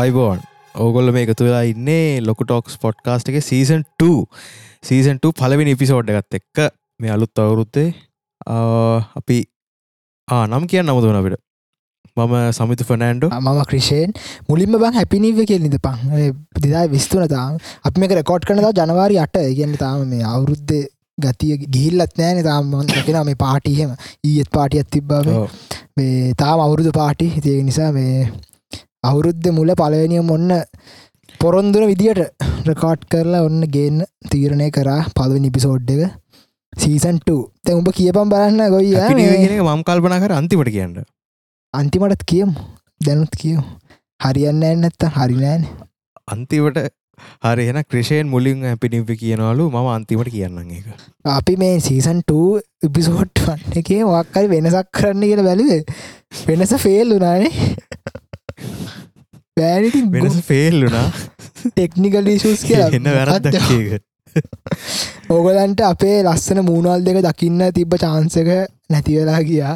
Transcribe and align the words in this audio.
අයිබෝන්. 0.00 0.40
ඕගොල්ල 0.74 1.12
මේ 1.14 1.24
එකතු 1.26 1.46
වෙලා 1.46 1.64
ඉන්නේ 1.70 2.04
ලොකු 2.28 2.46
ටොක්ස් 2.46 2.76
පොඩ්කාස්ට් 2.84 3.30
එක 3.30 3.38
සීසන් 3.42 3.82
2 4.02 4.10
සීසන් 4.88 5.16
2 5.24 5.32
පලවෙනි 5.40 5.76
ඉපිසෝඩ් 5.76 6.12
එකත් 6.12 6.38
එක්ක 6.38 6.60
මේ 7.00 7.12
අලුත් 7.16 7.42
අවුරුත්තේ 7.44 7.88
අපි 9.20 9.38
ආ 10.28 10.44
නම් 10.46 10.66
කියන්න 10.70 10.90
නමුතුන 10.90 11.18
අපිට. 11.20 11.40
මම 12.16 12.32
සමිතු 12.52 12.84
ෆනෑන්ඩෝ 12.84 13.30
මම 13.32 13.60
ක්‍රෂයෙන් 13.70 14.14
මුලින්ම 14.48 14.78
බං 14.82 14.96
හැපිනිව 14.98 15.42
කියලිද 15.50 15.76
පං 15.84 15.98
දෙදා 16.62 16.86
විස්තුන 16.94 17.26
තාම. 17.28 17.58
අප 17.84 17.98
මේක 17.98 18.16
රෙකෝඩ් 18.20 18.48
කනද 18.48 18.72
ජනවාරි 18.80 19.20
අට 19.24 19.36
ඉගන්න 19.42 19.76
තාම 19.82 20.04
මේ 20.12 20.24
අවුරුද්ධ 20.34 20.76
ගතිය 21.18 21.56
ගිහිල්ලත් 21.74 22.14
නෑන 22.20 22.44
තාම. 22.44 22.70
කෙන 23.06 23.18
මේ 23.30 23.40
පාටිහෙම 23.44 23.96
ඊත් 24.24 24.50
පාටියත් 24.56 24.90
තිබ්බාව 24.96 25.26
මේ 25.96 26.34
තාම 26.42 26.64
අවුරුදු 26.66 26.94
පාටි 27.00 27.28
හිතිය 27.36 27.58
නිසා 27.68 27.90
මේ 27.98 28.14
අවුරුද්ධ 29.04 29.48
මුල 29.50 29.70
පලවෙනිය 29.72 30.20
ඔන්න 30.28 30.50
පොරොන්දුර 31.40 31.84
විදිට 31.90 32.20
රකාට් 32.68 33.06
කරලා 33.08 33.44
ඔන්න 33.46 33.62
ගේන්න 33.66 34.02
තීරණය 34.30 34.68
කරා 34.70 35.06
පලව 35.16 35.40
නිපිසෝඩ් 35.40 35.90
එක. 35.90 36.12
සීසන්ට 36.72 37.30
තැ 37.64 37.74
උඹ 37.74 37.88
කියපම් 37.90 38.28
බලන්න 38.28 38.60
ගොයි 38.68 38.92
මම් 39.62 39.82
කල්පන 39.82 40.16
කර 40.22 40.32
අන්තිමට 40.32 40.70
කියන්න. 40.70 41.00
අන්තිමටත් 41.74 42.24
කියම්. 42.26 42.52
දැනුත් 43.00 43.34
කියෝ 43.40 43.64
හරියන්න 44.20 44.62
ඇන්නත්ත 44.62 45.08
හරිනෑන 45.10 45.62
අන්තිවට 46.28 46.80
හරි 47.44 47.68
එන 47.68 47.80
ක්‍රෂයෙන් 47.84 48.28
මුලින් 48.28 48.60
පිනිපි 48.76 49.16
කියනවලු. 49.16 49.70
මම 49.70 49.88
අන්තිමට 49.88 50.30
කියන්න 50.30 50.60
එක 50.70 50.86
අපි 51.24 51.56
මේ 51.56 51.80
සීසන්ට 51.80 52.36
ඉපිසෝට් 52.84 53.46
වන්න 53.46 53.80
එකේ 53.80 54.02
වක්කරි 54.06 54.52
වෙනසක් 54.54 54.92
කරන්න 54.92 55.24
කියලා 55.24 55.48
බැලුවේ. 55.48 55.84
වෙනස 56.46 56.76
ෆෙල් 56.78 57.16
වනානේ 57.16 57.52
බෑනි 59.56 60.04
වෙනස 60.14 60.38
ෆෙල්ලුනා 60.44 61.08
ටෙක්නිකල් 61.64 62.30
ශස් 62.34 62.62
කිය 62.64 62.84
එන්න 62.90 63.10
වැරදක් 63.10 64.06
ඕගලන්ට 65.30 65.80
අපේ 65.84 66.18
ලස්සන 66.20 66.62
මූුණල් 66.62 67.06
දෙක 67.06 67.18
දකින්න 67.24 67.66
තිබ්බ 67.72 67.96
චාන්සක 67.96 68.50
නැතිවෙලා 68.90 69.40
ගියා. 69.42 69.74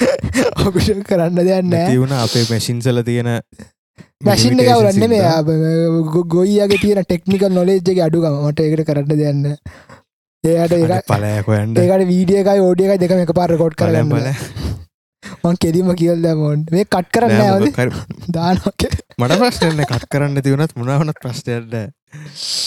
ඔකුෂ 0.66 0.88
කරන්න 1.04 1.40
දෙයන්න 1.40 1.76
තිවුණ 1.82 2.16
අපේ 2.16 2.44
මැසින්සල 2.46 3.02
තියෙන 3.02 3.30
මැසින් 4.22 4.58
කවරන්න 4.58 5.08
මේ 5.08 5.22
ගොයිගේ 6.28 6.78
තියෙන 6.78 7.02
ටෙක්නිකල් 7.04 7.52
නොලේජ්ගේ 7.52 8.02
අඩුගම 8.02 8.38
මට 8.42 8.68
එකට 8.68 8.86
කරන්න 8.86 9.18
දෙයන්න 9.18 9.42
ඒයට 10.44 10.74
ඒ 10.74 11.00
පලයකොයන්ට 11.08 11.78
ඒකට 11.78 12.06
වීඩියකයි 12.08 12.62
ඕඩියක 12.62 12.96
දෙක 12.98 13.16
එක 13.18 13.34
පාර 13.34 13.56
කොට් 13.56 13.76
කරන්න 13.76 14.10
පල 14.10 14.28
මං 15.22 15.58
කෙදීම 15.58 15.90
කියල්ද 15.94 16.26
මොන් 16.38 16.64
මේ 16.70 16.86
කට් 16.86 17.12
කරන්න 17.14 17.92
දානක 18.30 18.66
මට 19.18 19.38
ප්‍රශ්නය 19.42 19.86
කත් 19.86 20.08
කරන්න 20.08 20.42
තිවුණත් 20.42 20.74
මුණවනත් 20.76 21.20
ප්‍රශ්ටයට 21.22 21.76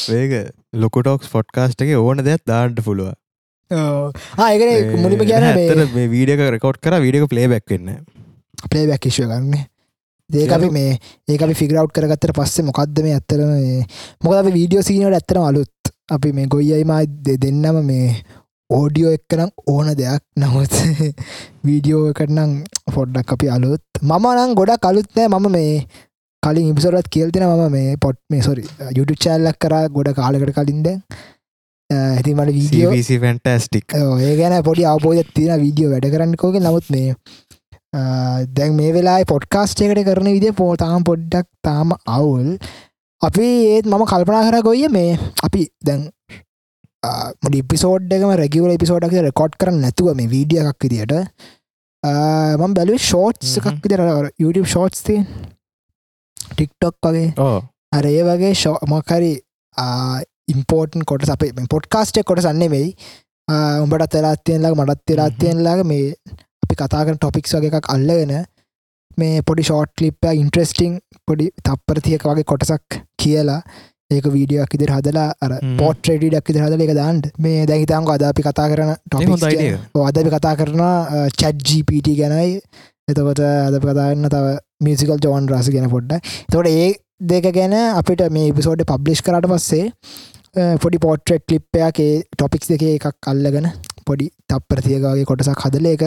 වේග 0.10 0.34
ලොකොටොක්ස් 0.76 1.30
ෆොට්කාස්ට් 1.30 1.86
එක 1.86 1.94
ඕන 1.98 2.24
දෙයක් 2.24 2.46
දාන්ට 2.46 2.82
පුළුව 2.82 3.14
ආයකන 4.40 4.98
මුලිම 5.00 5.24
කියන 5.24 5.48
මේ 5.94 6.10
වීඩියක 6.10 6.48
රකෝඩ් 6.50 6.82
කර 6.82 7.00
වීඩියක 7.00 7.30
ප්ලේ 7.30 7.52
බැක්වෙන්න 7.54 7.94
ප්ලේ 8.70 8.90
බැක්කිශ්ව 8.90 9.30
ගන්න 9.30 9.70
ඒකි 10.30 10.72
මේ 10.72 10.98
ඒකි 11.28 11.54
ෆිගරව් 11.56 11.90
කරගත්තර 11.92 12.34
පස්සේ 12.34 12.68
මොකක්ද 12.70 13.04
මේ 13.06 13.18
ඇත්තරම 13.18 13.52
මොකද 14.24 14.52
වීඩියෝ 14.52 14.86
සීනට 14.86 15.14
ඇත්තරම 15.14 15.50
අලුත්. 15.50 15.74
අපි 16.10 16.34
මේ 16.34 16.48
ගොයියයිමයි 16.48 17.38
දෙන්නම 17.40 17.78
මේ 17.86 18.08
ඕඩියෝ 18.70 19.14
එක්කනම් 19.18 19.52
ඕන 19.68 19.92
දෙයක්. 19.96 20.24
නමුත් 20.38 20.74
වීඩියෝ 21.68 22.08
එකටනම් 22.12 22.56
පොඩ්ඩක් 22.94 23.36
අපි 23.36 23.50
අලුත්. 23.50 23.84
මම 24.02 24.26
නම් 24.32 24.56
ගොඩක් 24.56 24.90
අලුත්නෑ 24.92 25.28
මම 25.30 25.52
මේ 25.52 25.76
කලින් 26.44 26.72
ඉපිසොරත් 26.72 27.08
කියල්තින 27.10 27.46
මම 27.46 27.72
මේ 27.72 27.98
පොට් 27.98 28.20
මේ 28.30 28.42
සොරි 28.42 28.66
යුටු 28.98 29.16
චැල්ලක් 29.18 29.60
කර 29.60 29.76
ගොඩ 29.90 30.14
කාලකට 30.14 30.56
කලින්ද 30.56 30.90
ඇති 31.90 32.36
මට 32.36 32.56
වීඩියෝ 32.58 32.94
ෆැන්ටස්ටික් 33.22 33.98
ඒ 33.98 34.34
ගැන 34.38 34.58
පොඩි 34.64 34.86
අවබෝධ 34.86 35.34
තියෙන 35.34 35.62
වීඩියෝ 35.62 35.94
වැඩ 35.94 36.10
කරන්නකෝක 36.14 36.60
නමුත් 36.60 36.90
මේ 36.90 37.10
දැන් 37.94 38.74
මේ 38.76 38.94
වෙලා 38.94 39.20
පොඩ්කාස්ට් 39.26 39.82
එකට 39.82 40.04
කරන 40.06 40.32
විදිය 40.32 40.54
පෝතාම් 40.54 41.04
පොඩ්ඩක් 41.04 41.48
තාම 41.62 41.94
අවුල්. 42.08 42.58
අපි 43.22 43.48
ඒත් 43.68 43.86
මම 43.86 44.06
කල්පනා 44.06 44.44
කර 44.48 44.62
ගොය 44.62 44.88
මේ 44.90 45.18
අපි 45.44 45.68
දැන් 45.82 46.10
ඉපිසෝඩ්ගම 47.54 48.32
රැගවල 48.42 48.78
පිසෝඩක් 48.78 49.18
රෙකෝඩ් 49.28 49.58
කරන්න 49.60 49.82
නැතුව 49.86 50.14
මේ 50.20 50.32
වීඩිය 50.34 50.62
එකක් 50.64 50.86
විදියට 50.86 51.14
මම 52.04 52.74
බැලුව 52.78 53.00
ෂෝට්ස් 53.00 53.58
එකක් 53.60 53.84
විදිර 53.84 54.04
YouTube 54.40 54.68
ෂෝට්ස් 54.68 55.04
තිය 55.04 55.20
ටික්ටොක් 56.48 56.96
වගේ. 57.04 57.28
අර 57.92 58.06
ඒ 58.06 58.24
වගේ 58.24 58.54
ෂෝ 58.54 58.78
මොකරි 58.88 59.34
ඉම්පෝර්ටන් 60.48 61.06
කොට 61.06 61.30
අපේ 61.30 61.68
පොඩ්කාස්ටක් 61.70 62.26
කොට 62.26 62.42
සන්නේ 62.42 62.70
වෙයි 62.70 62.90
උඹට 63.84 64.10
තෙලාත්තියෙන්ලා 64.10 64.74
මටත් 64.76 65.06
තෙලාත්තියෙන්ලාග 65.06 65.86
මේ 65.86 66.10
අපි 66.64 66.76
කතාකන 66.82 67.18
ටොපික්ස් 67.18 67.56
වගේ 67.58 67.72
එකක් 67.74 67.94
අල්ලගෙන 67.96 68.36
මේ 69.18 69.42
පොඩි 69.48 69.64
ෂෝට් 69.64 70.04
ලිප්ප 70.04 70.30
ඉන්ට්‍රස්ටිං 70.34 71.00
පොඩි 71.28 71.50
තප්පරතියක 71.64 72.28
වගේ 72.30 72.50
කොටසක් 72.52 73.00
කියලා 73.22 73.62
ඒක 74.14 74.28
වීඩියක් 74.36 74.76
ඉදිර 74.78 74.94
හදලා 74.96 75.28
අර 75.46 75.52
පෝට් 75.80 76.10
්‍රඩිඩක් 76.10 76.52
ඉදිර 76.54 76.64
හදල 76.66 76.86
එක 76.86 76.96
දාන්ට 77.00 77.30
මේ 77.40 77.68
දැහිතංක 77.70 78.12
අද 78.16 78.26
අපි 78.30 78.48
කතා 78.48 78.68
කරන 78.72 78.92
ටොප 79.08 80.04
අදපි 80.08 80.34
කතා 80.36 80.56
කරන 80.56 80.84
චැට්ජීපට 81.40 82.12
ගැනයි. 82.20 82.60
එතකොට 83.08 83.42
අද 83.42 83.80
කතාන්න 83.82 84.30
තව 84.30 84.46
මියසිකල් 84.82 85.18
ජෝන් 85.20 85.50
රස 85.52 85.72
ගැන 85.74 85.90
පොඩ්ඩ 85.96 86.36
තොට 86.52 86.70
ඒ 86.70 86.86
දෙක 87.24 87.50
ගැන 87.58 87.76
අපිට 87.80 88.24
මේ 88.32 88.52
ඉපිසෝඩ් 88.52 88.86
පබ්ලිෂ් 88.86 89.26
කරට 89.26 89.50
පස්සේ 89.52 89.86
පොඩි 90.78 90.98
පෝට්‍රෙට් 91.00 91.46
ලිප්පයගේ 91.52 92.24
ටොපික්ස් 92.32 92.72
දෙක 92.72 92.88
එකක් 92.88 93.30
අල්ලගෙන 93.32 93.70
පොඩි 94.08 94.32
තප්පරතියකගේ 94.50 95.30
කොටසක් 95.30 95.64
හදල 95.66 95.88
එක 95.92 96.04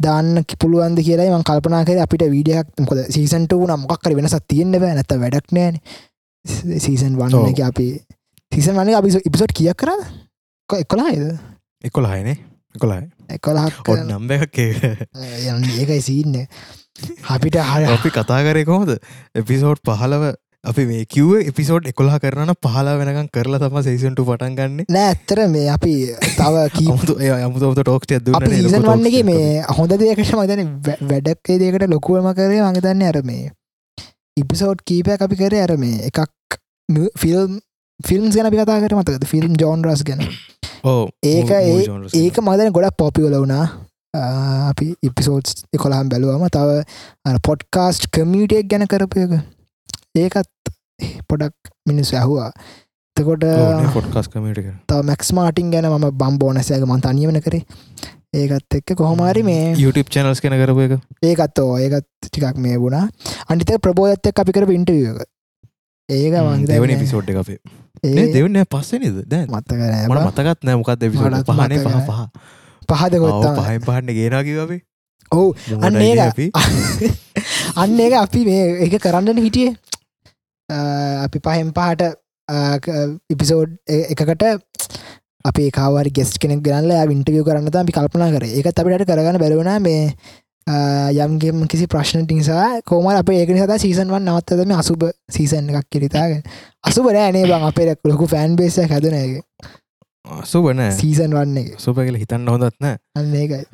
දාන්න 0.00 0.44
කිපුළුවන්ද 0.44 1.00
කියලා 1.06 1.38
ම 1.38 1.44
කල්පනා 1.44 1.84
කර. 1.84 1.98
අපිට 2.04 2.24
වීඩියක් 2.26 2.68
මොකද 2.80 3.00
සීසන්ට 3.14 3.52
වුන 3.54 3.72
මොක්කර 3.82 4.14
වෙනසත් 4.18 4.46
තියෙන්න්න 4.48 4.80
බෑ. 4.82 4.94
නැත 4.94 5.12
වැඩක් 5.22 5.52
නෑන 5.52 5.80
සීසන් 6.44 7.16
වන්න 7.16 7.50
එක 7.50 7.62
අපි 7.62 7.88
සීසන් 8.52 8.74
වන්න 8.74 8.94
අපි 8.94 9.16
ඉපිසෝට් 9.22 9.52
කියක් 9.52 9.76
කර 9.76 9.92
එකොලායිද 10.70 11.26
එකොලායිනේ 11.84 12.36
එකොලායි 12.74 13.08
එකොලහක් 13.30 13.88
ඔ 13.88 13.96
නම්බ 13.98 14.36
එකක් 14.38 14.60
යන්න 14.60 15.66
ඒකයි 15.72 16.02
සීන්න 16.02 16.38
අපිට 17.28 17.58
හර 17.70 17.90
අපි 17.90 18.12
කතා 18.12 18.40
කරය 18.42 18.64
කොහොද 18.64 18.96
එපිසෝඩ් 19.34 19.82
පහලව 19.82 20.32
අපි 20.64 20.84
මේ 20.84 21.04
කිව්ව 21.06 21.40
එපිසෝඩ් 21.42 21.86
එකොලා 21.86 22.18
කරන 22.18 22.52
පහලා 22.58 22.96
වෙනකම් 22.96 23.28
කරලා 23.28 23.60
තම 23.60 23.78
සේසන්ට 23.82 24.20
පටන් 24.20 24.56
ගන්න. 24.56 24.84
නෑ 24.88 25.06
ඇත්තර 25.06 25.40
මේ 25.48 25.68
අපි 25.68 25.94
තව 26.32 26.66
කීමුතු 26.74 27.16
යමුතුත 27.20 27.80
ටෝක්ට 27.80 28.12
ඇද 28.12 28.28
වන්නගේ 28.28 29.24
මේ 29.24 29.64
හොඳ 29.72 29.96
දෙයකට 29.96 30.34
මතන 30.34 30.68
වැඩක්ේ 31.06 31.58
දෙකට 31.58 31.88
ලොකුවම 31.88 32.28
කරේ 32.34 32.60
මඟතන්න 32.60 33.08
අර 33.08 33.20
මේ 33.24 33.48
ඉපිසෝඩ් 34.40 34.86
කීපයක් 34.88 35.26
අපි 35.26 35.40
කරේ 35.40 35.62
අර 35.66 35.76
මේ 35.82 35.98
එකක් 36.08 36.58
ෆිල්ම් 37.16 37.60
ෆිල්ම්ස් 38.00 38.34
ගැන 38.36 38.48
අපි 38.48 38.58
කතා 38.60 38.80
කර 38.82 38.96
මතකද? 38.96 39.24
ෆිල්ම් 39.26 39.54
ජෝන් 39.62 39.86
රස් 39.86 40.02
ගැන. 40.08 40.20
ඒක 41.24 41.50
ඒක 42.16 42.42
මදන 42.42 42.74
ගොඩක් 42.76 42.98
පොපිවල 42.98 43.36
වුණා. 43.36 43.64
අපි 44.70 44.86
ඉපිසෝඩ්ස් 45.02 45.64
කොලාම් 45.78 46.12
බැලුවම 46.12 46.46
තව 46.50 46.70
පොඩ්කාස්ට් 47.48 48.06
කමියටෙක් 48.16 48.70
ගැන 48.70 48.86
කරපයක 48.86 49.34
ඒකත් 50.16 50.72
පොඩක් 51.28 51.54
මිනිස් 51.86 52.12
ඇහවා. 52.14 52.50
තකොට 53.16 53.44
තව 54.88 55.00
මැක්ස් 55.04 55.30
මාටින් 55.32 55.70
ගැන 55.70 55.90
ම 55.90 56.08
බම්බෝනසයක 56.14 56.84
මන්ත 56.86 57.06
අනියමන 57.06 57.40
කරේ 57.46 57.62
ඒකත් 58.34 58.78
එක්ක 58.78 58.94
කොහොමාරි 58.94 59.42
මේ 59.42 59.74
YouTube 59.76 60.08
චනල්ස් 60.08 60.40
කෙන 60.40 60.54
කරපු 60.54 60.86
එක. 60.86 60.92
ඒකත්තෝ 61.22 61.70
ඒකත් 61.78 62.06
ටිකක් 62.22 62.58
මේ 62.58 62.76
වුණා. 62.76 63.08
අනිත 63.48 63.72
ප්‍රබෝධත්ත 63.80 64.30
අපි 64.36 64.52
කර 64.52 64.66
පින්ටවියක 64.66 65.24
ඒක 66.08 66.34
දෙවනි 66.66 66.96
පිසෝඩ් 66.96 67.32
අපේ. 67.36 67.58
ඒ 68.02 68.26
දෙවන්න 68.32 68.62
පස්සනද 68.66 69.26
දැ 69.26 69.42
මත්තක 69.46 69.82
මට 70.04 70.22
මතකත් 70.22 70.62
නෑ 70.62 70.76
මොකක්ද 70.76 71.04
විසට 71.06 71.50
පහන 71.50 71.74
පහ 71.80 71.98
පහ 72.06 72.20
පහද 72.88 73.20
ගොත්තා 73.24 73.52
පහන් 73.58 73.82
පහන්න 73.82 74.14
ගේනාකිවේ 74.14 74.80
ඔවු 75.32 75.48
අන්න 75.80 75.98
ඒ 75.98 76.50
අන්න 77.82 78.00
ඒක 78.00 78.16
අපි 78.16 78.44
මේ 78.44 78.64
එක 78.86 78.98
කරන්නන 79.00 79.38
හිටියේ? 79.40 79.74
අපි 81.20 81.38
පහෙන් 81.40 81.72
පහට 81.72 82.02
ඉපිසෝඩ් 83.30 83.76
එකකට 83.90 84.44
අපි 85.44 85.70
කාවරි 85.70 86.10
ගෙස් 86.10 86.36
කෙනෙක් 86.36 86.60
ගනල 86.60 86.92
විින්ටවිය 87.06 87.42
කරන්න 87.42 87.72
අපි 87.76 87.92
කල්පනා 87.92 88.30
කර. 88.30 88.44
ඒක 88.48 88.66
අපිට 88.66 89.06
කරගන්න 89.06 89.38
බැලවන 89.38 89.82
මේ 89.82 90.14
යම්ගේම 91.18 91.66
කිසි 91.66 91.86
ප්‍රශ්නට 91.86 92.30
නිසා 92.30 92.82
කෝම 92.84 93.08
අප 93.08 93.30
ඒක 93.30 93.50
සත 93.56 93.80
සීසන්වන් 93.80 94.24
නවත්තදම 94.24 94.72
අසුබ 94.74 95.02
සීසන් 95.28 95.70
එකක් 95.70 95.88
කිරිතාග 95.90 96.38
අසුබ 96.84 97.06
නෑනේ 97.08 97.44
බං 97.44 97.66
අපේ 97.66 97.94
ලොකු 98.04 98.26
ෆෑන් 98.26 98.56
බේස 98.56 98.76
හැදනගේ 98.78 99.42
සුබන 100.44 100.80
සීසන් 100.92 101.32
වන්නේ 101.32 101.76
සුප 101.78 101.96
කියල 101.98 102.16
හිතන්න 102.16 102.46
හොඳත්න 102.46 102.86
අන්න 102.86 103.34
ඒකයි. 103.34 103.64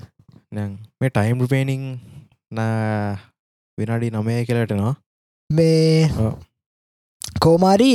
මේ 1.00 1.10
ටයිම් 1.10 1.40
රුපේනිං 1.40 1.82
විනාඩි 3.78 4.10
නමය 4.12 4.44
කියලටනවා 4.44 4.94
මේ. 5.50 6.08
කෝමාරි 7.40 7.90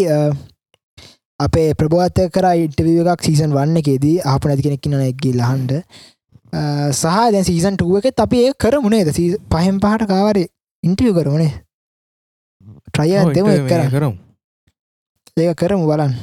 අපේ 1.42 1.70
ප්‍රබෝත 1.74 2.22
කර 2.30 2.48
ඉටවිය 2.60 2.98
එකක් 3.06 3.24
සීසන් 3.24 3.54
වන්න 3.54 3.78
එකේදී 3.78 4.18
අප 4.28 4.46
නැති 4.46 4.66
කෙනෙක් 4.66 4.90
න 4.90 5.04
එක්ගේ 5.04 5.34
ලහන්ඩ 5.34 5.72
සහ 6.94 7.18
දැන් 7.30 7.46
සීසන් 7.46 7.76
ටුව 7.76 7.98
එකෙත් 7.98 8.20
අපි 8.20 8.44
ඒ 8.44 8.54
කරමුණේ 8.58 9.06
ද 9.06 9.16
පහෙන් 9.50 9.80
පහට 9.80 10.08
කාවරේ 10.08 10.48
ඉන්ටිය 10.84 11.14
කරමුණේ 11.14 11.54
ට්‍රය 12.88 13.10
දෙම 13.32 13.52
කර 13.66 13.84
කරමු. 13.90 14.14
ඒක 15.38 15.58
කරමු 15.58 15.86
බලන් 15.86 16.14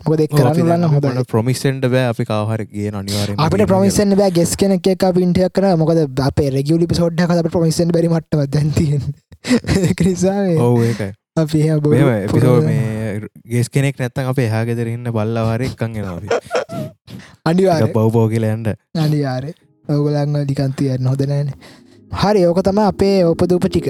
මොක 0.00 0.16
දෙක් 0.16 0.30
කරන්න 0.32 0.86
හොඳ 0.86 1.20
ප්‍රමිසෙන්ට 1.26 1.86
බෑ 1.88 2.06
අපි 2.06 2.24
කාහර 2.24 2.64
කිය 2.66 2.90
අනිවාර 2.92 3.34
අපිට 3.38 3.66
ප්‍රමිසන් 3.66 4.14
බෑ 4.14 4.32
ගෙස් 4.32 4.56
කෙනෙක් 4.56 4.86
එක 4.86 5.06
පින්ටයක් 5.12 5.52
කර 5.52 5.74
මොකද 5.76 6.02
අපේ 6.22 6.50
රෙගියලි 6.52 6.88
සෝඩ්හ 6.94 7.22
අප 7.26 7.50
ප්‍රමිසන් 7.50 7.90
බැරි 7.90 8.10
මට්ටව 8.10 8.46
දැන්තියෙන් 8.48 9.02
ක්‍රිසාාවේ 9.98 10.58
ඔවු 10.60 10.82
ඒකයි 10.84 11.12
අපි 11.36 11.58
එපිසෝ. 11.68 12.60
මේ 12.64 13.20
ගෙස් 13.52 13.68
කෙනෙක් 13.68 13.98
නැත්තන් 14.00 14.28
අප 14.32 14.38
එහාගෙදරන්න 14.44 15.08
බල්ලවාර 15.16 15.62
එක්කන් 15.68 15.96
ගෙනාව 15.96 16.24
අනිවාර 17.44 17.82
බව්බෝ 17.96 18.26
කියලයන්ට 18.32 18.68
අනිවාරය. 19.04 19.50
ඔගුලං 19.84 20.38
ලිකන්තියන්න 20.50 21.10
හොදනෑන 21.12 21.50
හරි 22.12 22.46
ඕක 22.46 22.62
තම 22.62 22.80
අපේ 22.84 23.18
ඕපදූප 23.24 23.68
ටික. 23.68 23.88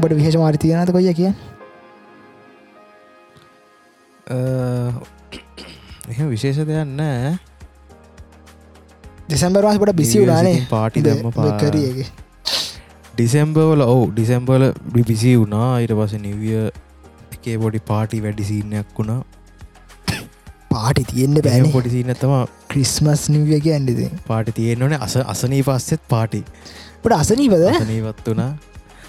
බට 0.00 0.16
විහේෂ 0.18 0.36
මාරි 0.42 0.58
තියනත 0.62 0.90
කොය 0.92 1.08
කිය 1.14 1.32
එහ 6.10 6.24
විශේෂ 6.28 6.58
දෙයක් 6.68 6.88
නෑ 6.98 7.34
දෙසම්බරවාසට 9.28 9.92
බිසි 9.94 10.18
වුණානේ 10.20 10.56
පාටි 10.70 11.02
දැම්ම 11.02 11.36
කරගේ 11.60 12.06
ඩිසෙම්බර්වල 13.12 13.82
ඔවු 13.84 14.02
ඩිසෙම්බල 14.10 14.64
බිසි 15.02 15.32
වුණා 15.34 15.68
ඊට 15.78 15.94
පස 15.94 16.14
නිවිය 16.20 16.58
එකේ 17.34 17.56
පොඩි 17.58 17.80
පාටි 17.86 18.20
වැඩි 18.24 18.48
සීනයක් 18.50 18.90
වුණා 18.94 19.20
පාටි 20.70 21.04
තියෙන්න්න 21.04 21.38
බෑන 21.38 21.48
බෑන 21.48 21.72
පොඩි 21.72 21.94
සීනතම 21.94 22.34
ක්‍රිස්මස් 22.68 23.24
නිවිය 23.30 23.60
කියන්නද 23.62 24.04
පාටි 24.26 24.54
තියෙන්න්නනේ 24.54 25.00
අස 25.00 25.16
අසනී 25.26 25.62
පස්සෙත් 25.64 26.04
පාටි 26.08 26.44
ට 27.02 27.12
අසනීපද 27.14 27.66
අසනීවත් 27.72 28.24
වුණා 28.26 28.50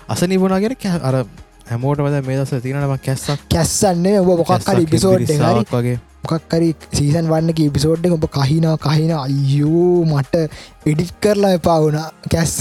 අසනිබුණාගෙන 0.10 0.80
කෑ 0.80 1.04
අර 1.04 1.22
හැමෝට 1.68 2.02
වද 2.02 2.26
මේ 2.26 2.40
දස 2.40 2.56
තිනටම 2.62 2.98
කැස්සක් 3.04 3.48
කැස්සන්නේ 3.52 4.20
ඔබ 4.22 4.46
හරි 4.48 4.88
ිසාක් 4.96 5.74
වගේ 5.74 5.98
මොකක්කරි 6.26 6.70
සීසන් 6.92 7.32
වන්නක 7.32 7.66
ඉපිසෝඩ් 7.68 8.08
ඔබ 8.12 8.28
කහිනා 8.38 8.76
කහින 8.80 9.12
අයෝ 9.16 10.06
මට 10.06 10.44
එඩිට් 10.86 11.16
කරලා 11.22 11.54
එපා 11.60 11.80
වුණ 11.84 12.00
කැස්ස. 12.32 12.58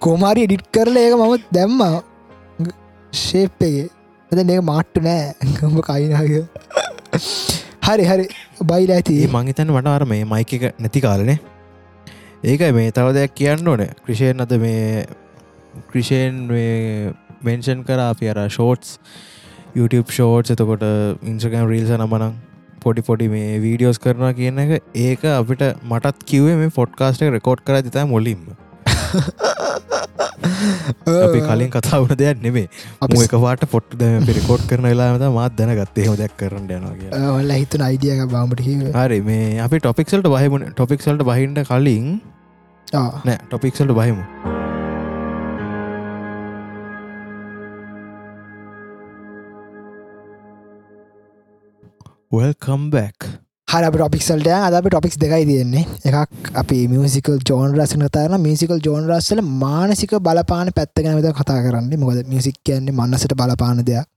කෝමාරි 0.00 0.46
එඩිට් 0.46 0.66
කරල 0.74 0.96
ඒක 0.98 1.16
මම 1.18 1.48
දැම්මා. 1.52 1.96
ශේප්පගේ 3.12 3.88
එද 4.32 4.50
ඒ 4.50 4.60
මාට්ටු 4.70 5.04
නෑ. 5.06 5.24
ගඹ 5.56 5.84
කයිනාග 5.88 6.32
හරි 7.86 8.04
හරි. 8.04 8.26
බයිල 8.64 8.94
ඇති. 8.96 9.16
ඒ 9.22 9.32
මංහිතන් 9.32 9.74
වට 9.76 9.96
අර 9.96 10.06
මේ 10.06 10.24
මයික 10.26 10.54
එක 10.58 10.64
නැති 10.78 11.04
කාලනේ. 11.06 11.38
ඒකයි 12.44 12.72
මේ 12.72 12.90
තව 12.90 13.16
දෙයක් 13.18 13.34
කියන්න 13.34 13.68
ඕන. 13.68 13.84
ක්‍රිෂයෙන් 14.04 14.46
අද 14.46 14.56
මේ 14.58 15.06
ක්‍රිෂයෙන් 15.90 16.40
මෙන්ෂන් 17.42 17.84
කර 17.84 18.00
අපි 18.02 18.32
අර 18.32 18.42
ෂෝට්ස් 18.48 18.98
YouTube 19.74 20.08
ෂෝට්ස් 20.10 20.54
එතකොට 20.54 20.82
ඉන්ස්ගම් 21.24 21.68
රීල්ස 21.70 21.92
නමනං 21.96 22.34
පොඩි 22.82 23.02
පොඩි 23.02 23.28
මේ 23.34 23.54
වීඩියෝස් 23.64 23.98
කරනවා 24.04 24.32
කියන 24.38 24.58
එක. 24.64 24.72
ඒක 25.06 25.22
අපිට 25.32 25.62
මටත් 25.84 26.26
කිවේ 26.30 26.56
මේ 26.60 26.74
ෆොඩ්කාස්ට 26.78 27.24
රෙකෝඩ් 27.36 27.64
කර 27.66 27.80
තිතා 27.88 28.06
මුලින්ම. 28.12 28.42
අපි 31.16 31.40
කලින් 31.42 31.70
කතාවන 31.70 32.12
දෙයක් 32.22 32.42
නෙමේ 32.46 32.66
අපි 33.00 33.20
එක 33.26 33.36
වාට 33.44 33.64
පොට් 33.74 33.96
පිරිකෝඩ් 34.28 34.66
කරන 34.70 34.88
වෙලාමත 34.90 35.26
මාත් 35.38 35.56
දැනගත්තේ. 35.58 36.06
හෝ 36.08 36.16
දැක් 36.16 36.34
කරන්න 36.36 36.68
යනවා 36.70 37.32
ඔල්ල 37.36 37.54
හිතුන 37.54 37.86
අයිඩියක 37.88 38.24
බාමට 38.34 38.64
හරි 38.98 39.20
මේ 39.30 39.46
අපි 39.66 39.82
ටොපික්සල්ට 39.84 40.32
බහිමුණ 40.36 40.68
ටොපික්සල්ට 40.72 41.28
බහින්ට 41.30 41.62
කලින් 41.70 42.10
නෑ 42.92 43.38
ටොපික්සල්ට 43.44 43.96
බහිමු 44.00 44.61
වල්කම් 52.32 52.90
බැක් 52.90 53.28
හර 53.68 53.86
ටොපික්සල්ට 53.90 54.48
අද 54.48 54.74
ටොපික්ස් 54.84 55.16
දෙකයි 55.16 55.44
තියෙන්නේ. 55.48 55.84
එකක් 56.04 56.50
අපි 56.54 56.78
මියසිකල් 56.88 57.36
ජෝන් 57.48 57.76
රසන 57.76 58.04
තරන 58.08 58.40
මියසිකල් 58.40 58.80
ජෝන් 58.86 59.08
රස්සල 59.08 59.40
මානසික 59.62 60.14
බලපාන 60.20 60.72
පැත්තගෙනමද 60.76 61.28
කතා 61.32 61.60
කරන්න. 61.64 61.92
මොකද 61.98 62.28
මියසික් 62.28 62.56
කියන්නේ 62.64 62.92
මන්නසට 62.92 63.34
බලපාන 63.34 63.84
දෙයක්. 63.84 64.08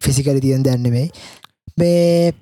ෆිසිකල 0.00 0.40
තියන් 0.40 0.62
දැන්නෙමයි 0.62 1.10
මේ 1.78 2.32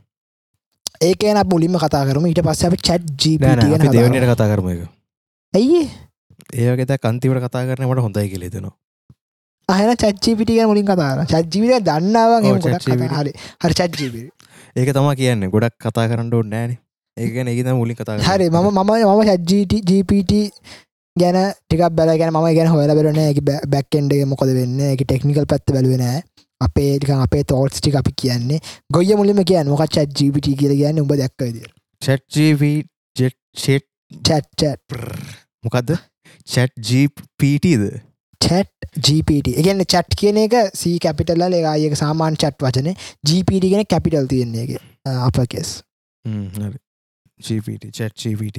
ඒකන 1.02 1.42
මුලින්ම 1.46 1.76
කතා 1.78 2.04
කරම. 2.04 2.26
ඊට 2.26 2.42
පස්ස 2.42 2.64
අප 2.64 2.78
චට් 2.78 3.04
ජීප 3.18 3.40
දෙවනට 3.40 4.30
කතා 4.32 4.48
කරම. 4.52 4.68
එක 4.68 4.80
ඇයි? 5.54 5.82
ඒකත 6.54 6.96
කන්තිවට 6.98 7.44
කතා 7.46 7.66
කරනට 7.68 8.04
හොඳයි 8.06 8.28
කෙලෙතනවා 8.28 8.76
අහන 9.68 9.96
චච්චිපිටිය 9.96 10.64
මුලින් 10.66 10.86
කතාර 10.86 11.24
චජ්ජීවිට 11.26 11.84
දන්නාව. 11.84 12.30
හරි. 13.16 13.32
හරි 13.62 13.74
චජ්ජීපි 13.74 14.22
ඒක 14.76 14.90
තමා 14.96 15.16
කියන්න 15.20 15.44
ගොඩක් 15.54 15.74
කතා 15.84 16.06
කරන්න 16.10 16.34
ඕන්න 16.36 16.50
නෑන 16.52 16.70
ඒකන 17.16 17.48
ඒකත 17.52 17.68
මුලින් 17.80 17.96
කතා. 17.96 18.16
හරි 18.28 18.48
මම 18.50 18.68
මම 18.72 18.92
චජ්ජීට 19.46 19.72
ජීපට 19.90 20.32
ගැන 21.16 21.38
ටික 21.56 21.82
බැල 21.98 22.12
ගැන 22.20 22.32
ම 22.32 22.46
ගැන 22.58 22.70
හොල 22.72 22.92
බරන 22.98 23.20
බැක්කෙන්ඩගේ 23.74 24.28
මොකද 24.30 24.52
වෙන්න? 24.58 24.80
එක 24.94 25.04
ටෙක්නිකල් 25.04 25.48
පැත්ත 25.52 25.74
බැලුවෙන 25.76 26.04
අපේ 26.60 26.92
ටික 26.96 27.12
අපේ 27.26 27.44
තෝටස් 27.52 27.80
ටික 27.80 27.98
අපි 28.00 28.12
කියන්නේ. 28.22 28.60
ගොය 28.94 29.12
මුලිම 29.20 29.44
කියන්න 29.44 29.68
මොක 29.68 29.84
චත් 29.86 30.08
ජීපට 30.20 30.48
කියල 30.60 30.74
කියන්න? 30.80 31.02
උඹ 31.04 31.12
දැක්කද 31.22 31.60
චට්ජීව 32.02 32.62
ජෙට් 33.16 33.38
ෂෙට් 33.54 33.86
චට්චට් 34.10 34.80
මොකක්ද 35.64 35.92
චැට් 36.48 36.72
ජීපීටද 36.88 37.84
චට් 38.42 39.00
ජීපට 39.08 39.48
එකන්න 39.60 39.84
චට් 39.92 40.18
කියන 40.22 40.38
එක 40.44 40.54
සී 40.80 40.96
කැපිටල්ල 41.04 41.44
ඒඒක 41.58 41.94
සාමාන් 42.02 42.38
චට් 42.42 42.64
වචන. 42.66 42.88
ජීපට 43.28 43.68
ගෙන 43.72 43.86
කැපිටල් 43.94 44.28
තියන්නේ 44.32 44.80
අප 45.28 45.38
කෙස් 45.54 45.70
ජීපට 47.48 47.88
චැට් 47.98 48.26
ජීපට 48.26 48.58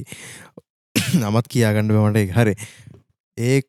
නමත් 1.19 1.47
කියාගණඩ 1.53 1.99
මට 1.99 2.23
එක 2.23 2.33
හරි. 2.39 2.55
ඒක 3.37 3.67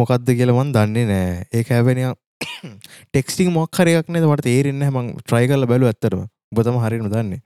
මොකක්ද 0.00 0.28
කියලමන් 0.40 0.72
දන්නේ 0.76 1.06
නෑ. 1.12 1.46
ඒ 1.52 1.62
හැබෙන 1.68 2.02
ටෙක්ස්ටිං 3.12 3.52
මොක්හරයක් 3.58 4.10
නද 4.12 4.24
මට 4.30 4.44
තේරෙන්න 4.48 4.84
මං 4.88 5.14
ට්‍රයි 5.22 5.46
කල්ල 5.52 5.68
බැලු 5.70 5.88
ඇත්තරම 5.90 6.26
බතම 6.56 6.76
හරිම 6.84 7.08
දන්නේ. 7.12 7.40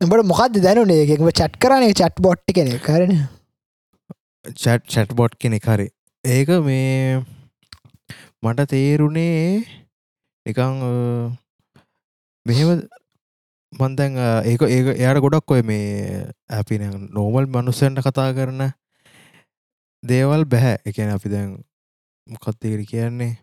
උඹට 0.00 0.28
මොකක්ද 0.32 0.58
දැනුනේ? 0.64 1.04
එකම 1.04 1.28
චට් 1.30 1.60
කරන 1.62 1.84
චට් 2.00 2.24
බොට්ටි 2.26 2.56
කෙනෙ 2.58 2.80
කරන 2.88 3.14
චට් 4.44 4.84
චැට් 4.94 5.14
බොට් 5.20 5.34
කෙනෙ 5.44 5.58
හරි 5.64 5.88
ඒක 6.24 6.48
මේ 6.66 7.22
මට 8.42 8.68
තේරුණේ 8.70 9.62
නිකං 10.46 10.80
මෙහෙම 12.46 12.70
මන්දැන් 13.72 14.18
ඒක 14.44 14.62
ඒක 14.66 14.86
එයාට 14.94 15.20
ගොඩක් 15.22 15.54
ඔය 15.56 15.62
මේ 15.62 16.24
ඇපි 16.50 16.78
නෝමල් 16.82 17.46
මනුස්සන්ට 17.46 18.02
කතා 18.02 18.32
කරන 18.34 18.64
දේවල් 20.02 20.44
බැහැ. 20.44 20.78
එකන 20.84 21.12
අපි 21.16 21.28
දැන් 21.34 21.52
මොකත්තේකර 22.26 22.82
කියන්නේ? 22.90 23.38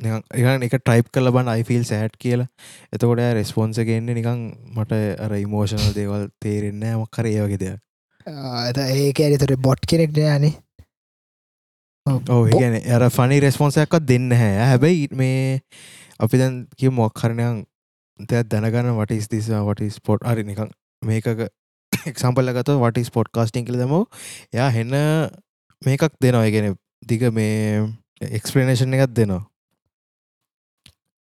නිකන් 0.00 0.66
එක 0.66 0.76
ටයිප් 0.78 1.10
කල 1.10 1.32
බන් 1.34 1.50
අයිෆිල් 1.54 1.82
සෑට් 1.90 2.14
කියලා. 2.16 2.46
එතකොට 2.92 3.24
රෙස්පොන්ස 3.38 3.80
ගෙන්න්නේ 3.88 4.14
නිකං 4.14 4.46
මට 4.76 5.00
අර 5.24 5.34
ඉමෝෂණල් 5.40 5.96
දේවල් 5.98 6.30
තේරෙන්න 6.38 6.86
මක්කර 7.00 7.30
ඒවගේ 7.32 7.60
දෙයක්. 7.64 7.80
ඒක 8.26 9.20
ඇරිතොට 9.20 9.58
බොට් 9.66 9.90
කෙනෙක් 9.90 10.14
යනේ 10.14 10.54
ඕ 12.06 12.42
ගැන 12.46 12.76
ඇර 12.78 13.04
ෆනි 13.10 13.38
රෙස්පොන්සයක්ත් 13.42 14.02
දෙන්න 14.04 14.30
හැ 14.32 14.52
හැබැයි 14.62 15.08
මේ 15.12 15.60
අපි 16.20 16.38
දැන් 16.38 16.58
කිය 16.76 16.92
මොක්කරණයන් 16.92 17.64
දෙයක් 18.28 18.48
දැනගන්න 18.48 18.92
වට 18.94 19.22
ස්තිස 19.22 19.48
වට 19.50 19.88
ස්පොට් 19.92 20.22
අරි 20.24 20.44
නිකං 20.44 20.70
මේකක 21.02 21.48
එක්සම්පල්ල 21.92 22.52
ගත 22.52 22.76
වට 22.76 23.04
ස්පොට් 23.08 23.30
කාස්ටිං 23.30 23.66
කල 23.66 23.80
දම. 23.80 24.04
යා 24.52 24.70
හෙන්න 24.70 24.94
මේකක් 25.82 26.06
දෙනවා. 26.20 26.46
ගෙන 26.48 26.78
දිග 27.04 27.26
මේ 27.32 27.82
එක්ස්ප්‍රනේෂන් 28.30 28.94
එකත් 28.94 29.12
දෙනවා. 29.12 29.42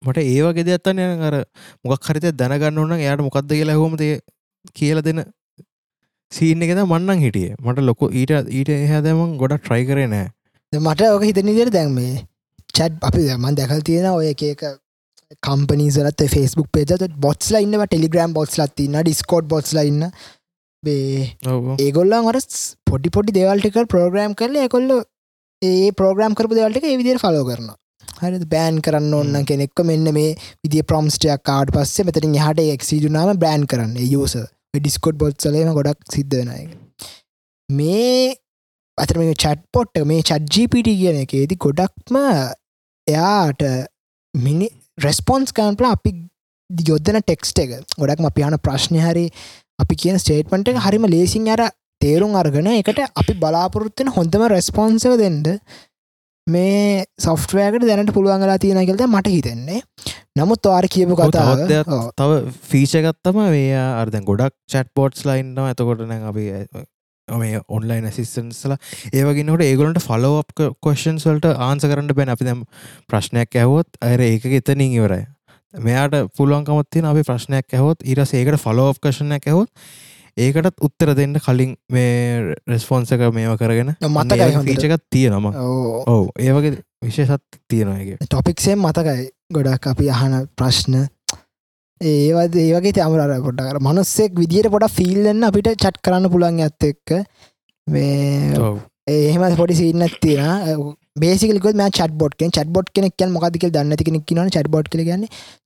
මට 0.01 0.27
ඒවගේ 0.27 0.63
දෙයක්ත්තන්න 0.63 1.03
යන 1.07 1.23
අර 1.23 1.41
මොකක් 1.83 2.05
හරිත 2.05 2.29
දැනගන්න 2.35 2.77
ඕන්න 2.77 3.01
යායට 3.01 3.25
මොකක්ද 3.25 3.49
කියලා 3.51 3.81
හොමද 3.81 4.05
කියල 4.73 5.01
දෙන 5.01 5.25
සීන 6.31 6.61
එකද 6.61 6.85
මන්නන් 6.85 7.19
හිටිය. 7.19 7.53
මට 7.57 7.83
ලොක 7.83 8.09
ඊට 8.13 8.37
ඊට 8.53 8.73
එහදමන් 8.77 9.37
ගොඩක් 9.37 9.63
ට්‍රයි 9.63 9.89
කරේ 9.89 10.09
නෑ 10.09 10.27
මට 10.73 11.01
ඕක 11.07 11.23
හිතන 11.23 11.49
දිර 11.51 11.69
දැන් 11.69 11.93
මේ 11.93 12.25
චට් 12.69 12.99
අපි 13.01 13.23
මන් 13.35 13.55
දැකල් 13.55 13.81
තියෙන 13.81 14.07
ඔය 14.09 14.31
එක 14.31 14.63
කම්පනීසලත් 15.41 16.23
ෆස්බුක් 16.25 16.67
පේජත 16.69 17.05
බොත්ස්ලා 17.17 17.61
ඉන්න 17.61 17.77
ටෙලිග්‍රම් 17.81 18.33
බොත්ස්ලත් 18.33 18.79
ඉන්න 18.79 18.97
ඩිස්කෝඩ් 18.99 19.47
බොත්ස්ලා 19.47 19.85
ඉන්න 19.85 20.03
බේ 20.83 21.35
ඒගොල්ලන් 21.79 22.31
අර 22.31 22.39
පොඩි 22.85 23.09
පොඩි 23.09 23.35
දෙවල්ටික 23.35 23.79
ප්‍රෝග්‍රම් 23.87 24.35
කරල 24.35 24.57
එකොල්ල 24.61 24.95
ඒ 25.61 25.91
ප්‍රෝග්‍රම් 25.93 26.35
කරපු 26.35 26.57
දෙවල්ටික 26.57 26.87
විදිර 26.93 27.19
ෆලෝ 27.19 27.45
කරන 27.45 27.69
හරි 28.17 28.39
බෑන් 28.47 28.81
කරන්න 28.81 29.13
ඔන්න 29.13 29.45
කෙනෙක්ක 29.45 29.83
මෙන්න 29.83 30.11
මේ 30.13 30.33
විදි 30.63 30.83
ප්‍රම්ස්ටයක් 30.83 31.43
කාඩ 31.43 31.71
පස්සේ 31.71 32.07
මෙතරින් 32.07 32.35
හට 32.37 32.67
එක්සිජුනාම 32.73 33.39
බෑන් 33.39 33.63
කරන්න. 33.65 33.95
යස 33.97 34.35
ඩිස්කොට් 34.73 35.17
බොත්සලේම 35.17 35.71
ගොඩක් 35.73 36.11
සිද්ධ 36.11 36.35
වෙන 36.35 36.51
එක 36.53 36.69
මේ 37.69 38.35
අතර 38.97 39.17
මේ 39.19 39.33
චට් 39.35 39.61
පොට්ට 39.73 40.03
මේ 40.11 40.25
චට්ජීපිට 40.29 40.89
කියන 41.01 41.19
එකේති 41.23 41.57
ගොඩක්ම 41.65 42.17
එයාට 43.07 43.63
මිනි 44.33 44.69
රෙස්පොන්ස් 45.05 45.53
කන්පල 45.57 45.89
අපි 45.89 46.13
යොද්දන 46.89 47.19
ටෙක්ස්ට 47.21 47.59
එක. 47.63 47.75
ගොඩක් 48.01 48.23
අපි 48.29 48.47
යන 48.47 48.57
ප්‍රශ්නය 48.67 49.03
හරි 49.03 49.25
අපි 49.79 49.99
කියන 50.03 50.17
ස්ටේට්මට 50.23 50.71
එක 50.73 50.81
හරිම 50.87 51.05
ලේසින් 51.15 51.51
අර 51.55 51.67
තේරුම් 52.01 52.33
අර්ගන 52.41 52.71
එකට 52.73 53.03
අපි 53.21 53.37
බලාපොරොත්වෙන 53.43 54.11
හොඳම 54.17 54.47
රෙස්පොන්සව 54.55 55.15
දෙන්ඩ 55.21 55.53
මේ 56.47 57.05
සොෆ්ටවෑකට 57.21 57.87
දැනට 57.87 58.11
පුළුවන්ගලා 58.17 58.57
තියෙන 58.57 58.83
කියලද 58.89 59.05
මට 59.07 59.33
හිතෙන්නේ. 59.35 59.79
නමුත් 60.39 60.69
වාර 60.71 60.89
කියපු 60.89 61.15
කතාව. 61.15 61.65
තව 62.19 62.31
ෆීචගත්තම 62.69 63.41
මේ 63.45 63.73
අර්දැන් 63.77 64.27
ගොඩක් 64.29 64.55
චට් 64.73 64.93
පෝට්ස් 64.97 65.25
ලයින්නවා 65.29 65.71
ඇතකොටන 65.71 66.29
අපි 66.31 66.45
මේ 67.27 67.61
ඔන්ලයින් 67.67 68.05
ඇසිස්ටන්ස්ල 68.07 68.75
ඒවගෙනට 69.13 69.63
ඒගලට 69.65 69.99
ෆලෝ 70.03 70.43
කොෂන් 70.81 71.19
වලට 71.19 71.55
ආන්ස 71.57 71.83
කරන්න 71.83 72.13
බැන. 72.15 72.29
අපි 72.29 72.45
දැම් 72.45 72.63
ප්‍රශ්නයක් 73.09 73.55
ඇහවොත් 73.55 73.99
අර 74.01 74.21
ඒක 74.21 74.45
එතනින් 74.45 74.93
ඉවරයි. 74.95 75.25
මෙයාට 75.73 76.31
පුළුවන්කමත්තින 76.37 77.05
අපි 77.05 77.23
ප්‍රශ්නයක් 77.27 77.73
ඇහොත් 77.73 78.05
ඉරස 78.05 78.33
ඒකට 78.33 78.61
ෆලෝ 78.63 78.93
කෂණයක් 78.95 79.47
ඇහොත් 79.47 79.69
ඒකටත් 80.37 80.83
උත්තර 80.85 81.13
දෙන්න 81.17 81.35
කලින් 81.41 81.75
මේ 81.91 82.55
රෙස්පොන්සක 82.67 83.23
මේව 83.33 83.57
කරගෙන 83.59 83.95
හොඳට. 84.01 84.63
ෆීචකත් 84.63 85.03
තියෙනම 85.11 85.45
ඔවු. 85.51 86.31
ඒවගේ 86.39 86.79
විශේෂත් 87.03 87.43
තියෙනගේ 87.67 88.17
ටොපික්සේ 88.23 88.75
මතකයි. 88.75 89.29
ගොඩක් 89.53 89.87
අපි 89.91 90.09
අහන 90.11 90.47
ප්‍රශ්න 90.55 91.07
ඒවද 92.01 92.55
ඒවගේ 92.61 92.93
තමරර 92.93 93.41
පොඩ්ඩකර 93.45 93.79
මනුස්සෙක් 93.81 94.33
විදිට 94.41 94.69
පොඩ 94.73 94.85
ෆිල්ලන්න 94.97 95.47
අපිට 95.49 95.69
චට් 95.73 96.01
කරන්න 96.05 96.29
පුළන් 96.33 96.59
ඇත්ත 96.65 96.87
එක්ක. 96.89 97.13
මේ 97.87 98.71
එහෙම 99.07 99.57
පොඩි 99.57 99.77
සින්න 99.79 100.03
තියෙන 100.21 100.95
බේසිකලක 101.17 101.65
චට 101.65 102.11
බොට් 102.21 102.35
චට 102.39 102.67
බොට් 102.75 102.91
කෙනෙක්. 102.93 103.15
මොකදක 103.35 103.69
දන්න 103.69 103.95
කෙනෙක් 104.07 104.33
න 104.35 104.49
චට 104.49 104.73
බොට් 104.75 104.91
කලගන්න 104.93 105.25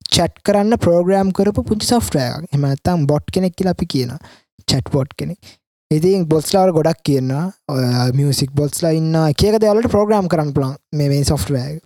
චට් 0.10 0.44
කරන්න 0.46 0.78
ප්‍රෝග්‍රම් 0.86 1.34
කරපු 1.38 1.64
පුංචි 1.64 1.88
සොෆ්ටය 1.88 2.22
එමතම් 2.56 3.08
බොට් 3.12 3.26
කෙනෙක් 3.32 3.58
කියල 3.58 3.72
අපි 3.74 3.86
කියන 3.96 4.14
චට් 4.68 4.94
බොට් 4.96 5.12
කෙනෙක්. 5.18 5.40
ඉතින් 5.92 6.24
බොස්ලාවට 6.32 6.76
ගොඩක් 6.78 7.02
කියන්න 7.08 7.32
මියසික් 8.16 8.54
බොත්ස්ලා 8.56 8.94
ඉන්න 8.96 9.18
කියක 9.36 9.60
දවලට 9.60 9.92
ප්‍රෝග්‍රම් 9.92 10.32
කරන්න 10.32 10.54
පලන් 10.56 10.78
මේ 10.94 11.24
සොෆ්ටවෑ 11.32 11.80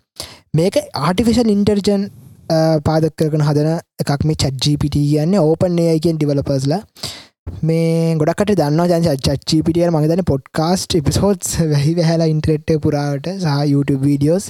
මේක 0.53 0.77
ආටිෆිශල් 1.07 1.49
ඉන්ටර්ජන් 1.55 2.05
පාදක් 2.85 3.15
කරන 3.19 3.45
හදන 3.47 3.71
එකක් 4.01 4.25
මේ 4.25 4.41
චජ්ජීපිට 4.43 4.97
කියන්නේ. 5.01 5.39
ඕපන් 5.41 5.79
ඒයකෙන් 5.85 6.17
ඩිවලපස්ලා 6.17 6.81
මේ 7.61 8.15
ගොඩකට 8.19 8.51
දන්න 8.59 8.91
ජන් 8.91 9.19
චච්චිපිටිය 9.19 9.89
මගේතන 9.93 10.23
පොඩ්කාස්ට් 10.29 10.95
එපිසෝඩ්ස් 10.99 11.51
වැහි 11.71 11.91
වැහලා 11.99 12.29
ඉන්ට්‍රෙට් 12.31 12.71
පුරාවට 12.85 13.27
සහ 13.33 13.57
YouTube 13.71 14.01
videos 14.05 14.47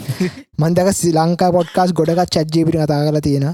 මන්දක 0.59 0.93
Sri 0.99 1.15
Lanka 1.17 1.51
podcasts 1.57 1.91
ගොඩකත් 1.99 2.37
චජ්ජීපිට 2.37 2.77
කතා 2.77 3.01
කලා 3.07 3.25
තියෙන 3.27 3.47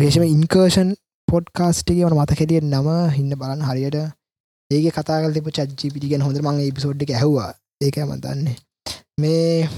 වේශම 0.00 0.26
ඉන්කර්ෂන් 0.26 0.92
පොඩ්කාස්ටිගේ 1.28 2.04
වන 2.06 2.18
මත 2.18 2.38
කෙටිය 2.40 2.60
නම 2.62 2.88
හින්න 3.16 3.32
බලන්න 3.40 3.66
හරියට. 3.68 3.96
ඒක 4.70 4.86
කතාකල 4.92 5.32
තිබ 5.32 5.48
චජ්ජිපිටි 5.50 6.10
ගැන 6.10 6.26
හොඳ 6.26 6.40
මගේ 6.40 6.68
එපිසෝඩ් 6.70 7.04
ඇහවා. 7.08 7.50
ඒක 7.80 7.96
මතන්නේ 8.02 8.56
මේ 9.18 9.68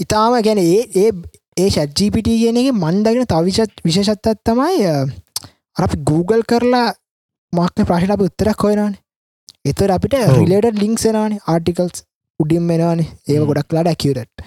ඉතාම 0.00 0.38
ගැන 0.46 0.62
ඒ 0.62 1.10
ඒ 1.58 1.68
ෂැජ්ජිපිට 1.68 2.28
කියන 2.32 2.58
එක 2.60 2.70
මන්දගෙන 2.74 3.26
තවිශත් 3.26 3.82
විශේෂත්තත් 3.84 4.42
තමයි 4.46 4.88
අපි 5.76 5.96
Google 6.10 6.42
කරලා 6.50 6.86
මාක්න 7.52 7.88
ප්‍රශ්න 7.88 8.14
අප 8.14 8.24
උත්තරක් 8.26 8.64
හොයනවාන. 8.66 8.94
එතර 9.64 9.90
අපිට. 9.90 10.14
රිලේට 10.32 10.78
ලිංක්සෙනවාන 10.82 11.34
ආටිකල්ස් 11.46 12.04
උඩින් 12.40 12.68
වෙනවාන 12.70 13.00
ඒ 13.00 13.36
හ්ම්. 13.36 13.46
ගොඩක්ලාට 13.48 13.90
ඇකියරට් 13.92 14.46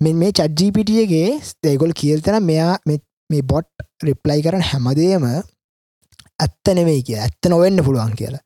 මෙ 0.00 0.12
මේ 0.14 0.32
චජ්ජිපිටියගේ 0.32 1.28
ඒගොල් 1.64 1.92
කියල්තන 2.00 2.38
මෙයා 2.42 2.72
මේ 2.86 3.42
බොට් 3.42 3.68
රිප්ලයි 4.02 4.40
කරන 4.46 4.64
හැමදේම 4.70 5.28
ඇත්ත 5.28 6.74
නෙවෙයි 6.78 7.06
කිය 7.08 7.18
ඇත්ත 7.18 7.50
නොවෙන්න 7.50 7.84
පුළුවන් 7.86 8.14
කියලා. 8.20 8.42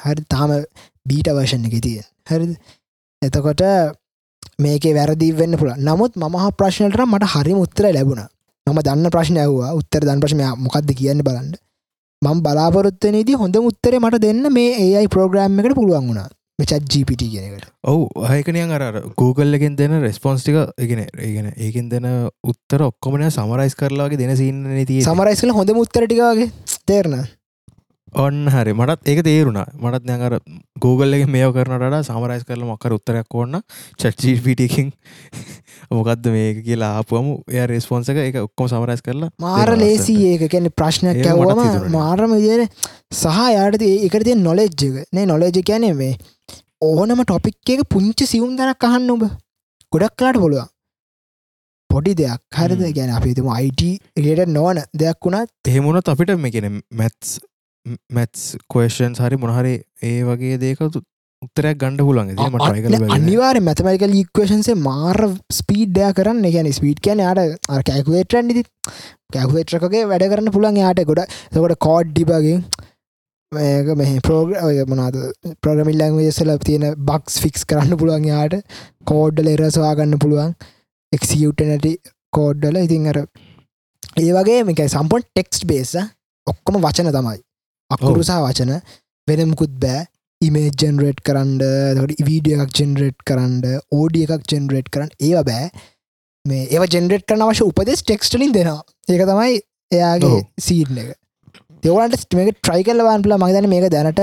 හරි 0.00 0.28
තාම 0.28 0.52
බීට 1.06 1.28
වර්ෂණ 1.30 1.68
එක 1.68 1.80
තිය 1.86 2.00
හරි 2.28 2.46
එතකොට 3.22 3.62
මේකේ 4.64 4.94
වැරදි 4.98 5.30
වෙන්න 5.40 5.56
පුළ 5.60 5.72
නමුත් 5.88 6.20
මහ 6.22 6.46
ප්‍රශ්නයට 6.58 7.00
මට 7.06 7.32
හරි 7.34 7.54
උත්තර 7.64 7.86
ලැබුණ. 7.96 8.22
මම 8.66 8.80
දන්න 8.86 9.12
ප්‍රශ්න 9.14 9.38
ඇව්වා 9.44 9.70
උත්තර 9.80 10.02
දන් 10.08 10.20
ප්‍රශ්නය 10.22 10.44
මොකක්ද 10.64 10.90
කියන්න 10.98 11.24
බලන්න. 11.28 11.54
මං 12.22 12.42
බලාපොරොත්වනේදී 12.44 13.40
හොඳ 13.42 13.56
උත්තරේ 13.70 14.02
මට 14.02 14.22
දෙන්න 14.26 14.52
මේ 14.58 14.76
ඒයි 14.84 15.08
ප්‍රෝග්‍රම් 15.14 15.58
එකට 15.60 15.76
පුළුවන් 15.78 16.06
වුණා. 16.10 16.28
මෙචත් 16.60 16.72
ජීපිට 16.92 17.22
කියනකට 17.24 17.66
ඔවු. 17.90 18.06
හයකනියන් 18.30 18.72
අර 18.76 18.82
එකෙන් 19.56 19.76
දෙන 19.80 19.96
රෙස්පොන්ස්ටික 20.04 20.56
ඉගෙන 20.84 21.00
ඒගෙන 21.08 21.48
ඒකෙන් 21.56 21.88
දෙන 21.92 22.06
උත්තර 22.52 22.84
ඔක්කොමන 22.88 23.24
සමරයිස් 23.36 23.76
කරලාගේ 23.80 24.20
දෙන 24.20 24.36
සින්න 24.36 24.64
තිය 24.90 25.04
සමරයිස් 25.06 25.40
කල 25.44 25.54
හොඳ 25.58 25.72
උත්තරටිකගේ 25.84 26.50
තේරණ 26.90 27.24
ඔන්න 28.14 28.48
හරි. 28.48 28.72
මටත් 28.72 29.06
ඒක 29.06 29.22
තේරුණා. 29.22 29.66
මටත් 29.74 30.04
නැඟර 30.04 30.38
Google 30.80 31.16
එක 31.16 31.28
මේෝ 31.28 31.52
කරනට 31.52 32.06
සමරයිස් 32.06 32.44
කරල 32.44 32.64
මොක්කර 32.66 32.94
උත්තරයක් 32.96 33.34
ඕන්න 33.34 33.60
චට්ජීපිටකින් 33.96 34.90
මොකක්ද 35.90 36.26
මේක 36.28 36.64
කියලා 36.64 36.90
ආපුවම 36.98 37.28
එය 37.48 37.66
රෙස්පොන්සක 37.66 38.18
එක 38.24 38.40
ඔක්කොම 38.42 38.68
සමරයිස් 38.68 39.02
කරලා 39.02 39.30
මාර 39.38 39.76
ලේසි 39.76 40.16
ඒක. 40.32 40.48
කැන 40.50 40.70
ප්‍රශ්නයක් 40.72 41.22
ඇවම. 41.24 41.62
මාරම 41.90 42.34
විදිර 42.34 42.66
සහ 43.12 43.38
යායට 43.54 43.86
එකට 43.86 44.24
තිය 44.24 44.38
නොලෙජ්ජක 44.38 45.06
නේ 45.12 45.26
නොලේජ 45.26 45.62
කැනේ 45.62 45.94
මේ 45.94 46.16
ඕනම 46.82 47.22
ටොපික් 47.22 47.74
එක 47.76 47.86
පුංචි 47.88 48.26
සිවුම් 48.26 48.58
දරක් 48.58 48.88
අහන්න 48.88 49.14
ඔබ 49.14 49.24
ගොඩක් 49.92 50.16
කලාට 50.16 50.40
පුළුවන්. 50.42 50.66
පොඩි 51.90 52.14
දෙයක්. 52.14 52.42
හරිද. 52.54 52.82
ගැන 52.96 53.14
අපිතුම 53.18 53.48
අයිට 53.50 53.82
ඉලට 54.16 54.50
නොවන 54.50 54.82
දෙයක් 54.94 55.22
වුණත් 55.24 55.70
එහෙමුණත් 55.70 56.12
අපිට 56.12 56.34
මේකෙන 56.38 56.82
මැත්ස් 56.92 57.38
මැත්ස් 57.86 58.42
කෝේෂන් 58.68 59.16
හරි 59.18 59.36
මොනහරි 59.36 59.74
ඒ 60.02 60.18
වගේ 60.24 60.58
දේක 60.64 60.82
උත්තරයක් 61.42 61.78
ගණඩ 61.80 62.02
පුලන් 62.08 63.12
අනිවාර 63.16 63.56
මැතමයිකල් 63.68 64.14
ඉක්වේෂන්සේ 64.18 64.76
මාර 64.80 65.18
ස්පීඩ්ඩය 65.52 66.10
කරන්න. 66.18 66.44
ගැන 66.56 66.68
ස්පීට් 66.72 67.00
කියන 67.00 67.24
යාට 67.24 67.72
කැකුවේටරන් 67.88 68.52
ඉදි 68.54 68.64
කැකුවේට්‍රකගේ 69.32 70.04
වැඩ 70.12 70.26
කරන්න 70.32 70.54
පුළන් 70.56 70.80
යාට 70.82 71.02
ගොඩ 71.10 71.24
සකොට 71.54 71.76
කෝඩ් 71.86 72.12
ඩිබගේ 72.12 72.60
මේක 73.52 73.88
මෙහ 73.98 74.12
පෝග්‍ර 74.28 74.84
මනාද 74.86 75.16
ප්‍රගමිල්ලං 75.64 76.20
වෙසල 76.20 76.54
තියෙන 76.66 76.86
බක්ස් 77.08 77.40
ෆික්ස් 77.44 77.64
කරන්න 77.64 78.00
පුළුවන් 78.02 78.28
යාට. 78.32 78.60
කෝඩ්ඩල 79.06 79.52
එරසවා 79.56 79.96
ගන්න 79.98 80.22
පුළුවන්. 80.24 80.56
එක්සිියට 81.12 81.68
නැටි 81.68 81.94
කෝඩ්ඩල 82.32 82.82
ඉතින් 82.82 83.12
අර 83.12 83.24
ඒ 84.18 84.32
වගේ 84.36 84.64
මේක 84.68 84.88
සම්පොන් 84.88 85.24
ටෙක්ස්් 85.24 85.64
බේස 85.70 85.94
ඔක්කොම 86.46 86.84
වචන 86.84 87.16
තමයි 87.16 87.40
අකුරුසා 87.96 88.40
වචන. 88.46 88.72
වෙනමුකුත් 89.28 89.76
බෑ. 89.84 90.06
ඉමේ 90.40 90.70
ජෙනරේට් 90.82 91.20
කරන්ඩ 91.28 91.62
තොට 91.96 92.20
වීඩිය 92.28 92.58
එකක් 92.64 92.76
ජෙනරේට් 92.80 93.18
කරන්ඩ 93.28 93.66
ඕඩිය 93.96 94.28
එකක් 94.36 94.46
ජෙනරේට් 94.52 94.88
කරන්න 94.94 95.10
ඒව 95.28 95.42
බෑ. 95.48 95.70
මේ 96.44 96.68
ඒව 96.74 96.86
ජෙනරේට් 96.94 97.26
කරන 97.28 97.44
අවශ්‍ය 97.46 97.66
උපදෙස් 97.70 98.04
ටෙක්ස්ටලින් 98.04 98.54
දෙනවා. 98.56 98.80
ඒක 99.12 99.24
තමයි 99.30 99.60
එයාගේ. 99.98 100.40
සීට් 100.66 100.96
එක. 101.02 101.10
දෙවලට 101.84 102.38
මේක 102.38 102.56
ට්‍රයි 102.60 102.86
කල්ලවාන් 102.88 103.24
පල 103.24 103.36
මගදන 103.36 103.68
මේක 103.74 103.90
දැනට 103.96 104.22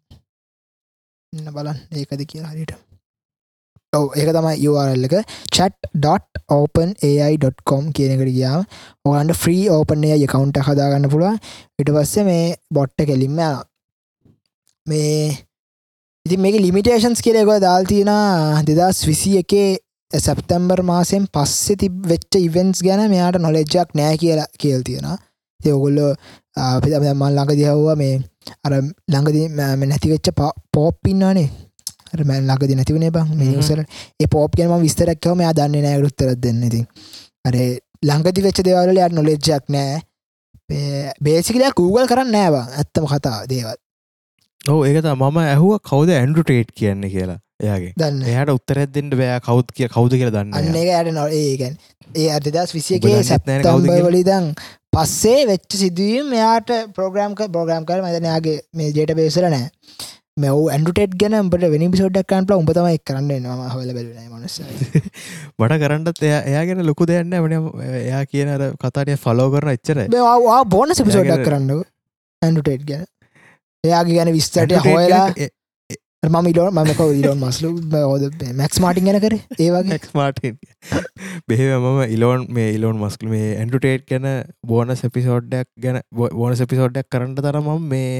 ඉන්න 1.34 1.48
බලන් 1.52 1.78
ඒකද 1.92 2.22
කියලා 2.24 2.52
හරිට 2.54 2.72
ඔව 3.94 4.16
ඒක 4.16 4.30
තමයි 4.32 4.68
URL 4.68 5.04
එක. 5.08 5.16
chat.openai.com 5.52 7.84
කියන 7.92 8.12
එකට 8.16 8.32
ගියාම 8.38 8.64
ඔගන්ට 9.06 9.36
ෆ්‍රී 9.36 9.70
ඕපන් 9.70 10.04
ඒ 10.06 10.28
කවුන්ට 10.28 10.58
හදාගන්න 10.60 11.10
පුළුවන්. 11.12 11.40
ඉට 11.80 11.90
පස්සේ 11.90 12.24
මේ 12.24 12.56
බොට්ට 12.72 13.04
කෙලින්ම 13.04 13.32
යනවා. 13.32 13.64
මේ 14.86 15.46
ඉතින් 16.26 16.42
මේක 16.42 16.58
ලිමිටේෂන්ස් 16.58 17.22
කියලෙක 17.22 17.46
දාල් 17.62 17.86
තියෙන 17.86 18.10
දෙදස් 18.66 19.06
විසි 19.06 19.38
එකේ 19.42 19.78
සැප්තැම්බර් 20.20 20.82
මාසයෙන් 20.82 21.28
පස්සෙ 21.34 21.76
තිබ 21.76 21.96
වෙච්ච 22.08 22.40
ඉවෙන්ස් 22.40 22.84
ගැන 22.84 23.04
මෙයාට 23.10 23.38
නොලෙජ්ජක් 23.40 23.96
නෑ 23.96 24.18
කියලා 24.18 24.48
කියල් 24.60 24.82
තියෙන 24.84 25.08
ඒ 25.60 25.74
ඔගොල්ලෝ 25.74 26.12
අපිත 26.58 26.94
මල් 26.94 27.32
ළඟ 27.32 27.54
දිහව්වා 27.54 27.96
මේ 27.96 28.16
අර 28.64 28.74
ළඟදී 29.12 29.48
නැතිවෙච්ච 29.88 30.28
පෝප්පින්නනේ 30.74 31.50
මැල් 32.24 32.44
ළඟද 32.44 32.76
නැතිවනේ 32.76 33.12
බං 33.12 33.32
මිනිසර 33.36 33.80
ඒ 34.20 34.28
පෝප් 34.28 34.56
කියම 34.56 34.74
විස්තරක්කවම 34.82 35.42
යා 35.42 35.54
දන්නේ 35.54 35.82
නෑ 35.82 36.02
රුත්තර 36.02 36.36
දෙන්න. 36.38 36.64
ඉති 36.64 36.82
අර 37.46 37.56
ළඟදි 38.04 38.42
වෙච්ච 38.42 38.62
දෙවල 38.64 38.98
යට 38.98 39.14
නොලෙජ්ජක් 39.14 39.66
නෑ. 39.70 40.02
බේසිකලයක් 41.22 41.76
Google 41.76 42.08
කරන්න 42.08 42.32
නෑවා 42.32 42.66
ඇත්තම 42.74 43.06
කතා 43.06 43.40
දේවල් 43.50 43.78
ඕ 44.66 44.80
ඒකත 44.84 45.08
මම 45.14 45.38
ඇහුව 45.44 45.74
කවද 45.84 46.16
ඇන්ඩු 46.16 46.44
ටේට් 46.44 46.72
කියන්නේ 46.74 47.10
කියලා 47.10 47.38
එයාගේ. 47.60 47.92
දන්න 47.96 48.24
එයාට 48.26 48.52
උත්තරැත්දෙන්ට 48.52 49.14
බෑ 49.16 49.40
කවුත් 49.42 49.70
කිය 49.72 49.90
කවුද 49.90 50.14
කියලා 50.14 50.36
දන්න 50.36 50.54
අන්න. 50.54 50.76
එක 50.76 50.90
යට 51.00 51.14
නො 51.14 51.28
ඒගැන් 51.34 51.78
ඒ 52.16 52.28
අර්දදස් 52.32 52.66
ඔබ 52.66 52.76
විසියගේ 52.76 53.14
දන්නෙත් 53.14 53.46
නෑනේ 53.46 53.64
කවුද 53.64 53.86
සැප්තම්බ 53.86 53.92
කියලා? 53.92 54.10
වලිදං 54.10 54.52
පස්සේ 54.94 55.46
වෙච්ච 55.48 55.78
සිදුවීම් 55.78 56.30
මෙයාට 56.30 56.76
ප්‍රෝග්‍රම් 56.96 57.38
ප්‍රෝග්‍රම් 57.48 57.86
කර 57.86 58.04
මදනයාගේ 58.04 58.60
මේ 58.74 58.92
ජේට 58.92 59.16
බේසර 59.16 59.48
නෑ. 59.48 59.70
මෙව 60.38 60.58
ඇන්ඩුටෙට් 60.68 61.14
ගැන 61.16 61.36
උඹට 61.36 61.66
වෙනි 61.74 61.88
පිසෝඩ්ඩක් 61.92 62.28
කන්ට 62.30 62.56
උඹ 62.56 62.72
තමයි 62.74 62.98
කරන්න 63.02 63.46
ම 63.50 63.62
හොල 63.70 63.92
බැලන 63.92 64.34
මනස 64.34 64.56
මට 65.60 65.78
කරන්නත් 65.82 66.24
එයා 66.24 66.42
එයාගෙන 66.46 66.82
ලොකු 66.86 67.08
දෙයන්න 67.08 67.36
වන 67.40 67.54
එයා 67.96 68.24
කියන 68.28 68.52
කතාටය 68.78 69.16
ෆලෝ 69.18 69.46
කරන 69.54 69.72
එච්චර 69.72 70.02
බෝන 70.68 70.92
සිපිසෝඩ්ඩක් 70.94 71.30
එයාගේ- 71.30 71.48
කරන්න 71.48 71.72
ඇන්ඩුටේට් 72.42 72.84
ගැන 72.86 73.06
එයාගේ 73.86 74.18
ගැන 74.18 74.34
විස්තට 74.34 74.76
හොයලා 74.86 75.28
මම 76.28 76.48
ඉලෝ 76.48 76.68
මක 76.74 77.00
ඉලෝන් 77.14 77.40
මස්ලු 77.40 77.70
හෝද 78.04 78.24
මැක්ස් 78.56 78.80
මාටින් 78.82 79.08
ගැන 79.08 79.20
කර? 79.22 79.36
ඒවගේ 79.60 80.00
මාටින් 80.14 80.56
බෙහෙව 81.48 81.74
මම 81.82 82.00
ඉලෝන් 82.10 82.46
මේ 82.50 82.70
ඉලෝන් 82.74 82.98
මස්කල 83.00 83.28
මේ 83.30 83.50
ඇන්ටුටේට් 83.56 84.06
ගැන 84.08 84.28
බෝන 84.66 84.96
සැපිසෝඩ්ඩක් 84.96 85.68
ගැන 85.80 86.00
බෝන 86.14 86.56
සැපිසෝඩ්ඩක් 86.56 87.10
කරන්නට 87.10 87.42
තරමම් 87.42 87.90
මේ 87.90 88.14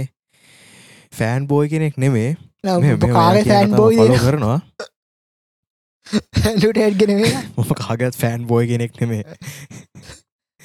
ෆෑන් 1.14 1.48
බෝයි 1.48 1.70
කෙනෙක් 1.70 1.98
නෙමේ 1.98 2.30
ෆෑන් 2.64 3.74
බෝයි 3.74 4.10
කරනවා. 4.20 4.60
ඇන්ඩුටේට් 6.46 6.98
ගෙන 7.00 7.14
මම 7.16 7.72
කාගත් 7.78 8.16
ෆෑන් 8.16 8.44
බෝයි 8.48 8.68
කෙනෙක් 8.68 9.00
නෙමේ 9.02 9.24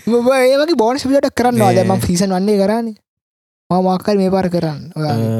ඒවගේ 0.06 0.76
බෝන 0.76 0.98
සිපිට 0.98 1.30
කරන්න 1.34 1.58
මේ- 1.60 1.86
ම 1.86 2.02
ෆිසන් 2.02 2.34
වන්නේ 2.34 2.58
කරන්නේ 2.58 2.94
මම 3.70 3.88
මක්කල් 3.88 4.16
මේ 4.22 4.30
පාර 4.36 4.48
කරන්න. 4.54 4.80
ඔයාගේ. 4.98 5.30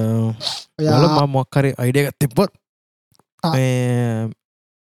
ල 0.80 0.82
ඔයා 0.82 1.26
ම 1.26 1.30
මොක්කරි 1.36 1.70
අයිඩියගත් 1.76 2.16
තිබ්බොත් 2.18 2.50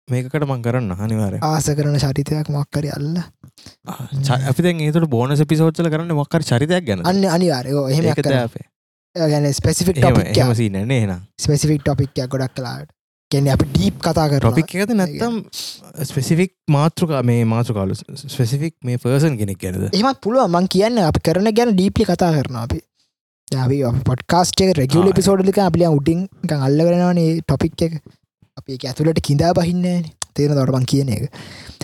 මේකට 0.08 0.46
මං 0.46 0.62
කරන්න 0.64 0.92
හනිවාරය 1.00 1.38
ආස 1.42 1.68
කරන 1.78 1.98
චරිතයක් 2.04 2.48
මක්කරි 2.56 2.88
අල්ල. 2.96 3.16
අපි 4.50 4.72
ඒතුට 4.86 5.08
බෝන 5.08 5.36
පිසෝච්චල 5.52 5.90
කරන්න 5.92 6.16
මොක්කර 6.20 6.42
චරිතයක් 6.50 6.84
ගැන 6.88 7.06
අන්න 7.12 7.22
අනිවාරයෝ 7.36 7.84
එහෙම 7.90 8.04
ගැන 9.16 9.46
ස්පෙසිෆික් 9.52 9.96
ටොපික් 9.98 10.28
එනම් 10.34 11.14
ස්පෙසිෆික් 11.44 11.80
ටොපික් 11.82 12.10
ගොඩක් 12.34 12.54
කලාට 12.58 12.88
කෙන 13.30 13.48
අපි 13.54 13.66
ඩීප් 13.70 13.96
කතා 14.06 14.26
කර 14.30 14.40
ටොපික් 14.42 14.74
එකද 14.76 14.92
නැත්තම් 14.98 15.38
ස්පෙසිෆික් 16.10 16.52
මාතෘකා 16.70 17.22
මේ 17.30 17.46
මාතෘකාලු 17.54 17.94
ස්පෙසිෆික් 18.34 18.74
මේ 18.82 18.98
පර්සන් 18.98 19.38
කෙනෙක් 19.40 19.58
ගැනද? 19.62 19.88
එහමත් 19.90 20.20
පුළුව 20.26 20.46
මං 20.50 20.68
කියන්න 20.74 21.00
අපි 21.06 21.24
කරන 21.28 21.48
ගැන 21.58 21.72
ඩීප්ලි 21.74 22.04
කතා 22.10 22.30
කරන 22.36 22.60
අපි 22.64 22.78
අපි 23.54 23.78
පොට්කාස්ටේ 24.02 24.72
රෙගල. 24.72 25.12
පිසෝඩ්ලික 25.12 25.58
අපිය 25.60 25.86
උටින් 25.88 26.28
අල්ල 26.50 26.78
කරනවනේ 26.78 27.40
ටොපික් 27.40 27.82
එක. 27.82 27.94
අපි 28.56 28.78
ඇතුලට 28.82 29.20
කිඳා 29.22 29.52
බහින්න 29.54 30.02
තේන 30.34 30.52
දොටමන් 30.52 30.84
කියන 30.84 31.08
එක? 31.08 31.30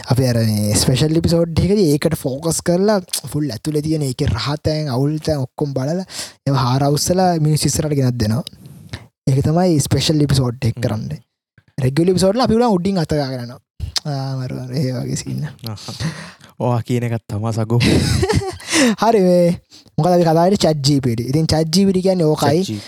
අප 0.05 0.19
අර 0.21 0.39
ස්පේෂල් 0.75 1.15
ලිපිසෝඩ් 1.15 1.57
එක 1.57 1.75
ඒකට 1.77 2.19
ෆෝකස් 2.19 2.63
කරලා 2.63 3.01
ෆුල් 3.27 3.47
ඇතුල 3.49 3.79
තියෙන 3.81 4.03
එක 4.03 4.27
රහතෑන් 4.29 4.91
අවුල්තැන් 4.91 5.45
ඔක්කොම් 5.47 5.73
බලල 5.73 6.03
එ 6.03 6.57
හාරවස්සලා 6.59 7.39
මිනි 7.39 7.57
සිස්සරට 7.57 7.95
ගෙනත් 7.95 8.19
දෙනවා. 8.19 8.43
ඒක 9.27 9.39
තමයි 9.41 9.79
ස්පේෂල් 9.81 10.19
ලිපිසෝඩ් 10.19 10.65
එක් 10.65 10.81
කරන්න. 10.81 11.23
රෙගලි 11.79 12.13
පිසෝඩ්ල 12.13 12.43
අපිලා 12.43 12.75
උඩින් 12.75 12.99
අතගා 12.99 13.29
කරනවා 13.29 13.61
ඒ 14.05 14.93
වගේ 14.95 15.17
සින්න 15.17 15.47
ඕ 16.59 16.75
කියන 16.87 17.05
එකත් 17.05 17.25
තමා 17.29 17.53
සගෝ 17.53 17.81
හරි 19.03 19.51
මොකද 19.99 20.13
අපි 20.13 20.23
කතාට 20.23 20.55
චජ්ජීපිට 20.55 21.21
ඉතින් 21.21 21.47
චජ්ජීපිටි 21.47 22.03
කියන්න 22.03 22.23
ඕකයි. 22.23 22.81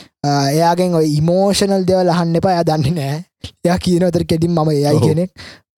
එයාගෙන් 0.52 0.94
ඔය 0.94 1.06
ඉමෝෂනල් 1.16 1.84
දෙවල් 1.84 2.08
අහන්න 2.08 2.36
එපා. 2.36 2.52
එයා 2.52 2.62
දන්නේ 2.62 2.90
නෑ 2.90 3.24
එයා 3.64 3.76
කියන 3.76 4.04
අතර 4.06 4.22
කෙඩින් 4.22 4.50
මම 4.50 4.70
එයයි. 4.70 4.98
කෙනෙක්. 5.08 5.30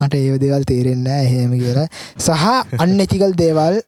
මට 0.02 0.14
ඒ 0.14 0.38
දේවල් 0.38 0.62
තේරෙන්න 0.62 1.06
එහෙම 1.06 1.52
කියලා. 1.58 1.86
සහ 2.18 2.46
අන්නතිකල් 2.80 3.32
දේවල් 3.32 3.80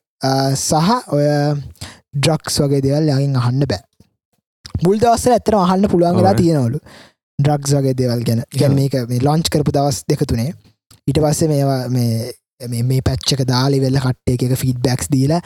සහ 0.55 0.91
ඔය 1.13 1.25
ඩ්‍රක්ස් 2.15 2.61
වගේ 2.61 2.81
දේවල් 2.81 3.09
යාගෙන් 3.09 3.37
අහන්න 3.37 3.65
බෑ. 3.65 3.81
මුල් 4.85 4.99
දවස්සර 4.99 5.33
ඇත්තර 5.33 5.55
අහන්න 5.55 5.87
පුළුවන් 5.87 6.17
වෙලා. 6.17 6.33
තියෙනවලු. 6.33 6.79
ඩ්‍රක්ස් 7.43 7.75
වගේ 7.75 7.93
දේවල් 7.93 8.23
ගැන. 8.23 8.43
ගැන 8.61 8.75
මේක 8.75 8.95
මේ 9.09 9.19
ලොංච් 9.23 9.49
කරපු 9.49 9.71
දවස් 9.73 10.05
දෙක 10.09 10.25
තුනේ. 10.25 10.53
ඊට 11.09 11.19
පස්සේ 11.19 11.49
මේවා 11.49 11.89
මේ 11.89 12.31
මේ- 12.69 13.01
පැච්චක 13.01 13.43
දාලි 13.43 13.79
වෙල්ල 13.81 13.99
කට්ටේ 13.99 14.35
එක 14.35 14.57
ෆීඩ්බැක්ස් 14.57 15.11
දීලා 15.13 15.43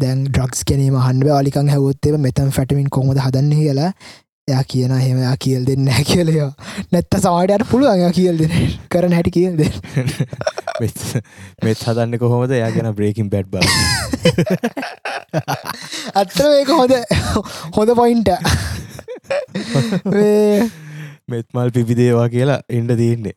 දැන් 0.00 0.24
ඩ්‍රක්ස් 0.26 0.60
ගැනීම 0.68 0.96
හන්ඩ 1.00 1.28
ලිකං 1.46 1.68
හැවොත්තේ 1.74 2.18
මෙතම් 2.26 2.50
ෆැටමින් 2.56 2.90
කොමද 2.96 3.18
හදන්න 3.18 3.54
කියලා. 3.60 3.92
එයා 4.48 4.64
කියන 4.64 4.92
හෙම 4.96 5.18
එයා 5.18 5.36
කියල් 5.44 5.66
දෙන්න 5.66 5.88
කියලයා 6.08 6.52
නැත්ත 6.92 7.16
සමාටයට 7.16 7.64
පුළුවන් 7.70 7.96
එයා 7.96 8.12
කියල් 8.18 8.38
දෙන 8.40 8.52
කරන 8.92 9.12
හැටි 9.16 9.30
කියල් 9.36 9.54
දෙ 9.58 9.66
මෙත් 11.64 11.78
හදන්න 11.86 12.18
කොහොමද? 12.18 12.52
යා 12.52 12.70
ගැන 12.76 12.94
බ්‍රේකින් 12.94 13.30
බැඩ් 13.30 13.48
බල 13.50 13.66
අත්තර 16.14 16.50
ඒක 16.50 16.68
හොඳ 16.74 16.92
හොඳ 17.76 17.90
පොයින්ට 18.00 18.28
මෙත්මල් 21.30 21.70
පිපිදේවා 21.70 22.28
කියලා 22.28 22.60
එන්ඩ 22.70 22.96
තියන්නේ. 22.98 23.34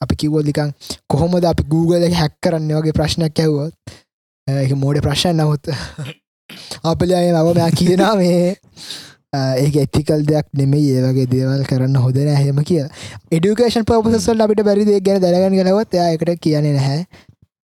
අපි 0.00 0.16
කිවෝලිකං 0.16 0.72
කොහොමද 1.06 1.44
අපි 1.44 1.62
Google 1.72 2.10
හැක් 2.14 2.32
කරන්න 2.42 2.72
වගේ 2.78 2.96
ප්‍රශ්නයක් 2.96 3.38
ඇව්වොත් 3.44 3.74
මෝඩ 4.76 5.02
ප්‍රශ්න 5.02 5.36
නමුත්. 5.36 5.72
අපලය 6.84 7.12
මව 7.12 7.54
මෙයා 7.54 7.70
කියනා 7.72 8.14
මේ 8.16 8.56
ඒක 9.34 9.76
එතිකල් 9.76 10.22
දෙයක් 10.28 10.46
නෙමෙයි 10.54 10.92
ඒ 10.92 11.02
වගේ 11.02 11.26
දේවල් 11.32 11.64
කරන්න 11.70 11.98
හොද 12.04 12.18
නැහෙම 12.28 12.62
කිය 12.64 12.84
එඩිකේෂන් 13.32 13.86
පපසල් 13.90 14.44
අපිට 14.44 14.62
බැරිද 14.68 14.92
ගැන 15.08 15.20
දැනගන්න 15.24 15.58
කලවත් 15.60 15.98
එයා 15.98 16.14
එකට 16.14 16.40
කියන්නේ 16.40 16.76
නැහැ. 16.78 17.00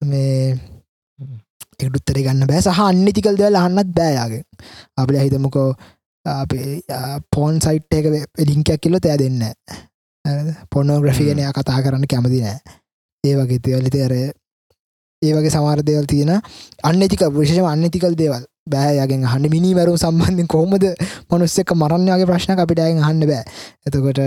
මේ 0.03 0.59
එකුත්තර 1.81 2.19
ගන්න 2.19 2.47
බෑ. 2.51 2.61
සහ 2.61 2.81
අන්නිතිකල් 2.81 3.39
දෙවල් 3.39 3.61
අහන්නත් 3.63 3.95
බෑයාගේ 3.95 4.43
අපිට 4.97 5.23
හිතමකෝ 5.25 5.69
අපේ 6.27 6.83
පෝන් 7.31 7.61
සයිට් 7.61 7.99
එක 7.99 8.07
ලිංකයක් 8.51 8.83
කිල්ල 8.83 8.99
තෑ 8.99 9.19
දෙන්න 9.23 9.41
පොනෝග්‍රෆි 10.71 11.31
ගෙනය 11.31 11.49
කතා 11.53 11.83
කරන්න 11.83 12.11
කැමති 12.11 12.43
නෑ. 12.45 12.59
ඒ 13.25 13.35
වගේ 13.39 13.63
තේවලිත 13.65 13.97
අර 15.23 15.29
ඒ 15.29 15.35
වගේ 15.35 15.51
සමාර 15.51 15.83
දේවල් 15.83 16.07
තියෙන 16.07 16.41
අන්නතික 16.85 17.23
විශෂම 17.31 17.67
අන්නතිකල් 17.67 18.15
දේවල්. 18.15 18.43
බෑයගෙන් 18.67 19.27
හන්න 19.27 19.51
මිනිවරු 19.51 19.97
සම්බන්ධින් 19.97 20.47
කොහොමද 20.47 20.85
මනුස්සෙක් 21.31 21.73
මරන්නගේ 21.75 22.27
ප්‍රශ්න 22.27 22.59
අපිට 22.59 22.81
අයෙන් 22.81 22.99
අහන්න 22.99 23.23
බෑ. 23.27 23.45
එතකොට 23.87 24.21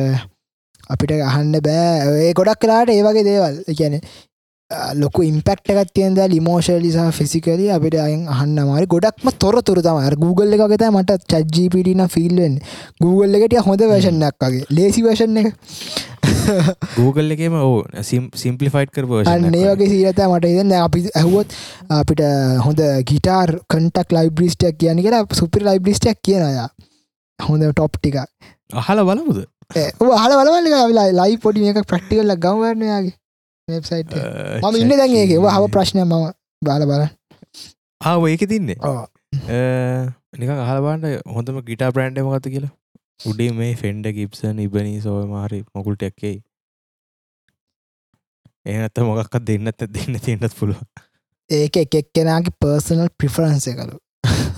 අපිට 0.90 1.12
අහන්න 1.12 1.60
බෑ. 1.62 2.22
ඒ 2.22 2.34
ගොඩක් 2.34 2.60
කලාට 2.60 2.90
ඒ 2.90 3.04
වගේ 3.04 3.24
දේවල්. 3.24 3.56
එකැන 3.68 4.02
ලොක 4.72 5.18
ඉම්පෙක්ට 5.22 5.70
එකත් 5.70 5.92
තියෙන්ද 5.94 6.18
ලිමෝෂලිසා 6.30 7.12
ෆිසිකලි 7.12 7.70
අපිට 7.70 7.96
අයෙන් 7.96 8.28
අහන්න 8.28 8.60
මාරි 8.66 8.88
ගොඩක්ම 8.88 9.30
තොරතුර 9.38 9.78
තම 9.78 10.16
Google 10.18 10.58
එක 10.58 10.64
ගෙත 10.72 10.86
මට 10.90 11.18
චජ්ජීපිටන 11.30 12.02
ෆිල්වෙන් 12.10 12.58
Google 13.00 13.38
එකට 13.38 13.58
හොඳ 13.68 13.82
වර්ෂණයක් 13.82 14.36
වගේ. 14.42 14.66
ලේසි 14.72 15.04
වර්ෂණ 15.06 15.38
එක. 15.38 15.54
Google 16.96 17.36
එකම 17.36 17.58
ඕ 17.62 17.84
සිම්පලිෆයිට් 18.02 18.92
කර 18.92 19.06
අන්න 19.26 19.54
ඒ 19.54 19.68
වගේ. 19.70 19.90
සීරත 19.90 20.22
මට 20.26 20.50
ඉදන්න 20.50 20.74
අපි 20.80 21.04
ඇහුවොත් 21.14 21.54
අපිට 21.90 22.24
හොඳ 22.66 22.82
ගිටාර් 23.12 23.54
කන්ටක් 23.70 24.16
ලයිබ්‍රිස්ටක් 24.18 24.80
කියන 24.80 25.04
කියලා 25.06 25.28
සුපිරි 25.34 25.68
ලයිබ්‍රිස්ටක් 25.68 26.24
කියනයා 26.24 26.70
හොඳ 27.40 27.68
ටොප් 27.70 28.00
ටික 28.00 28.18
අහල 28.74 29.04
බලමුද? 29.04 29.46
හල 29.76 30.34
බලවල 30.40 31.00
ලයි 31.22 31.38
පොඩි 31.46 31.62
මේක 31.62 31.86
ප්‍රක්ටිකල්ල 31.86 32.36
ගවරනයාගේ 32.40 33.14
වෙබ්සයිට් 33.68 34.16
මම 34.62 34.76
ඉන්න 34.78 34.94
දැන් 34.94 35.14
ඒක. 35.16 35.32
හව 35.50 35.70
ප්‍රශ්නය 35.70 36.02
මම 36.02 36.26
බාල 36.62 36.84
බල. 36.86 37.06
ආව 38.02 38.28
ඒක 38.28 38.44
තින්නේ 38.46 38.78
නික 40.36 40.50
අහලබන්ට 40.58 41.06
හොඳම 41.32 41.62
ගිටා 41.64 41.92
බ්‍රන්ඩ් 41.92 42.22
මගත 42.24 42.46
කියලා. 42.50 42.74
උඩේ 43.26 43.52
මේ 43.54 43.74
ෆෙන්ඩ 43.76 44.12
ගිප්සන් 44.14 44.60
ඉබනී 44.60 45.02
සෝය 45.02 45.26
මාරි 45.28 45.60
මොකුල්ට 45.72 46.04
එක්කෙයි 46.04 46.38
ඒනත 48.66 49.02
මොකක්ත් 49.02 49.38
දෙන්නත් 49.44 49.86
දෙන්න 49.90 50.20
තියන්නත් 50.20 50.54
පුළුව 50.54 50.82
ඒක 51.50 51.78
එක 51.78 51.96
එක්කෙනගේ 51.96 52.58
පර්සනල් 52.62 53.08
ප්‍රිෆරන්ස 53.18 53.70
කලු 53.72 53.98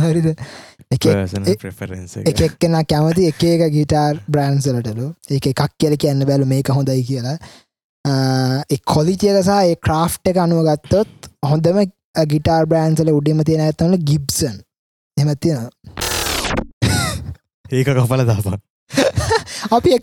හරිද? 0.01 0.27
එක 0.91 1.01
පර්සන 1.03 1.45
ඒ- 1.45 1.57
ප්‍රෙෆරන්ස 1.57 2.17
එක. 2.17 2.41
එක්කෙන 2.41 2.75
කැමති 2.85 3.27
එක 3.27 3.43
එක 3.45 3.63
ගිටාර් 3.71 4.19
බ්‍රන්සලටලු 4.27 5.07
එක 5.31 5.47
එකක් 5.47 5.63
කියල 5.77 5.95
කියන්න 5.97 6.25
බැලු 6.25 6.45
මේක 6.47 6.67
හොඳයි 6.71 7.03
කියලා 7.03 7.37
එක් 8.69 8.81
කොලිචයක 8.85 9.39
සහ 9.39 9.53
ඒ 9.55 9.75
ක්‍රාෆ් 9.79 10.19
එක 10.25 10.37
අනුව 10.37 10.63
ගත්තොත් 10.67 11.29
හොඳම 11.45 11.79
ගිටාර් 12.27 12.65
බ්‍රන්සල 12.65 13.11
උඩිම 13.11 13.43
තියෙන 13.43 13.63
ඇතවල 13.63 13.97
ගිබ්සන් 14.03 14.55
එමතියෙන 15.17 15.69
ඒක 17.71 17.87
කපල 17.89 18.23
දාපන්. 18.23 18.57
අපි 19.75 19.95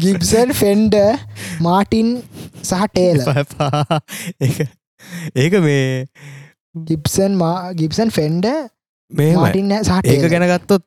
ගිබ්සන් 0.00 0.52
ෆෙන්ඩ 0.54 0.96
මාටින් 1.60 2.12
සහ 2.62 2.84
ටේල 2.88 3.22
ඒක 5.36 5.56
මේ 5.60 6.06
ගිබ්සන් 6.86 7.40
ගිබ්සන් 7.76 8.10
ෆෙන්ඩ 8.10 8.46
මේ 9.10 9.34
මාටින් 9.34 9.76
සහ 9.78 9.92
ඒක 9.94 10.06
ටේල. 10.06 10.30
ගැන 10.30 10.48
ගත්තොත් 10.48 10.84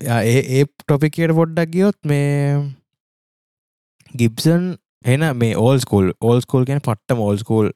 යා, 0.00 0.20
ඒ 0.24 0.40
ඒ 0.56 0.64
ටොපිකට 0.78 1.34
පොඩ්ඩක් 1.34 1.72
ගියොත් 1.72 1.98
මේ 2.04 2.79
ගිබ්සන් 4.14 4.76
එන 5.04 5.36
මේ 5.36 5.56
ඕල් 5.56 5.78
ස්කූල් 5.78 6.12
ඕල් 6.20 6.40
ස්කූල් 6.40 6.64
ගැන 6.64 6.80
පට්ට 6.80 7.16
මෝල් 7.16 7.38
ස්කූල් 7.38 7.72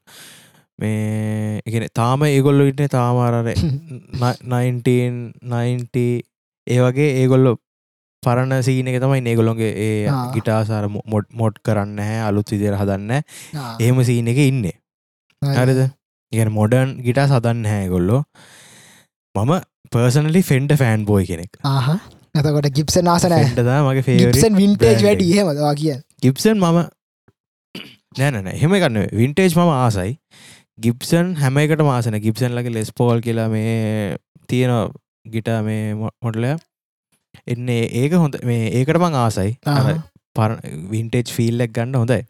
මේ 0.78 1.60
එකන 1.62 1.86
තාම 1.94 2.22
ඒගොල්ලො 2.24 2.66
ඉටන 2.66 2.88
තාමාරර 2.90 3.44
1990 3.44 6.22
ඒ 6.66 6.80
වගේ 6.80 7.16
ඒගොල්ලො 7.16 7.56
පරණ 8.22 8.62
සීන 8.62 8.88
එක 8.88 9.00
තමයි 9.00 9.20
ඒගොලොන්ගේ 9.24 9.74
ඒ. 9.78 10.08
ගිටාසාර 10.32 10.88
මොඩ් 10.88 11.24
මොඩ් 11.32 11.52
කරන්න 11.62 11.98
හැ 12.00 12.20
අලුත් 12.20 12.48
විදිර 12.48 12.76
හදන්න 12.76 13.10
එහෙම 13.14 14.04
සීන 14.04 14.28
එක 14.28 14.36
ඉන්නේ. 14.40 14.72
හරි. 15.42 15.56
හරිද? 15.56 15.90
ඉගෙන 16.32 16.52
මොඩර්න් 16.52 17.02
ගිටා 17.04 17.28
සදන්න 17.28 17.66
හැගොල්ලෝ 17.66 18.24
මම 19.34 19.60
පර්සනලි 19.92 20.42
ෆෙන්ඩ 20.42 20.76
ෆෑන් 20.76 21.04
බෝයි 21.04 21.26
කෙනෙක් 21.26 21.56
ආහ 22.34 22.42
එතකොට 22.42 22.68
ගිප්සන් 22.72 23.08
ආසනෑ 23.08 23.80
මගේ 23.82 24.02
ෆේ 24.02 24.18
ගිප්සන් 24.18 24.56
වින්ටේජ් 24.56 25.00
වැඩි 25.02 25.26
හෙමවා 25.32 25.74
කිය 25.76 25.94
ගිප්සන් 26.22 26.58
මම 26.58 26.78
නෑනන 28.18 28.48
එහෙම 28.48 28.74
ගන්න 28.74 29.06
වින්ටේජ් 29.12 29.54
මම 29.54 29.70
ආසයි. 29.74 30.12
ගිප්සන් 30.78 31.32
හැම 31.36 31.58
එකට 31.58 31.82
මාසන 31.82 32.18
ගිප්සන් 32.20 32.56
ලගේ 32.58 32.72
ලෙස් 32.72 32.90
පෝල් 32.92 33.20
කියලා 33.20 33.48
මේ 33.48 34.16
තියෙන 34.48 34.74
ගිටා 35.28 35.60
මේ 35.62 35.94
මොඩලය 35.94 36.52
එන්නේ 37.46 37.80
ඒක 37.94 38.16
හොඳ 38.16 38.40
මේ 38.44 38.66
ඒකට 38.72 39.00
මං 39.00 39.16
ආසයි. 39.16 39.56
පර 40.36 40.58
වින්ටේජ් 40.90 41.30
ෆිල්ලක් 41.30 41.72
ගන්න 41.72 41.96
හොඳයි. 41.96 42.20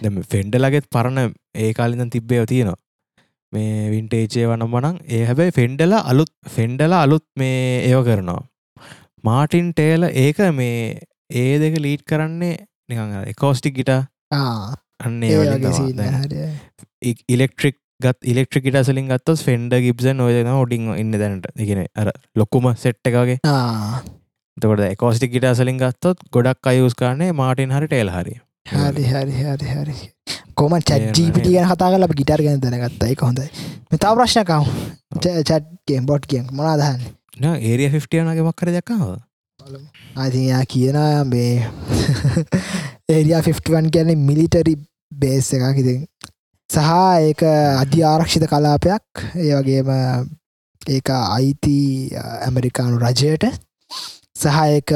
දැම 0.00 0.22
ෆෙන්ඩ 0.28 0.58
ලගෙත් 0.58 0.90
පරණ 0.90 1.36
ඒ 1.56 1.70
කාලිඳ 1.72 2.10
තිබ්බයව 2.10 2.46
තියෙනවා. 2.46 2.80
මේ 3.52 3.90
වින්ටේජය 3.90 4.46
වනම් 4.46 4.72
වනං 4.72 5.04
ඒ 5.08 5.22
හැබැයි 5.26 5.52
ෆෙන්ඩල 5.52 6.00
අලුත් 6.02 6.34
ෆෙන්ඩල 6.52 6.94
අලුත් 6.96 7.26
මේ 7.36 7.62
ඒව 7.84 8.02
කරනවා 8.04 8.42
මාටින් 9.24 9.70
ටේල 9.72 10.08
ඒක 10.24 10.40
මේ 10.54 11.00
ඒ 11.42 11.52
දෙක 11.62 11.78
ලීට් 11.84 12.04
කරන්නේ 12.10 12.56
නිකං 12.88 13.14
එකෝස්ටික් 13.32 13.78
ගිට 13.78 13.92
අන්නේ 15.00 15.30
ඉලෙක්ට්‍රික් 17.28 17.78
ගත් 18.00 18.28
ඉලෙක්ට්‍රික් 18.32 18.66
ට 18.68 18.84
සලින් 18.88 19.08
ගත්තස් 19.08 19.44
ෆෙන්ඩ 19.46 19.76
ගිබ්සන් 19.86 20.20
ඔයන 20.26 20.50
ඔඩින් 20.54 20.90
ඉන්න 20.96 21.14
දැනට. 21.14 21.48
ඉගෙන 21.56 21.86
අර 21.96 22.12
ලොක්කුම 22.36 22.68
සෙට් 22.76 23.12
එකගේ 23.12 23.38
තකොට 24.56 24.84
එකෝස්ටික් 24.90 25.32
ගිට 25.36 25.48
සලින් 25.60 25.80
ගත්තොත් 25.80 26.20
ගොඩක් 26.36 26.72
අයුස් 26.74 26.98
කාරන්නේ 27.02 27.32
මාටින් 27.32 27.72
හරි 27.78 27.88
ටේල් 27.88 28.12
හරි. 28.16 28.36
හරි 28.74 29.04
හරි 29.12 29.40
හරි 29.40 29.72
හරි. 29.72 29.96
කොම 30.54 30.76
තේරුණා 30.80 31.44
ගැන 31.48 31.72
කතා 31.72 31.92
කල 31.96 32.08
ගිටර් 32.20 32.46
ගැන 32.46 32.60
දැනගත්තා. 32.60 33.08
එක 33.08 33.26
හොඳයි. 33.28 33.48
මෙතා 33.90 34.14
ප්‍රශ්නකම් 34.14 34.64
චට්ගෙන් 35.22 36.06
බොට් 36.06 36.26
කියෙන් 36.26 36.50
මොනාදහන්න 36.52 37.23
ඒරිය 37.42 37.90
ෆිටියනගේ 37.90 38.46
මක්කර 38.46 38.70
දක්කාව 38.76 39.18
අතියා 40.24 40.62
කියන 40.72 40.98
මේ 41.32 41.66
ඒරියා 43.14 43.42
51 43.42 43.90
කියන්නේ 43.90 44.16
මිලිටරි 44.28 44.74
බේස් 45.22 45.50
එකක්. 45.54 45.78
ඉතින් 45.82 46.06
සහ 46.70 46.78
ඒක 47.26 47.42
අධි 47.82 48.02
ආරක්ෂිත 48.12 48.46
කලාපයක්. 48.52 49.04
ඒ 49.34 49.52
වගේම 49.58 49.90
ඒක 50.96 51.10
අයිති 51.10 51.76
ඇමරිකානු 52.46 53.02
රජයට. 53.04 53.44
සහ 54.42 54.58
ඒක 54.76 54.94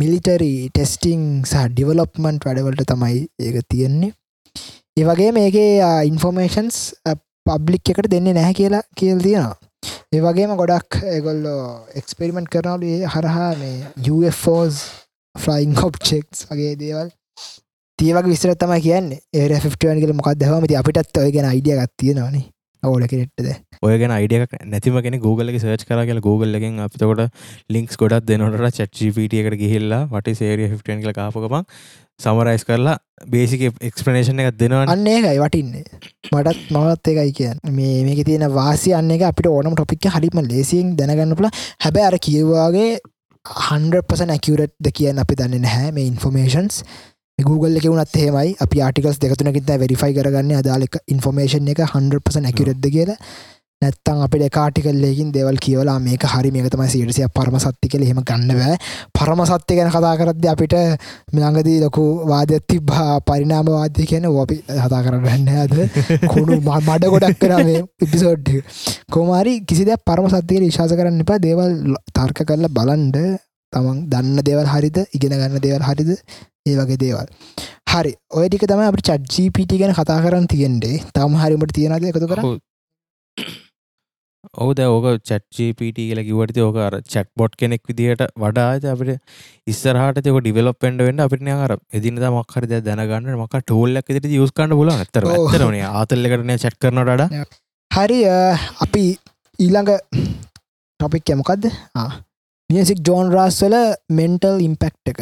මිලිටරි 0.00 0.52
ටෙස්ටිං 0.70 1.22
සහ 1.44 1.68
ඩිවලොප්මන්ට් 1.74 2.46
වැඩවලට 2.46 2.86
තමයි 2.92 3.26
ඒක 3.46 3.62
තියෙන්නේ. 3.68 4.12
ඒ 4.98 5.04
වගේ 5.10 5.32
මේකේ 5.32 5.70
ඉන්ෆෝමේෂන්ස් 6.10 6.78
පබ්ලික් 7.46 7.90
එකට 7.94 8.10
දෙන්නේ 8.14 8.36
නැහැ 8.38 8.54
කියලා 8.60 8.86
කියල් 8.94 9.22
තියෙනවා. 9.26 9.56
ඒ 10.12 10.20
වගේම 10.24 10.52
ගොඩක් 10.56 10.94
ඒගොල්ලෝ 11.06 11.64
එක්ස්පෙරිමෙන්ට් 12.00 12.48
කරනලු 12.52 12.86
ඒ 12.88 13.08
හරහා 13.14 13.48
මේ 13.60 14.12
UFOස් 14.12 14.78
ෆ්ලයින් 15.36 15.74
කොප්චෙක්ස් 15.76 16.46
වගේ 16.48 16.70
දේවල්. 16.82 17.10
තියවගේ 17.98 18.32
විස්තර 18.32 18.54
තමයි 18.54 18.80
කියන්නේ. 18.86 19.20
ඒ 19.34 19.60
ෆිටුවන් 19.64 20.00
කල 20.00 20.14
මොකක් 20.16 20.30
දහමති 20.40 20.78
අපිටත් 20.80 21.20
ඔය 21.22 21.34
ගැන 21.34 21.50
අයිඩිය 21.50 21.76
ගත්තියෙනවානේ 21.80 22.46
අවෝල 22.82 23.06
කෙනෙට්ටද 23.06 23.48
ඔයගෙන 23.82 24.12
අයිඩියක් 24.12 24.52
නැතිම 24.66 24.98
කෙන 25.02 25.18
Google 25.20 25.52
එක 25.52 25.60
සර්ච් 25.60 25.84
කර 25.84 26.02
කියලා 26.02 26.22
Google 26.22 26.58
එකෙන් 26.58 26.78
අපතකොට 26.80 27.24
ලින්ක්ස් 27.68 27.96
ගොඩක් 27.96 28.28
දෙනොට 28.28 28.58
චට්ජිපට 28.72 29.38
එකට 29.40 29.58
ගිහිල්ලා 29.62 30.02
වට 30.12 30.36
සේරිය 30.40 30.70
ෆිටන් 30.74 31.02
කල 31.02 31.16
කාපකමක් 31.16 31.74
සමරයිස් 32.20 32.64
කරලා 32.66 32.96
බේසික 33.26 33.66
එක්ස්පනේෂන් 33.80 34.40
එකක් 34.42 34.56
දෙනවා 34.58 34.86
අන්න 34.88 35.06
ඒකයි 35.06 35.38
වටින්නේ. 35.38 35.84
මටත් 36.32 36.72
මවත් 36.72 37.12
එකයි 37.12 37.32
කියන්න. 37.32 37.60
මේ 37.72 38.00
මේක 38.06 38.24
තියෙන 38.26 38.46
වාසි 38.54 38.94
අන්න 38.94 39.10
එක 39.10 39.22
අපිට 39.28 39.50
ඕනම 39.50 39.74
ටොපික් 39.74 40.10
හරිම 40.14 40.42
ලේසියෙන් 40.46 40.96
දැනගන්නපුල 40.98 41.50
හැබැ 41.84 42.08
අර 42.08 42.18
කියවාගේ 42.20 42.90
100% 43.46 44.34
ඇකියරට්ද 44.34 44.90
කියන්න 44.92 45.22
අපි 45.22 45.38
දන්න 45.38 45.62
නැහැ 45.62 45.94
මේ 45.94 46.10
ඉන්ෆෝමේෂන්ස් 46.10 46.82
Google 47.38 47.76
එක 47.78 47.86
වුණත් 47.86 48.16
එහෙමයි. 48.16 48.56
අපි 48.60 48.80
ආටිකස් 48.82 49.18
දෙකතුනකිත 49.20 49.68
වෙරිෆයි 49.76 50.14
කරගන්න. 50.14 50.56
අදාලක 50.58 50.98
ඉන්ෆෝමේෂන් 51.08 51.68
එක 51.68 51.84
100% 51.86 52.44
ඇකිරෙද්ද 52.44 52.88
කියලා. 52.88 53.16
නැත්තං 53.82 54.22
අපිට 54.24 54.50
කාටිකල්ලයකින් 54.50 55.28
දෙවල් 55.30 55.56
කියවලා 55.56 56.00
මේක 56.02 56.24
හරි 56.24 56.50
මේක 56.50 56.66
තමයි 56.66 56.88
සිටසිය 56.90 57.28
පරම 57.30 57.58
සත්ති 57.58 57.86
කළ 57.88 58.02
එහෙම 58.02 58.20
ගන්නවෑ 58.26 58.74
පරම 59.14 59.42
සත්‍ය 59.46 59.76
ගැන 59.78 59.90
කතා 59.94 60.14
කරද්ද 60.18 60.48
අපිට 60.52 60.74
මිළඟදී 61.32 61.76
ලොකු 61.84 62.06
වාදයක් 62.26 62.66
තිබ්බා. 62.66 63.20
පරිනාම 63.20 63.70
වාදය 63.70 64.02
කියන 64.04 64.26
අපි 64.26 64.56
හතා 64.82 65.02
කරන්න 65.04 65.48
ඇද 65.54 65.76
කුණු 66.26 66.58
ම- 66.58 66.82
මඩ 66.88 67.06
ගොඩක් 67.08 67.38
කර 67.38 67.54
මේ 67.62 67.84
ඉපිසෝඩ් 68.02 68.50
කෝමාරි 69.12 69.54
කිසි 69.62 69.84
දෙයක් 69.84 70.02
පරම 70.04 70.26
සත්‍යයට 70.28 70.66
විශාස 70.66 70.90
කරන්න 70.92 71.22
එපා. 71.22 71.38
දේවල් 71.38 71.70
ල- 71.92 72.02
තර්ක 72.12 72.42
කරලා 72.44 72.74
බලන්ඩ 72.74 73.16
තමන් 73.72 73.98
දන්න 74.10 74.42
දේවල් 74.42 74.66
හරිද? 74.66 74.98
ඉගෙන 75.14 75.38
ගන්න 75.38 75.60
දේවල් 75.60 75.82
හරිද? 75.82 76.10
ඒ 76.68 76.76
වගේ 76.80 77.00
දේවල්. 77.04 77.28
හරි. 77.92 78.12
ඔයටික 78.38 78.66
තම 78.70 78.82
අප 78.88 79.00
චජ්ජීපිට 79.08 79.72
ගැන 79.80 79.96
කතා 79.98 80.20
කරන්න 80.24 80.50
තියෙන්ඩේ 80.52 81.00
තම 81.16 81.40
හරිමට 81.42 81.74
තියෙනද 81.78 82.10
එකතු 82.12 82.28
කර 82.32 82.40
ඔවද 84.56 84.80
ඕක 84.82 85.06
චට්ජපට 85.28 85.98
කියල 85.98 86.20
කිවට 86.26 86.58
ඕක 86.64 86.76
අර 86.86 86.94
චට් 87.12 87.30
බොට් 87.40 87.56
කෙනෙක් 87.60 87.82
විදිහට 87.90 88.22
වඩාද 88.42 88.84
අපිට 88.92 89.18
ඉස්සරහට 89.66 90.20
තක 90.20 90.42
ඩිවලපෙන්ඩ 90.44 91.04
වෙන්න 91.06 91.24
අපිට 91.24 91.48
අර 91.56 91.74
එදින 91.98 92.20
මක්කර 92.28 92.68
දැනගන්න 92.70 93.32
මක 93.36 93.62
ටෝල්ලක් 93.62 94.12
ෙට 94.12 94.28
යස්කන්න 94.30 94.76
බල 94.80 94.92
ඇතර. 94.94 95.26
ඇතරනේ 95.26 95.90
ආතල්ලකටන 95.92 96.54
චට් 96.56 96.78
කරනට 96.82 97.58
හරි 97.90 98.20
අපි 98.86 99.04
ඊළඟ 99.58 99.92
ටොපික් 101.00 101.34
යමකක්ද 101.34 101.70
මියසික් 102.70 103.04
ජෝන් 103.08 103.34
රාස්වල 103.34 103.76
මෙන්ටල් 104.12 104.64
ඉම්පෙක්් 104.64 104.94
එක 105.12 105.20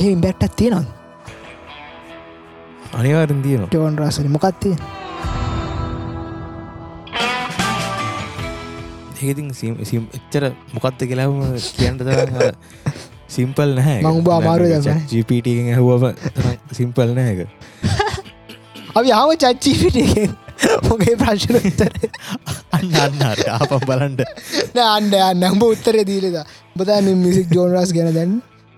ඒ 0.00 0.10
ඉම්බෙක්ටක් 0.14 0.54
තියෙනවා 0.60 0.86
අනිවාරෙන් 2.98 3.42
තියනවා. 3.44 3.70
ජෝන් 3.74 3.98
රාසල 4.00 4.28
මොකක්තිය 4.36 4.74
ඒතින් 9.28 9.48
සිම් 9.54 10.04
එච්චර 10.18 10.44
මොකක්ද 10.74 11.00
කියලාම 11.08 11.34
කියන්නට 11.78 12.08
අර 12.08 12.54
සිම්පල් 13.36 13.70
නැහැ 13.78 14.00
මං 14.02 14.12
උඹ 14.20 14.28
අමාරුයි 14.36 14.78
දැන්. 14.86 15.02
ජිපට 15.12 15.48
හුවම 15.78 16.04
සිම්පල් 16.78 17.10
නෑක 17.18 17.40
අපි 18.98 19.10
ආව 19.18 19.30
චච්චීපිට 19.42 19.98
මොගේ 20.88 21.16
ප්‍රශ්න 21.20 21.56
උත්තර? 21.60 21.92
අන්න 22.76 22.96
අන්න 23.04 23.22
හරි 23.28 23.46
ආපම් 23.56 23.82
බලන්ට 23.90 24.20
අන්න 24.86 25.12
නම්බ 25.40 25.62
උත්තරය 25.72 26.02
දීලද 26.10 26.38
බතා 26.76 27.00
මිසික් 27.24 27.52
ජෝනරස් 27.56 27.92
ගැන 27.96 28.10
දැන් 28.16 28.32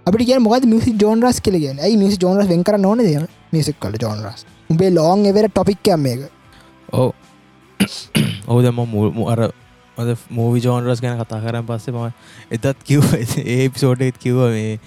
අපි 0.07 0.25
කිය 0.29 0.39
මොකද 0.43 0.65
මිසි 0.67 0.93
ජෝනරස් 1.03 1.39
කලගෙන 1.41 1.79
ඇයි 1.79 1.97
මිසි 1.97 2.17
ජෝනරස් 2.23 2.49
වෙන්කර 2.49 2.79
නොන 2.79 2.99
ද 2.99 3.11
මිසික් 3.53 3.79
කල 3.79 3.99
ජෝනරස් 4.05 4.45
උඹේ 4.71 4.91
ලෝන් 4.91 5.27
එවර 5.27 5.49
ටොපික් 5.49 5.91
මේක. 5.97 6.27
ඕ 6.93 7.13
ඔහු 8.49 8.63
දෙම 8.63 8.81
මුල් 8.95 9.31
අර 9.33 9.41
අද 9.97 10.11
මූවි 10.31 10.65
ජෝන්රස් 10.67 11.01
ගැන 11.01 11.19
කතා 11.23 11.41
කරන්න 11.45 11.67
පස්සේ 11.67 11.95
ම 11.95 12.11
එතත් 12.51 12.83
කිව් 12.85 13.03
ඒ 13.47 13.69
පිසෝටත් 13.69 14.19
කිව්ව 14.19 14.43
මේ 14.51 14.79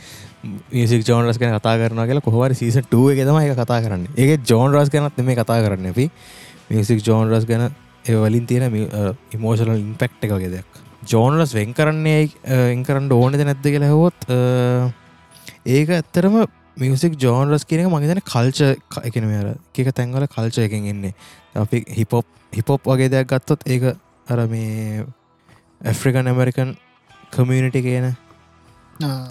මියසික් 0.73 1.07
ජෝන්රස් 1.07 1.39
ගැන 1.39 1.55
කතා 1.59 1.77
කරන 1.77 2.03
කියලා 2.03 2.27
කොහවර 2.27 2.51
සීස 2.53 2.79
ටුව 2.81 3.13
එක 3.13 3.23
තම 3.23 3.39
එක 3.39 3.55
කතා 3.55 3.79
කරන්න. 3.81 4.07
ඒ 4.17 4.37
ජෝන්රස් 4.43 4.91
ගැනත් 4.91 5.23
මේ 5.23 5.35
කතා 5.35 5.61
කරන්න 5.63 5.93
අපි. 5.93 6.09
මියසික් 6.69 6.99
ජෝන්රස් 7.07 7.47
ගැන 7.47 7.69
ඒවලින් 8.05 8.45
තියෙන 8.45 8.67
ඉමෝෂනල් 9.31 9.79
ඉම්පෙක්් 9.79 10.19
එක 10.21 10.31
වගේ 10.31 10.51
දෙයක්. 10.57 10.83
ජෝනලස් 11.07 11.53
වෙන් 11.53 11.73
කරන්නේ 11.73 12.29
එන් 12.43 12.83
කරන්න 12.83 13.11
ඕනෙද 13.13 13.47
නැද්ද 13.47 13.65
කියලා 13.65 13.93
හවොත් 13.93 14.29
ඒක 15.65 15.89
ඇත්තරම 15.89 16.35
මියසික් 16.77 17.17
ජෝනරස් 17.17 17.65
කියන 17.65 17.81
එක 17.81 17.89
මගේතන 17.89 18.21
කල්ච 18.23 18.59
එකන 19.01 19.25
මෙර 19.25 19.45
එක 19.75 19.91
තැන්වල 19.91 20.27
කල්ච 20.27 20.57
එකෙන් 20.59 20.85
එන්නේ. 20.85 21.13
අපි 21.55 21.83
හිපොප් 21.89 22.25
හිපොප් 22.53 22.81
වගේ 22.85 23.09
දෙයක් 23.09 23.27
ගත්තොත් 23.27 23.65
ඒක 23.67 23.83
අර 24.27 24.47
මේ 24.47 25.05
ඇෆ්‍රිකන් 25.83 26.27
ඇමරිකන් 26.27 26.75
කමියනිටි 27.31 27.81
කියන 27.81 28.11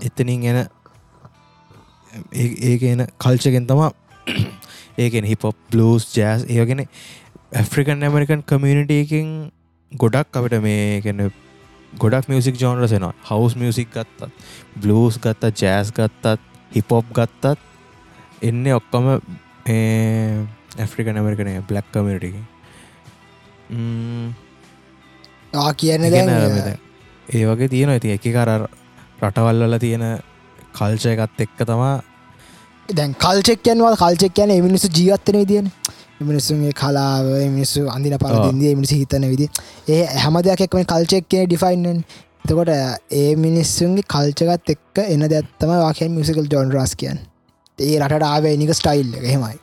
එතනින් 0.03 0.43
එන 0.45 0.59
ඒක 2.33 2.83
එන 2.85 3.07
කල්චගෙන් 3.19 3.67
තමා 3.67 3.93
ඒකෙන 4.99 5.25
හිපොප් 5.25 5.57
බ්ලස් 5.71 6.11
ජෑස් 6.13 6.45
ඒගෙන 6.49 6.87
ඇෆ්‍රිකන් 7.53 8.03
ඇමරිකන් 8.03 8.43
කමියනිටකින් 8.45 9.33
ගොඩක් 9.93 10.35
අපිට 10.35 10.63
මේ 10.63 11.01
කැන 11.01 11.31
ගොඩක් 11.99 12.29
මියසික් 12.29 12.57
ජෝනරසෙනවා 12.57 13.15
හවස් 13.25 13.57
මියසික් 13.57 13.91
ගත්තත් 13.91 14.31
බ්ලස් 14.79 15.19
ගත්ත 15.19 15.53
ජෑස් 15.59 15.93
ගත්තත් 15.93 16.41
හිපොප් 16.73 17.13
ගත්තත් 17.13 17.59
එන්න 18.43 18.67
ඔක්කොම 18.73 19.11
ඇෆ්‍රිකන් 20.79 21.17
ඇමරිකනය 21.17 21.55
බ්ලක් 21.63 21.87
කමිටක 21.93 22.37
කියන්න 25.75 26.05
ඒ 27.29 27.45
වගේ 27.47 27.69
තියෙන 27.69 27.91
ඇති 27.91 28.13
එක 28.13 28.27
කර 28.29 28.51
රටවල්වල 29.21 29.79
තියෙන 29.79 30.05
කල්චය 30.75 31.15
එකත් 31.15 31.41
එක්ක 31.41 31.65
තමා 31.65 31.95
දැන් 32.89 33.15
කල්චෙක්යන්වල් 33.17 33.97
කල්චෙක් 33.97 34.39
යන 34.39 34.55
මිනිසු 34.63 34.91
ජීවත්තන 34.91 35.39
විදින 35.39 35.71
මිනිස්සුන්ගේ 36.21 36.73
කලාව 36.73 37.27
මිනිස්සු 37.51 37.89
අඳින 37.89 38.17
පරදින්දිය 38.19 38.75
මිනිසි 38.75 39.01
හිතන 39.01 39.27
විදි 39.27 39.49
ඒ 39.89 40.05
හැම 40.17 40.39
දෙයක්ම 40.41 40.85
කල්චෙක් 40.85 41.29
කිය 41.29 41.47
ඩිෆයින්නන් 41.47 42.05
එතකොට 42.45 42.73
ඒ 43.13 43.35
මිනිස්සුන්ගේ 43.37 44.07
කල්චගත් 44.07 44.71
එක්ක 44.71 45.05
එන 45.07 45.27
දැත්තම 45.27 45.75
වාකයන් 45.75 46.13
මිසිකල් 46.13 46.49
ජොන් 46.49 46.73
රස් 46.73 46.95
කියන් 46.95 47.21
ඒ 47.79 47.99
රට 48.01 48.25
ආවේ 48.25 48.57
නික 48.57 48.75
ස්ටයිල් 48.75 49.15
හෙමයි 49.25 49.57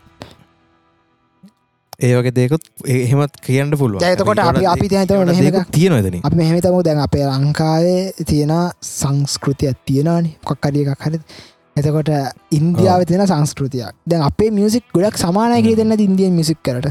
ඒ 2.00 2.12
වගේ 2.18 2.34
දෙකුත් 2.34 2.64
එහෙමත් 2.88 3.36
කියන්න 3.46 3.74
පුළුව 3.78 4.04
එතකොට 4.04 4.40
අපි 4.42 4.66
අපි 4.66 4.88
තියන 5.74 6.22
අප 6.22 6.34
මෙහෙමතම 6.34 6.78
දැන් 6.82 7.00
අපේ 7.00 7.26
ලංකාවේ 7.28 8.26
තියෙන 8.26 8.54
සංස්කෘතියක් 8.92 9.78
තියෙනවානි. 9.86 10.32
කොක්කඩිය 10.44 10.86
එකක් 10.86 11.06
හරි 11.06 11.20
එතකොට 11.76 12.12
ඉන්දියාව 12.52 13.06
තියෙන 13.06 13.26
සංස්කෘතියක්. 13.26 13.94
දැන් 14.06 14.24
අපේ 14.24 14.52
මියසික් 14.52 14.84
ගොඩක් 14.94 15.18
සමානයක 15.18 15.76
දෙන්න 15.76 15.92
ඉන්දියන් 16.00 16.34
මිසික් 16.34 16.60
කරට? 16.62 16.88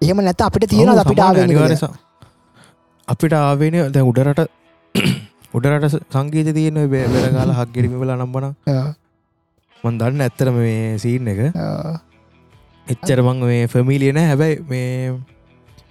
එහෙම 0.00 0.16
නැත 0.18 0.40
අපිට 0.40 0.68
තියෙන 0.70 0.88
අපිට 0.94 1.20
අපිට 3.08 3.32
ආවෙන 3.34 3.92
දැ 3.92 4.02
උඩරට 4.02 4.46
උඩරට 5.56 5.98
සංගීත 6.08 6.50
තියෙන 6.54 6.78
බෙරගාල 6.88 7.52
හක් 7.52 7.68
ගෙරීමවල 7.74 8.12
නම්බන 8.14 8.46
මන් 9.84 9.98
දන්න 9.98 10.20
ඇත්තර 10.20 10.50
මේ 10.52 10.98
සීන් 10.98 11.28
එක. 11.28 11.40
එච්චරමං 12.86 13.42
මේ 13.42 13.66
ෆමිලියන 13.66 14.18
හැබැයි 14.22 14.62
මේ 14.68 15.18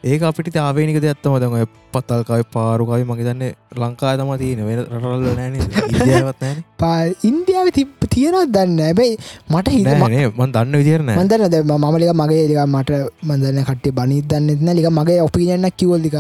ඒක 0.05 0.21
අපිට 0.23 0.55
ආවේනික 0.57 1.01
දෙයක්ත්තම 1.01 1.35
දඟ 1.37 1.67
පත්තල්කයි 1.95 2.45
පාරුකයි 2.55 3.05
මගේ 3.09 3.27
දන්න 3.27 3.43
ලංකා 3.83 4.13
තම 4.19 4.31
තියෙන 4.41 4.61
වෙන 4.69 4.81
රටල්ල 4.83 5.23
නෑන 5.39 6.57
පා 6.81 6.97
ඉන්දියාව 7.29 7.69
තිප 7.77 8.09
තියෙනත් 8.15 8.51
දන්න 8.55 8.83
ඇබැයි 8.89 9.15
මට 9.53 9.75
හිත 9.75 9.89
මන් 9.93 10.51
දන්න 10.55 10.77
විදිරන 10.81 11.09
මන්දන්න 11.15 11.47
ද 11.53 11.63
මමලික 11.85 12.13
මගේ 12.21 12.43
ලික 12.51 12.61
මට 12.67 13.01
මන්දන්න 13.29 13.65
කට්ටේ 13.69 13.95
බනිත් 13.99 14.29
දන්නෙත්න 14.31 14.75
ලික 14.77 14.91
මගේ 14.99 15.19
ඔපිගන්න 15.27 15.71
කිවල්ලික 15.79 16.17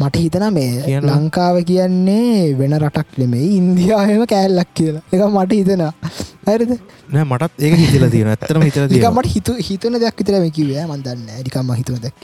මට 0.00 0.16
හිතන 0.22 0.44
මේ 0.54 1.00
ලංකාව 1.00 1.56
කියන්නේ 1.66 2.54
වෙන 2.58 2.74
රටක් 2.78 3.18
නෙමෙයි. 3.18 3.48
ඉන්දියාවම 3.58 4.24
කෑල්ලක් 4.32 4.70
කියලා. 4.74 5.02
එක 5.12 5.22
මට 5.26 5.52
හිතනා 5.60 5.92
හරිද? 6.48 6.72
නෑ 7.12 7.24
මටත් 7.24 7.62
ඒක 7.64 7.74
හිතලා 7.82 8.10
තියෙන 8.14 8.30
ඇතරම 8.32 8.64
හිතල 8.66 8.88
මට 9.10 9.28
හිතු 9.34 9.52
හිතන 9.68 10.00
දෙයක් 10.02 10.18
විතර 10.20 10.36
කිවේ 10.58 10.86
මන්දන්න 10.88 11.28
ඩිකම්ම 11.40 11.72
හිතුන 11.80 12.02
දැක්ක 12.04 12.22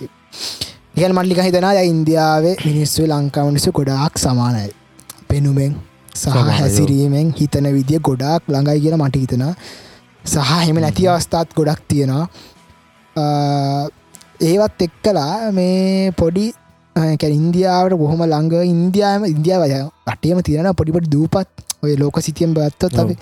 ඉගල් 0.94 1.12
මල්ලික 1.16 1.40
හිතනා 1.46 1.74
ය 1.78 1.82
ඉන්දියාවේ 1.90 2.54
මිනිස්සු 2.66 3.02
ලංකාවනිසු 3.10 3.70
ගොඩාක් 3.78 4.14
සමානයි. 4.18 4.70
පෙනුමෙන් 5.28 5.74
සහ 6.14 6.48
හැසිරීමෙන් 6.58 7.28
හිතන 7.40 7.68
විදිිය 7.76 8.00
ගොඩාක් 8.08 8.42
ළඟයි 8.52 8.80
කියලා 8.84 9.02
මට 9.02 9.20
හිතන 9.24 9.44
සහ 10.24 10.50
හෙම. 10.64 10.80
නැති 10.84 11.06
අවස්ථාත් 11.12 11.54
ගොඩක් 11.58 11.82
තියෙනවා. 11.90 12.24
ඒවත් 14.50 14.82
එක්කලා 14.88 15.52
මේ 15.52 16.10
පොඩි 16.22 16.46
ඉන්දියාවට 17.30 17.96
බොහොම 18.02 18.26
ළඟ 18.26 18.66
ඉන්දයාම 18.74 19.30
ඉන්දියාව 19.34 19.64
අටේම 20.12 20.42
තියෙන 20.42 20.70
පොඩිපට 20.82 21.08
දූපත්. 21.14 21.48
ඔය 21.84 21.94
ලෝක 22.02 22.20
සිතියෙන් 22.26 22.52
බත්තොත් 22.58 23.00
අපි 23.04 23.18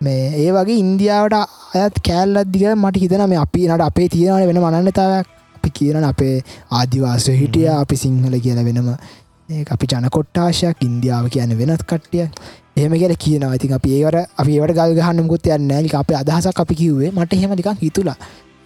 මේ 0.00 0.22
ඒ 0.44 0.50
වගේ 0.52 0.80
ඉන්දියාවට 0.84 1.40
අයත් 1.78 1.96
කෑල්ලත්දික 2.06 2.70
මට 2.76 3.04
හිතන 3.04 3.28
මේ 3.32 3.44
අපි 3.46 3.68
නට 3.68 3.90
අපේ 3.90 4.08
තියෙනවන 4.14 4.48
වෙන 4.50 4.64
මනන්නතාවක් 4.64 5.36
අපි 5.60 5.70
කියනන 5.70 6.04
අපේ 6.04 6.36
ආදිවාසය 6.72 7.36
හිටිය 7.36 7.68
අපි 7.74 7.96
සිංහල 7.96 8.36
කියල 8.38 8.60
වෙනම. 8.60 8.90
අපි 9.68 9.86
ජන 9.86 10.10
කොට්ටාශයක් 10.10 10.82
ඉන්දියාව 10.82 11.26
කියන 11.28 11.56
වෙනත් 11.58 11.82
කට්ටිය 11.84 12.26
එහෙම 12.76 12.92
කියල 12.94 13.14
කියනවා. 13.16 13.54
ඉතින් 13.54 13.74
අපි 13.74 13.96
ඒවට 13.96 14.38
අපි 14.38 14.52
ඒවට 14.52 14.76
ගල් 14.76 14.94
ගහන්නමුකුත් 14.98 15.48
යන්න 15.48 15.74
ලික 15.80 15.96
අපේ 15.96 16.16
අදහසක් 16.16 16.60
අපි 16.60 16.74
කිව්වේ 16.74 17.10
මට 17.12 17.32
එහෙම 17.34 17.52
ලිකක් 17.52 17.74
හිතුලා 17.80 18.16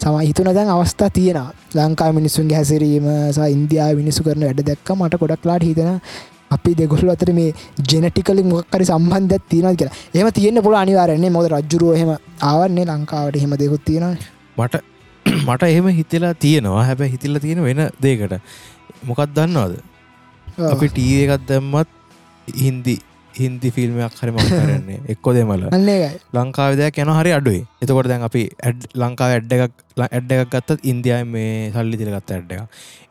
සම 0.00 0.20
හිතුන 0.20 0.50
දැන් 0.50 0.70
අවස්ථා 0.70 1.10
තියෙන 1.10 1.40
ලංකා 1.74 2.10
මිනිස්සුන්ගේ 2.12 2.56
හැසිරීම 2.56 3.06
සහ 3.30 3.50
ඉන්දයා 3.50 3.90
මිනිසු 3.94 4.24
කරන 4.26 4.46
වැඩ 4.46 4.62
දැක්ක 4.62 4.94
මට 4.96 5.20
ගොඩක්ලාට 5.22 5.64
හිතන 5.64 5.90
අපි 6.50 6.72
දෙගොල්ල 6.74 7.10
අතර 7.10 7.30
මේ 7.32 7.50
ජෙනටිකලි 7.90 8.42
මොක්කරි 8.44 8.84
සම්බන්ධයක් 8.84 9.44
තියෙන 9.50 9.76
කියලා. 9.76 9.96
එම 10.14 10.28
තියෙන 10.32 10.62
පුළ 10.62 10.76
අනිවාරන්නේ 10.76 11.34
මොද 11.36 11.46
රජ්ජුරුව 11.52 11.94
හෙම 12.00 12.10
ආවන්නේ 12.42 12.88
ලංකාවට 12.88 13.40
හෙම 13.42 13.54
දෙකුත් 13.56 13.84
තියෙන 13.84 14.18
මට 14.56 14.93
මට 15.46 15.62
එහෙම 15.64 15.88
හිතලා 15.98 16.34
තියෙනවා. 16.36 16.84
හැබැ 16.84 17.10
හිතිල්ල 17.10 17.40
තියෙන 17.40 17.62
වෙන 17.62 17.82
දේකට 18.02 18.38
මොකක් 19.04 19.26
දන්නවාද? 19.34 19.74
අපි 20.68 20.86
ටීව 20.88 21.34
එකත් 21.34 21.48
දැම්මත් 21.48 21.90
හින්දි 22.48 22.96
හින්දි 23.34 23.70
ෆිල්ම්යක් 23.70 24.14
හරි 24.20 24.32
මක් 24.32 24.46
කරන්නේ. 24.50 25.00
එක්කො 25.12 25.34
දෙමල 25.34 25.66
ලංකාව 26.32 26.76
දෙයක් 26.80 27.00
යන 27.04 27.12
හරි 27.18 27.34
අඩුයි. 27.38 27.62
එතකොට 27.82 28.10
දැන් 28.10 28.26
අපි 28.28 28.44
ඇඩ් 28.62 28.88
ලංකාව 28.94 29.36
ඇඩ්ඩ 29.36 29.56
එකක් 29.58 29.74
ඇඩ්ඩ 30.08 30.36
එකක් 30.38 30.52
ගත්තත් 30.54 30.90
ඉන්දයා 30.92 31.20
මේ 31.26 31.70
සල්ලි 31.74 32.00
තිරගත්ත 32.00 32.34
ඇඩ්ඩ 32.36 32.52
එක 32.54 32.62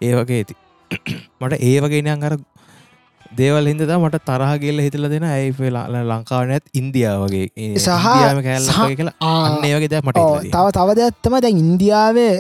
ඒ 0.01 0.13
වගේ 0.19 0.41
ඇති 0.41 0.59
මට 1.41 1.61
ඒ 1.61 1.77
වගේනයන් 1.83 2.27
අර 2.29 2.37
දේවල් 3.39 3.69
හිද 3.71 3.81
මට 3.95 4.19
තරහගේල්ල 4.29 4.83
හිතල 4.85 5.07
දෙෙන 5.13 5.25
ඇයි 5.29 5.71
ලංකාව 6.11 6.43
නැත් 6.51 6.65
ඉන්දියාව 6.81 7.23
වගේ? 7.25 7.47
සහ 7.77 7.89
කෑල්ල 8.05 8.69
කියලා. 8.99 9.15
අන්නේ 9.47 9.73
වගේ 9.77 9.91
දෙයක් 9.93 10.05
මට 10.07 10.27
තව 10.53 10.65
තවද 10.77 10.99
ඇත්තම 11.07 11.35
දැන් 11.45 11.59
ඉන්දියාවේ 11.63 12.35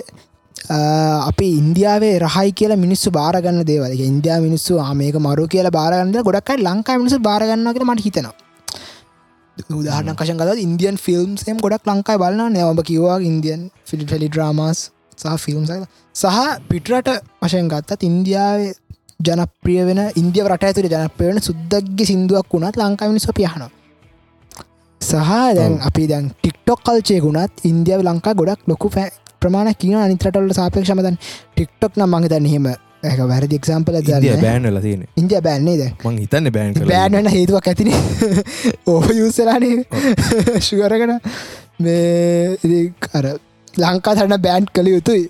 අපි 1.29 1.47
ඉන්දියාවේ 1.61 2.13
රහයි 2.25 2.51
කියලා 2.59 2.79
මිනිස්සු 2.85 3.11
බාරගන්න 3.19 3.61
දේවල. 3.71 3.91
ඉන්දයා 4.11 4.39
මිනිස්සු 4.47 4.79
ආමේක 4.85 5.19
මරු 5.27 5.45
කියලා 5.55 5.77
බාරගන්න 5.79 6.25
ගොඩක්යි 6.29 6.65
ලංකා 6.69 6.97
මිනිසු 7.01 7.19
බාරගන්නකට 7.29 7.85
මට 7.89 8.05
හිතනවා. 8.07 8.35
උදාහරන 9.57 10.15
කශන් 10.19 10.37
කල 10.41 10.59
ඉන්දියන් 10.67 10.95
ෆිල්ම්ස්ම් 11.05 11.57
ගොඩක් 11.65 11.89
ලංකායි 11.89 12.21
බලන්න 12.23 12.55
නවබ 12.57 12.85
කිවවා 12.89 13.17
ඉන්දියන් 13.31 13.61
ෆිලි 13.89 14.05
ටෙලි 14.05 14.29
ඩ්‍රාමස් 14.29 14.79
සහ 15.17 15.35
ෆිල්ම් 15.45 15.63
සහ 16.15 16.39
පිටරට 16.69 17.09
වශයෙන් 17.41 17.67
ගත්තත් 17.73 18.09
ඉන්දියාවේ 18.09 18.71
ජනප්‍රිය 19.19 19.85
වෙන 19.85 20.01
ඉන්දිය 20.15 20.43
රට 20.45 20.63
ඇතුර 20.63 20.87
ජනප්‍රය 20.87 21.29
වෙන 21.29 21.41
සුද්දක්ගේ 21.41 22.09
සිින්දුවක් 22.09 22.53
වුණත් 22.53 22.77
ලංකාමිනිස 22.77 23.27
පියහන 23.33 23.65
සහ 25.01 25.33
දැන් 25.57 25.75
අපි 25.81 26.07
දැන් 26.07 26.31
ටික්ටොක් 26.31 26.81
කල්චය 26.81 27.19
ගුණත් 27.19 27.65
ඉන්දියාව 27.65 28.01
ලංකා 28.03 28.33
ගොඩක් 28.35 28.67
ලොකු 28.67 28.89
පැ 28.89 29.09
ප්‍රමාණ 29.39 29.75
කියන 29.75 29.99
අනිතරටවල 29.99 30.53
සාපේක්ෂමතන් 30.53 31.19
ටික්ටොක් 31.19 31.93
නම් 31.97 32.15
මහිතන්න 32.15 32.49
හෙම 32.53 32.67
ඇක 33.03 33.19
වැරදි 33.23 33.59
එක්සම්පල 33.59 33.97
බෑන්ල 34.41 34.79
තියෙන 34.81 35.05
ඉන්දිය 35.15 35.41
බෑන්නේ 35.41 35.77
ද 35.77 35.87
මං 36.01 36.19
හිතන්න 36.23 36.51
බෑන් 36.51 36.73
බෑන්වන්න 36.83 37.29
හේතුවක් 37.29 37.67
ඇතින 37.67 37.91
ඕහ 38.87 39.07
යුසලානේ 39.13 39.77
ශුවරගෙන 40.61 41.15
මේ 41.79 42.83
අර 43.13 43.25
ලංකා 43.73 44.15
තරන්න 44.15 44.41
බෑන්් 44.41 44.69
කළ 44.71 44.93
යුතුයි 44.93 45.23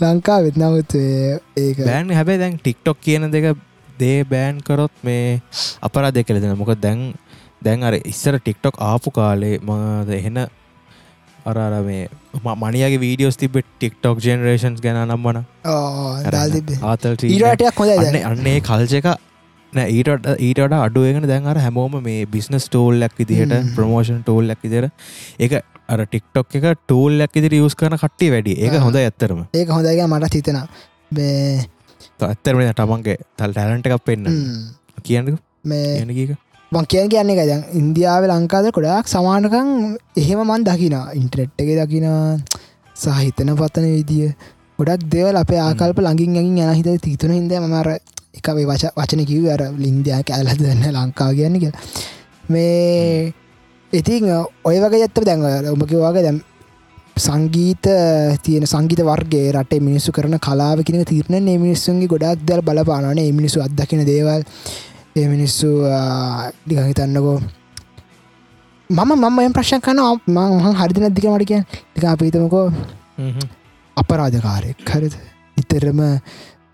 ලංකා 0.00 0.40
වෙත් 0.42 0.56
නමුත් 0.56 0.94
ඒක 0.94 1.78
බෑන් 1.80 2.10
හැබැයි 2.10 2.38
දැන් 2.38 2.58
ටික්ටොක් 2.58 3.00
කියන 3.00 3.30
දෙක 3.32 3.54
දේ 3.98 4.24
බෑන් 4.24 4.60
කරොත් 4.62 4.94
මේ 5.02 5.40
අපරා 5.82 6.10
දෙකල 6.10 6.40
දෙන 6.40 6.58
මොක 6.58 6.74
දැන් 6.80 7.14
දැන් 7.62 7.82
අර 7.82 7.98
ඉස්සර 8.04 8.38
ටික්ටොක් 8.38 8.78
ආපු 8.80 9.10
කාලේ 9.10 9.58
මද 9.58 10.10
එහෙන 10.10 10.38
අර 11.46 11.56
අර 11.58 11.82
මේ 11.82 12.08
මනියගේ 12.56 13.00
වීඩියෝස් 13.00 13.36
තිබ 13.36 13.58
ටික්ටොක් 13.60 14.22
ජෙනරේෂන්ස් 14.22 14.80
ගැන 14.80 15.00
තිබ 15.02 15.44
ආතල් 16.82 17.18
ඊරටයක් 17.28 17.78
හොඳ 17.78 17.92
අන්න 18.22 18.42
නෑ 19.72 19.90
ඊට 19.90 20.28
ඊට 20.38 20.60
අඩුවගෙන 20.78 21.26
දැන් 21.26 21.46
අර 21.46 21.58
හැමෝම 21.58 22.00
මේ 22.02 22.26
බිස්නස් 22.26 22.68
ටෝල්ලක් 22.68 23.14
විදිහට. 23.18 23.54
ප්‍රමෝෂන් 23.76 24.22
ටෝල්ලක් 24.22 24.60
විදිර 24.62 24.90
එක 25.38 25.62
අර 25.88 26.00
ටික්ටොක් 26.04 26.54
එක 26.54 26.64
ටෝල්ලක් 26.80 27.36
ඉදිරි 27.36 27.58
යස් 27.60 27.74
කරන 27.74 27.96
කට්ටේ 27.96 28.30
වැඩි. 28.30 28.54
ආ. 28.68 28.80
හොඳ 28.80 28.96
ඇත්තරම 28.98 29.40
ඒක 29.52 29.68
හොඳයික 29.70 30.00
මට 30.06 30.34
හිතන 30.34 30.58
ඇත්තරම 32.22 32.60
තමන්ගේ 32.72 33.16
තල් 33.36 33.52
ටැලන්ට 33.52 33.86
එකක් 33.88 34.04
පෙන්න්න 34.04 34.26
ම්, 34.28 34.64
කියන්න 35.02 35.38
මේ 35.64 36.06
කියන් 36.72 37.08
කියන්නේ 37.08 37.36
එක 37.36 37.48
දැන් 37.48 37.62
ඉන්දියාව 37.74 38.24
ලංකාද 38.26 38.70
ගොඩක් 38.72 39.06
සමානකං 39.08 39.70
එහෙම 40.16 40.40
මන් 40.44 40.64
දකින 40.64 40.96
ඉන්ට්‍රෙට් 41.14 41.54
එක 41.58 41.70
දකින 41.80 42.06
සහිතන 42.96 43.54
පතන 43.54 43.86
විදිිය. 43.90 44.32
ගොඩක් 44.78 45.06
දෙවල් 45.10 45.36
අපේ 45.36 45.60
ආකල්ප 45.60 45.98
ලඟින් 46.00 46.36
ඇගින් 46.36 46.58
යන 46.60 46.74
හිත 46.74 47.02
තිතුන 47.02 47.32
හිද 47.32 47.52
මර 47.62 47.88
එකේ 48.34 48.66
වච 48.66 48.90
වචන 48.96 49.24
කිව 49.24 49.46
අර 49.50 49.62
ලින්දයා 49.76 50.22
කෑලද 50.24 50.58
දන්න 50.58 50.90
ලංකා 50.96 51.30
කියන්න 51.32 51.60
කිය 51.60 51.72
මේ 52.48 53.32
ඉතින් 53.94 54.26
ඔය 54.64 54.76
වගේ 54.80 55.02
ඇත්ත 55.02 55.20
දැන් 55.22 55.70
ඔබකිවාගේ 55.70 56.22
දැම් 56.22 56.38
සංගීත 57.16 57.86
තියෙන 58.42 58.66
සංගීත 58.66 59.02
වර්ගේ 59.02 59.52
රටේ 59.52 59.80
මිනිස්සු 59.80 60.12
කරන 60.12 60.38
කලාව 60.38 60.82
කියෙන 60.82 61.04
තිරණ 61.04 61.50
මිනිස්සුන්ගේ 61.58 62.08
ගොඩක් 62.08 62.46
දල් 62.46 62.62
බලපානන 62.62 63.20
මිනිස්සු 63.32 63.60
අදකින 63.60 64.06
දේවල් 64.06 64.42
ඒ 65.16 65.26
මිනිස්සු 65.28 65.68
ඩිගහිතන්නකෝ 66.64 67.38
මම 68.90 69.12
මම 69.14 69.38
එම 69.40 69.52
ප්‍රශ්න 69.52 69.80
කන 69.80 70.00
මං 70.28 70.74
හරිදින 70.74 71.08
දික 71.10 71.24
මටික 71.24 71.52
ටික 71.86 72.04
අපීතමකෝ 72.04 72.66
අපරාධකාරයෙක්. 73.96 74.76
හරිද? 74.86 75.14
ඉතරම 75.56 76.00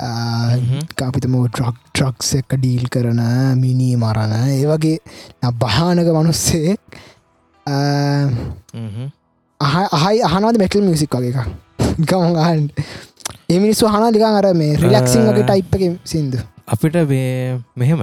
අපිතම 0.01 1.35
ට්‍රක් 1.47 1.77
ට්‍රක්ස් 1.91 2.31
එක 2.41 2.57
ඩීල් 2.57 2.89
කරන 2.89 3.21
මිනී 3.57 3.97
මරණ 3.97 4.35
ඒ 4.49 4.65
වගේ 4.67 4.99
භයානක 5.59 6.11
මනුස්සේ 6.17 6.77
අහයි 9.61 10.23
අහනද 10.25 10.59
මෙටල් 10.59 10.83
මියසික් 10.83 11.15
වගේ 11.15 11.33
එක 11.35 11.49
ගමගහන් 12.09 12.67
ඒ 13.49 13.59
මිනිස්සු 13.59 13.91
හන 13.93 14.15
දිකන් 14.15 14.27
අර 14.31 14.49
මේ 14.55 14.79
රිලක්සිං 14.79 15.29
වගේ 15.29 15.45
ටයිප් 15.45 15.77
එක 15.77 15.85
සිින්දු? 16.05 16.39
අපිට 16.67 16.97
මෙහෙම. 17.77 18.03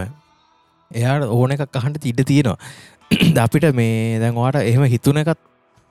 එයාට 0.91 1.25
ඕන 1.29 1.55
එකක් 1.55 1.77
අහන්ට 1.81 1.99
තිඩ 2.01 2.21
තියෙනවා. 2.23 2.57
අපිට 3.45 3.67
මේ 3.73 4.19
දැන්වාට 4.19 4.61
එහෙම 4.61 4.83
හිතුන 4.93 5.21
එකත් 5.23 5.39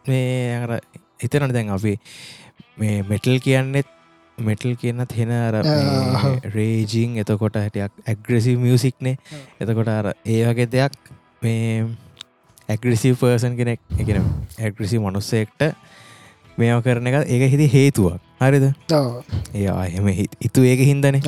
මේ 0.05 0.81
හිතනට 1.23 1.53
දැන් 1.57 1.73
අපි. 1.73 1.95
මේ 2.77 3.03
මෙටල් 3.03 3.39
කියන්නෙත් 3.41 3.89
මෙටල් 4.39 4.75
කියන්නත් 4.77 5.13
හෙන 5.13 5.31
අර. 5.33 5.55
රේජිං 6.51 7.17
එතකොට 7.19 7.57
හැටයක් 7.57 7.93
ඇග්‍රසි 8.05 8.57
මියසික්නේ 8.57 9.17
එතකොට 9.61 9.89
අර 9.89 10.13
ඒ 10.25 10.45
වගේ 10.45 10.67
දෙයක් 10.69 10.93
මේ 11.43 11.87
ඇග්‍රසි 12.69 13.15
පර්සන් 13.15 13.57
කෙනෙක් 13.57 13.81
එකන 13.99 14.23
ඇග්‍රසි 14.61 14.99
මනුස්සෙක්ට 14.99 15.63
මේව 16.59 16.83
කරන 16.83 17.07
එක 17.07 17.29
ඒක 17.29 17.51
හිති 17.51 17.67
හේතුවක්. 17.69 18.21
හරිද? 18.39 18.65
ඒ 19.55 19.69
එහෙම 19.69 20.07
හිතු 20.41 20.65
ඒක 20.65 20.81
හින්දනේ. 20.83 21.21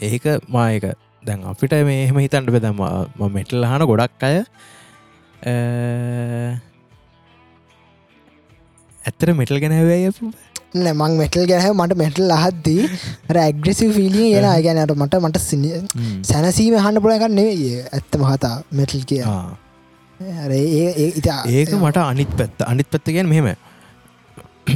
ඒක 0.00 0.24
මායක 0.48 0.84
දැන් 1.22 1.44
අපිට 1.44 1.72
මේ 1.82 2.04
එහෙම 2.04 2.18
හිතන්ට 2.18 2.50
බෙදම 2.50 2.78
මෙටල් 3.30 3.64
හන 3.64 3.86
ගොඩක් 3.86 4.22
අය 4.22 4.38
අ, 4.38 5.54
ඇත්තර 9.04 9.30
මෙටල් 9.34 9.58
ගැන 9.58 9.72
හැවයි 9.72 10.10
මං 10.74 11.16
මෙටල් 11.20 11.44
ගැහ 11.46 11.66
මට 11.72 11.96
මෙටල් 12.02 12.30
අහද්දී 12.36 12.88
ඇග්‍රෙසි 13.42 13.88
ෆිලි 13.96 14.30
යෙන 14.32 14.44
අයගැනට 14.44 14.94
මට 14.96 15.20
මට 15.20 15.40
සිනි 15.40 15.70
සැනසීම 16.22 16.76
හන්න 16.78 17.02
පුලගන්න 17.04 17.34
නෙවේ 17.38 17.82
ඇත්ත 17.92 18.16
මහතා 18.16 18.54
මෙටල් 18.72 19.02
කිය. 19.04 19.22
ඒක 21.52 21.74
මට 21.76 21.96
අනිත් 22.04 22.32
පැත්ත 22.38 22.64
අනිත් 22.66 22.88
පැත්ත 22.90 23.12
ගැන 23.16 23.28
මෙහෙම. 23.28 23.54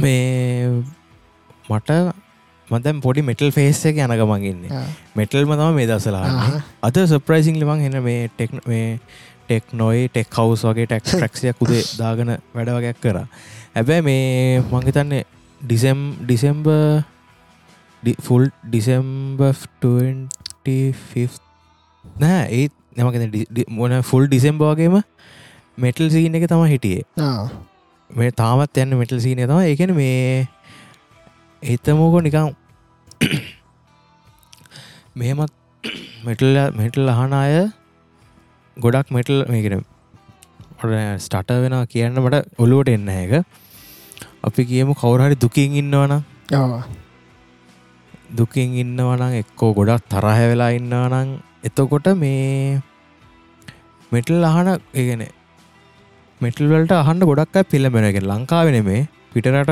මේ 0.01 0.83
මට 1.69 1.89
මතැම් 2.67 2.99
පොඩි 3.01 3.21
මෙටල් 3.21 3.51
ෆේස් 3.51 3.79
එක 3.85 3.97
යන 3.97 4.13
ගමන්ගන්නේ 4.19 4.83
මෙටල්ම 5.15 5.53
තම 5.55 5.73
මේ 5.73 5.87
දසලා. 5.87 6.51
අද 6.83 6.99
සප්‍රයිසිං 7.05 7.57
ලිමං 7.61 7.81
එන්න 7.87 8.03
මේ 8.03 8.27
ටෙක් 8.35 8.53
මේ 8.67 8.99
ටෙක් 9.47 9.73
නොයි 9.73 10.09
ටෙක් 10.09 10.29
කවස් 10.29 10.65
වගේ 10.69 10.85
ටෙක් 10.85 11.03
ට්‍රක්ෂයක් 11.05 11.65
උදේ 11.65 11.83
දාගන 11.97 12.35
වැඩ 12.53 12.71
වගයක් 12.77 13.01
කර. 13.01 13.23
හැබැයි 13.75 14.01
මේ 14.01 14.61
මංහිතන්නේ 14.71 15.23
ඩිසෙම් 15.61 15.99
ඩිසෙම්බ 16.21 16.67
ෆුල් 18.19 18.49
ඩිසෙම්බ 18.63 19.41
නෑ 22.05 22.43
ඒත් 22.51 22.73
නමක 22.95 23.69
මොන 23.71 23.97
ෆුල් 24.03 24.27
ඩිසෙම්බ 24.27 24.61
වගේම 24.63 25.01
මෙටල් 25.77 26.09
සීන 26.09 26.35
එක 26.35 26.47
තම 26.47 26.63
හිටියේ. 26.65 27.03
මේ 28.09 28.31
තාමත් 28.33 28.77
යන්න 28.77 28.97
මෙටල් 28.97 29.19
සීනය 29.19 29.45
තම 29.45 29.59
ඒකන 29.63 29.93
මේ 29.93 30.47
එතමෝකෝ 31.63 32.21
නිකං 32.21 32.55
මෙහෙමත් 35.15 35.53
මෙටල් 36.25 36.57
මෙටල් 36.75 37.09
අහන 37.09 37.33
අය 37.33 37.53
ගොඩක් 38.77 39.09
මෙටල් 39.11 39.45
මේකෙන 39.47 39.85
ස්ටට 41.19 41.53
වෙන 41.57 41.77
කියන්න 41.87 42.19
මට 42.19 42.45
ඔලුවට 42.57 42.89
එන්න 42.89 43.09
එක 43.11 43.33
අපි 44.47 44.61
කියමු 44.69 44.93
කවුරහරි 44.95 45.35
දුකින් 45.37 45.79
ඉන්නවන 45.81 46.13
දුකින් 48.31 48.75
ඉන්නවනං 48.75 49.33
එක්කෝ 49.41 49.71
ගොඩක් 49.73 50.05
තරහ 50.09 50.39
වෙලා 50.43 50.71
ඉන්නවනං 50.73 51.29
එතකොට 51.63 52.07
මේ 52.15 52.81
මෙටල් 54.11 54.43
අහන 54.43 54.69
ඒගෙන 54.95 55.23
මෙටල්වලට 56.41 56.93
අහන්න 56.93 57.23
ගොඩක් 57.23 57.57
පිල්ලබෙනගෙන 57.65 58.25
ලංකාවෙන 58.25 58.77
මේ 58.83 59.01
පිටරට. 59.33 59.71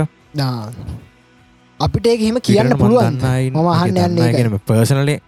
අපිට 1.80 2.08
ඒක 2.08 2.22
එහෙම 2.22 2.40
කියන්න 2.42 2.78
පුළුවන් 2.78 3.22
මම 3.52 3.68
අහන්න 3.70 3.98
යන්නේ. 4.00 4.60
පර්සනලේ 4.62 5.20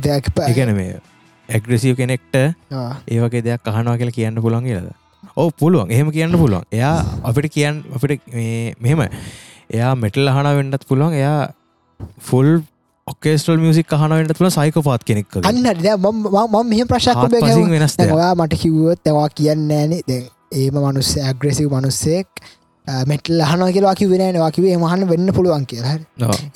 දෙයක් 0.00 0.32
එකන 0.46 0.74
මේ 0.74 0.96
ඇග්‍රසිව් 1.48 1.94
කෙනෙක්ට 1.96 2.34
ඒවගේ 3.08 3.42
දෙයක් 3.42 3.62
අහනවා 3.66 3.96
කියලා 3.96 4.18
කියන්න 4.18 4.42
පුළන් 4.42 4.64
කියලද 4.64 4.90
ඕ 5.40 5.48
පුළුවන්. 5.60 5.92
එහෙම 5.94 6.08
කියන්න 6.16 6.36
පුළුවන්. 6.42 6.64
එයා 6.78 6.96
අපිට 7.30 7.52
කියන්න 7.56 7.76
අපිට 7.96 8.28
මෙහෙම 8.84 9.00
එයා 9.76 9.94
මෙටල් 10.02 10.30
අහන 10.32 10.50
වෙන්නත් 10.58 10.84
පුළුවන්. 10.90 11.16
එයා 11.20 11.40
ෆුල් 12.28 12.50
ඔකේස්ටල් 13.06 13.58
මියසික් 13.64 13.92
අහනවෙන්ට 13.96 14.36
තුළ 14.38 14.52
සයිකපාත් 14.58 15.02
කෙනෙක් 15.08 15.40
අන්න 15.50 15.66
මෙහ 16.72 16.84
ප්‍රශක් 16.92 17.26
වෙනස්. 17.74 17.98
ඔයා 18.18 18.32
මට 18.38 18.62
කිව්වොත් 18.62 19.02
තවා 19.04 19.28
කියන්න 19.40 19.68
ෑනේ. 19.80 20.02
දැ 20.08 20.22
ඒම 20.62 20.80
මනුස්ස 20.84 21.12
ඇග්‍රෙසිව 21.26 21.68
මනුස්සෙක් 21.76 22.28
මෙටල් 23.10 23.42
හන 23.48 23.62
කියලා 23.74 23.94
කිවෙන 24.00 24.38
වා 24.42 24.50
කිවේ 24.56 24.76
මහන්න 24.84 25.08
වෙන්න 25.12 25.32
පුළුවන් 25.36 25.66
කියලා. 25.70 25.96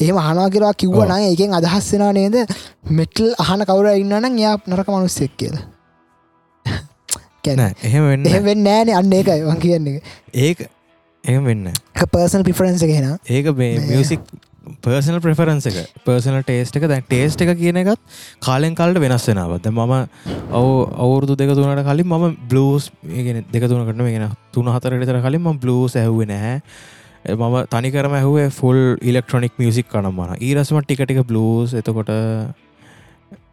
එහෙම 0.01 0.16
හනවා 0.27 0.49
කියලා 0.55 0.73
ඔව්. 0.73 0.81
කිව්ව 0.83 0.99
නං 1.07 1.23
එකෙන් 1.35 1.55
අදහස්සෙන 1.61 2.05
නේද? 2.18 2.37
මෙටල් 2.99 3.31
අහන 3.44 3.64
කවර 3.70 3.87
ඉන්නනම් 4.03 4.38
යා 4.44 4.57
නරක 4.70 4.88
මනුස්සෙක් 4.97 5.33
කියලා 5.42 5.64
නෑ 7.46 7.76
එහෙම 7.83 8.09
වෙන්න 8.09 8.26
එහෙවෙන් 8.26 8.64
නෑන 8.64 8.94
අන්න 8.94 9.12
ඒකයි 9.12 9.42
වන් 9.42 9.61
කියන්නේ. 9.61 10.00
ඒක 10.35 10.66
එහෙම 11.24 11.45
වෙන්න 11.45 11.70
පර්සල් 12.09 12.42
පිෆරන්ස 12.42 12.82
හෙන 12.82 13.12
ඒක 13.30 13.55
මේ 13.57 13.78
මියසික් 13.82 14.20
පර්සනල් 14.80 15.20
ප්‍රෆරන්ස 15.20 15.66
එක. 15.66 15.76
පර්සනල් 16.05 16.42
ටේස්ට 16.42 16.76
එක. 16.78 16.86
දැන් 16.88 17.05
ටේස්ට 17.05 17.42
එක 17.45 17.53
කියන 17.59 17.78
එකත් 17.82 18.01
කාලෙන් 18.40 18.74
කාලට 18.74 19.01
වෙනස් 19.01 19.26
වෙනවද 19.28 19.68
මම 19.70 19.95
ඔව 20.53 20.68
අවුරුදු 20.97 21.36
දෙක 21.36 21.53
තුනට 21.53 21.84
කලින් 21.84 22.09
මම 22.09 22.36
බ්ලස් 22.49 22.90
ගෙන 23.05 23.45
දෙක 23.53 23.68
තුනකට 23.68 23.97
ගෙන 23.99 24.28
තුන 24.53 24.66
හතර 24.66 24.97
ටර 24.97 25.20
කලින් 25.20 25.42
ම 25.42 25.59
බ්ලස් 25.59 25.97
ඇහුව 25.97 26.24
නැහැ. 26.24 26.61
මම 27.26 27.57
තනිකරම 27.66 28.12
ඇහුවේ 28.12 28.49
ෆුල් 28.51 28.80
ඉලෙක්ට්‍රොනික් 29.03 29.53
මියසික් 29.59 29.88
කනම්මන 29.88 30.36
ඊරස්ම 30.40 30.80
ටිකටික 30.80 31.24
බ්ලස් 31.24 31.74
එතකොට 31.74 32.12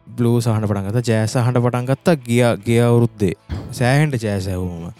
බ්ලූ 0.06 0.40
සහන 0.40 0.66
පටන්ගත 0.66 1.04
ජෑස 1.04 1.34
හට 1.36 1.62
පටන්ගත්තා 1.64 2.16
ගිය 2.18 2.42
ගිය 2.66 2.80
අවුරුද්දේ. 2.82 3.34
සෑහන්ට 3.72 4.18
ජෑස 4.20 4.48
ඇහුම 4.48 4.92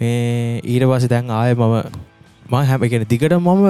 මේ 0.00 0.60
ඊට 0.64 0.84
පස 0.84 1.08
දැන් 1.08 1.30
ආය 1.32 1.54
මම 1.54 1.76
ම 2.46 2.54
හැම 2.62 2.88
කෙන 2.88 3.04
දිගට 3.04 3.36
මම 3.36 3.64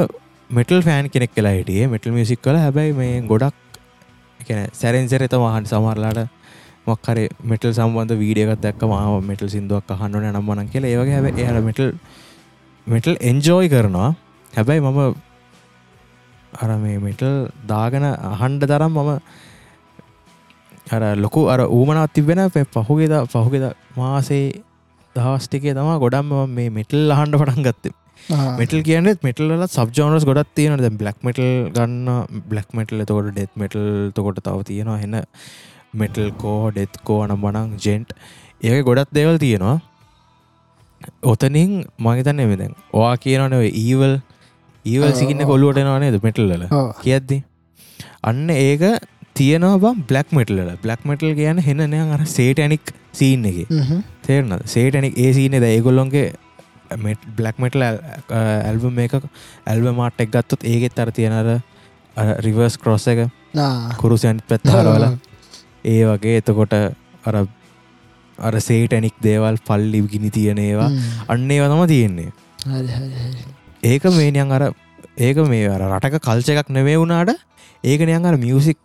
මෙටල් 0.51 0.81
ෆෑන් 0.83 1.11
කෙනෙක් 1.11 1.35
කියලා 1.35 1.55
හිටියේ. 1.59 1.89
මෙටල් 1.89 2.11
මියසික් 2.11 2.41
කල 2.41 2.57
හැබැයි 2.57 2.93
මේ 2.93 3.21
ගොඩක් 3.23 3.55
සැරෙන්සර 4.73 5.23
එත 5.23 5.35
මහන් 5.35 5.67
සමරලාට 5.67 6.21
මක්කර 6.87 7.19
මෙටල් 7.45 7.73
සම්බන්ධ 7.73 8.15
වීඩියකත් 8.17 8.63
දැක්ක 8.63 8.83
මාව 8.87 9.19
මෙටල් 9.23 9.49
සිින්දුවක් 9.49 9.91
අහන්නන 9.91 10.31
නම්මනන් 10.31 10.71
කියලා. 10.73 10.91
ඒවගේ 10.91 11.17
හැබ 11.17 11.27
එහට 11.35 11.65
මෙටල් 11.69 11.89
මෙටල් 12.87 13.17
එන්ජෝයි 13.21 13.69
කරනවා. 13.69 14.11
හැබැයි 14.53 14.81
මම 14.81 15.01
අර 16.55 16.71
මේ 16.79 16.99
මෙටල් 16.99 17.33
දාගන 17.67 18.07
අහන්ඩ 18.07 18.65
තරම් 18.65 18.95
මම 18.95 19.11
අර 20.95 21.03
ලොකු 21.17 21.41
අර 21.53 21.61
ඌමනත් 21.69 22.13
තිබෙන 22.15 22.41
පහුගෙද 22.75 23.15
පහුගෙද 23.35 23.65
මාසේ 23.97 24.63
දහස්ටිකේ 25.17 25.75
තම 25.75 25.91
ගොඩම් 26.05 26.35
මේ 26.57 26.69
මෙටල් 26.71 27.15
අහන්ඩ 27.15 27.39
පටන් 27.41 27.65
ගත්තේ. 27.67 27.95
මෙටල් 28.61 28.81
කියන්න 28.89 29.09
මෙටල්ල 29.27 29.67
සබ්ජෝනස් 29.69 30.25
ගොඩත් 30.29 30.53
තියෙන 30.55 30.79
ද 30.79 30.91
බ්ලක් 31.01 31.19
මෙටල් 31.29 31.49
ගන්න 31.77 32.09
බ්ලක් 32.51 32.69
මෙටල් 32.79 33.03
තකොට 33.05 33.33
ඩෙත් 33.33 33.53
මෙටල් 33.63 33.83
තකොට 34.17 34.41
තව 34.47 34.63
තියෙනවා. 34.71 34.99
එන්න 35.07 35.17
මෙටල් 35.95 36.31
කෝ 36.43 36.71
ඩෙත්කෝ 36.71 37.19
අන 37.25 37.35
බනං 37.43 37.75
ජෙන්ට් 37.85 38.15
ඒ 38.63 38.79
ගොඩත් 38.83 39.11
දෙවල් 39.19 39.39
තියෙනවා. 39.45 39.77
ඔතනින් 41.33 41.73
මගතන්න 41.99 42.45
එමදැන් 42.47 42.75
වා 42.93 43.15
කියනනව 43.25 43.67
ඊවල් 43.85 44.15
ඊවල් 44.85 45.13
සිකින්න 45.19 45.47
කොල්ලුවට 45.51 45.83
නවානේද 45.83 46.19
මෙටල්ල 46.23 46.67
කියද්දි? 47.03 47.39
අන්න 48.23 48.49
ඒක 48.51 48.83
තියෙනවා 49.37 49.93
බ්ලක් 50.09 50.29
මෙටල්ල 50.39 50.73
බ්ලක් 50.85 51.03
මෙටල් 51.11 51.35
කියන 51.39 51.59
හෙන්නනය 51.67 52.01
අර 52.17 52.23
සේටනික් 52.37 52.93
සීන් 53.13 53.45
එක. 53.45 53.59
තේරන 54.27 54.59
සේටනික් 54.65 55.15
ඒ 55.19 55.33
සීන 55.33 55.57
ද? 55.61 55.65
ඒගොල්ලොන්ගේ 55.67 56.33
බ්ලක් 57.39 57.57
මෙටල් 57.59 57.83
ඇල්බම් 57.83 58.99
එක 59.05 59.17
ඇල්ව 59.67 59.87
මාට් 60.01 60.21
එක් 60.25 60.31
ගත්තොත් 60.31 60.65
ඒගෙත් 60.65 60.99
අර 60.99 61.13
තියෙනර 61.13 61.51
රිවර්ස් 62.47 62.79
කරොස්ස 62.79 63.07
එක. 63.13 63.27
කුරුසයන් 64.01 64.41
පැත්හරවල 64.49 65.05
ඒ 65.85 66.03
වගේ 66.11 66.41
එතකොට 66.41 66.75
අර 67.27 67.37
අර 68.39 68.55
සේටනික් 68.61 69.15
දේවල් 69.23 69.61
පල්ලි 69.69 70.01
ගිනි 70.15 70.31
තියෙන 70.31 70.59
ඒවා. 70.59 70.91
අන්නේ 71.29 71.61
වතම 71.63 71.85
තියෙන්නේ. 71.93 72.31
ඒක 73.83 74.05
මේනියන් 74.19 74.53
අර 74.53 74.73
ඒක 75.19 75.37
මේ 75.53 75.69
රටක 75.69 76.21
කල්ච 76.21 76.49
එකක් 76.55 76.73
නෙවේ 76.79 76.97
වුණාට 77.01 77.37
ඒකනයන් 77.85 78.27
අර 78.27 78.37
මියසික් 78.37 78.79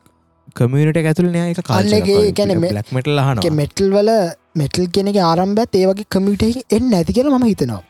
කමියනිට 0.56 0.99
ඇතුළ 1.04 1.30
නය 1.30 1.39
එක 1.45 1.60
අන්න 1.70 1.93
ඒ 1.93 2.02
කියන්නේ 2.32 2.58
මේ- 2.64 2.74
ලක් 2.74 2.89
මෙටල් 2.93 3.20
හන 3.22 3.39
මෙටල් 3.60 3.89
වල 3.95 4.10
මෙටල් 4.58 4.86
කෙනෙක 4.95 5.18
ආරම්භත් 5.24 5.76
ඒ 5.76 5.86
වගේ 5.89 6.08
කමිට 6.10 6.43
එන්න 6.72 6.93
ඇති 6.93 7.12
කියලා 7.14 7.39
මම 7.39 7.47
හිතනවා. 7.52 7.82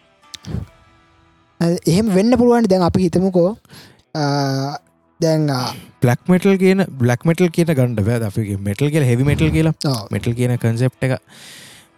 එහෙම 1.88 2.08
වෙන්න 2.18 2.38
පුළුවන් 2.38 2.68
දැන් 2.72 2.84
අපි 2.84 3.00
හිතමුකෝ 3.06 3.50
දැන් 5.20 5.44
ආ, 5.52 5.64
බ්ලක් 6.04 6.22
මෙටල් 6.30 6.56
කියන 6.58 6.80
බ්ලක් 7.02 7.22
මෙටල් 7.26 7.50
කියන 7.50 7.70
ගණඩ 7.72 8.06
බෑ. 8.08 8.22
අපි 8.30 8.58
මෙටල් 8.70 8.90
කියල 8.90 9.06
හෙවි 9.06 9.24
මෙටල් 9.24 9.50
කියලා. 9.52 9.76
මෙටල් 10.12 10.34
කියන 10.34 10.54
කන්සෙප් 10.58 10.94
එක. 11.02 11.14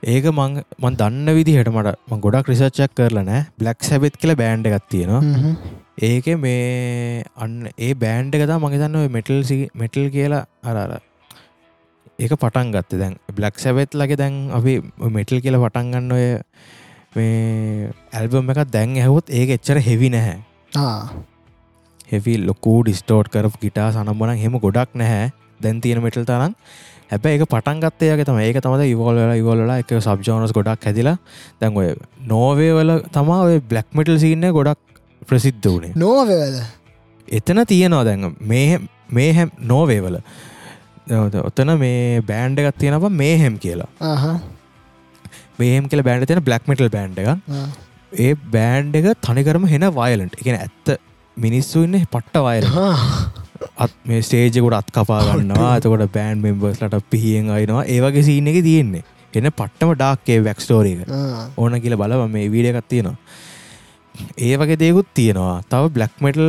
ඒක 0.06 0.26
මං 0.32 0.58
මන් 0.80 0.96
දන්න 1.00 1.30
විදිහට 1.38 1.70
මට 1.72 1.94
ම 2.10 2.20
ගොඩක් 2.20 2.50
රිසච්චක් 2.52 2.92
කරලා 2.98 3.24
නෑ. 3.24 3.42
බ්ලක් 3.60 3.80
සැබෙත් 3.84 4.18
කියල 4.18 4.36
බෑන්ඩ 4.36 4.68
එකත් 4.70 4.90
තියෙනවා. 4.90 5.22
ඒක 5.98 6.26
මේ 6.42 7.24
අන්න 7.38 7.70
ඒ 7.78 7.94
බෑන්ඩ 7.94 8.36
එකතා 8.36 8.60
මගේතන්න 8.60 9.10
මෙටල් 9.14 9.44
මෙටල් 9.78 10.08
කියලා 10.10 10.46
අරර 10.64 11.02
ඒක 12.20 12.34
පටන් 12.34 12.72
ගත්ත. 12.74 12.98
දැන් 12.98 13.16
බ්ලක් 13.36 13.60
සැවෙත් 13.60 13.94
ලගේ 13.94 14.18
දැන් 14.18 14.50
අපි 14.52 14.82
මෙටල් 14.98 15.38
කියල 15.40 15.60
පටන්ගන්න 15.62 16.12
ඔය 16.12 16.26
මේ 17.16 17.92
ඇල්බම් 18.12 18.50
එක 18.50 18.64
දැන් 18.72 18.98
ඇහුත් 18.98 19.30
ඒක 19.30 19.54
එච්චර 19.58 19.78
හෙවි 19.78 20.10
නැහැ. 20.10 20.40
හෙවි 22.10 22.38
ලොකූ 22.42 22.82
ඩිස්ටෝට් 22.84 23.30
කරපු 23.30 23.62
ගිටා 23.62 23.92
සනම්බන 23.94 24.38
හෙම 24.38 24.58
ගොඩක් 24.58 24.98
නැහැ. 24.98 25.30
දැන් 25.62 25.82
තියෙන 25.82 26.02
මෙටල් 26.02 26.26
තරම්. 26.26 26.56
හැබැ 27.12 27.36
එක 27.38 27.46
පටන් 27.54 27.84
ගත්තයගේ 27.84 28.26
තම 28.26 28.40
ඒක 28.42 28.58
තමද 28.66 28.88
ඉවෝල් 28.90 29.14
වෙලා 29.22 29.38
ඉවල්ලා 29.38 29.78
එක 29.84 29.94
සබ්ජෝනස් 30.00 30.56
ගොඩක් 30.58 30.90
හැදිලා. 30.90 31.18
දැන් 31.62 31.78
ඔය 31.78 31.94
නෝවේවල 32.34 32.98
තමා 33.14 33.46
ඔය 33.46 33.62
බ්ලක් 33.62 33.94
මෙටල් 33.94 34.18
සින්න 34.26 34.50
ගොඩක් 34.58 34.82
ප්‍රසිද්ධ 35.30 35.70
වනේ 35.76 35.94
නෝවවල? 36.04 36.58
එතන 37.28 37.62
තියෙනවා 37.72 38.04
දැන් 38.08 38.36
මේ 38.52 38.80
මේ 39.18 39.30
හැම් 39.38 39.50
නෝවේවල. 39.72 40.18
ඔතන 41.50 41.72
මේ 41.84 42.22
බෑන්ඩ 42.32 42.60
එකත් 42.64 42.78
තියෙනව 42.84 43.08
මේහෙම් 43.22 43.56
කියලා. 43.64 43.90
මේහෙම් 45.60 45.88
කියල 45.92 46.04
බෑන්ඩ 46.08 46.28
තියෙන 46.30 46.44
බ්ලක් 46.50 46.68
මෙටල් 46.72 46.92
බෑන්ඩ 46.98 47.24
එක. 47.24 47.30
ඒ 48.26 48.34
බෑන්ඩ 48.56 49.00
එක 49.00 49.08
තනිකරම 49.28 49.70
හෙන 49.74 49.88
වයලන්ට 50.00 50.38
එකෙන 50.42 50.60
ඇත්ත 50.60 50.94
මිනිස්සු 51.38 51.84
ඉන්න 51.88 52.06
පට්ට 52.14 52.44
වයල. 52.48 52.66
අත් 53.84 53.94
මේ 54.10 54.22
ස්ටේජකුට 54.28 54.78
අත් 54.80 54.92
කපා 54.96 55.22
ගන්නවා. 55.30 55.74
එතකොට 55.80 56.06
බෑන්් 56.18 56.44
මෙම්බර්ස්ලට 56.46 57.10
පිහියෙන් 57.10 57.50
අයිනවා 57.58 57.88
ඒවගේ 57.96 58.24
සීන 58.30 58.48
එක 58.52 58.62
තියෙන්නේ. 58.70 59.04
එන 59.34 59.50
පට්ටම 59.50 59.96
ඩාක්කේ 59.98 60.40
වැක්ස්ටෝරීක. 60.48 61.10
ඕන 61.58 61.82
කියල 61.82 61.98
බලව 62.02 62.30
මේ 62.36 62.52
වීඩියකත් 62.54 62.88
තියෙනවා 62.90 63.18
ඒ 64.40 64.56
වගේ 64.58 64.78
දේකුත් 64.78 65.08
තියෙනවා. 65.14 65.62
තව 65.64 65.84
බ්ලක් 65.90 66.14
මෙටල් 66.22 66.48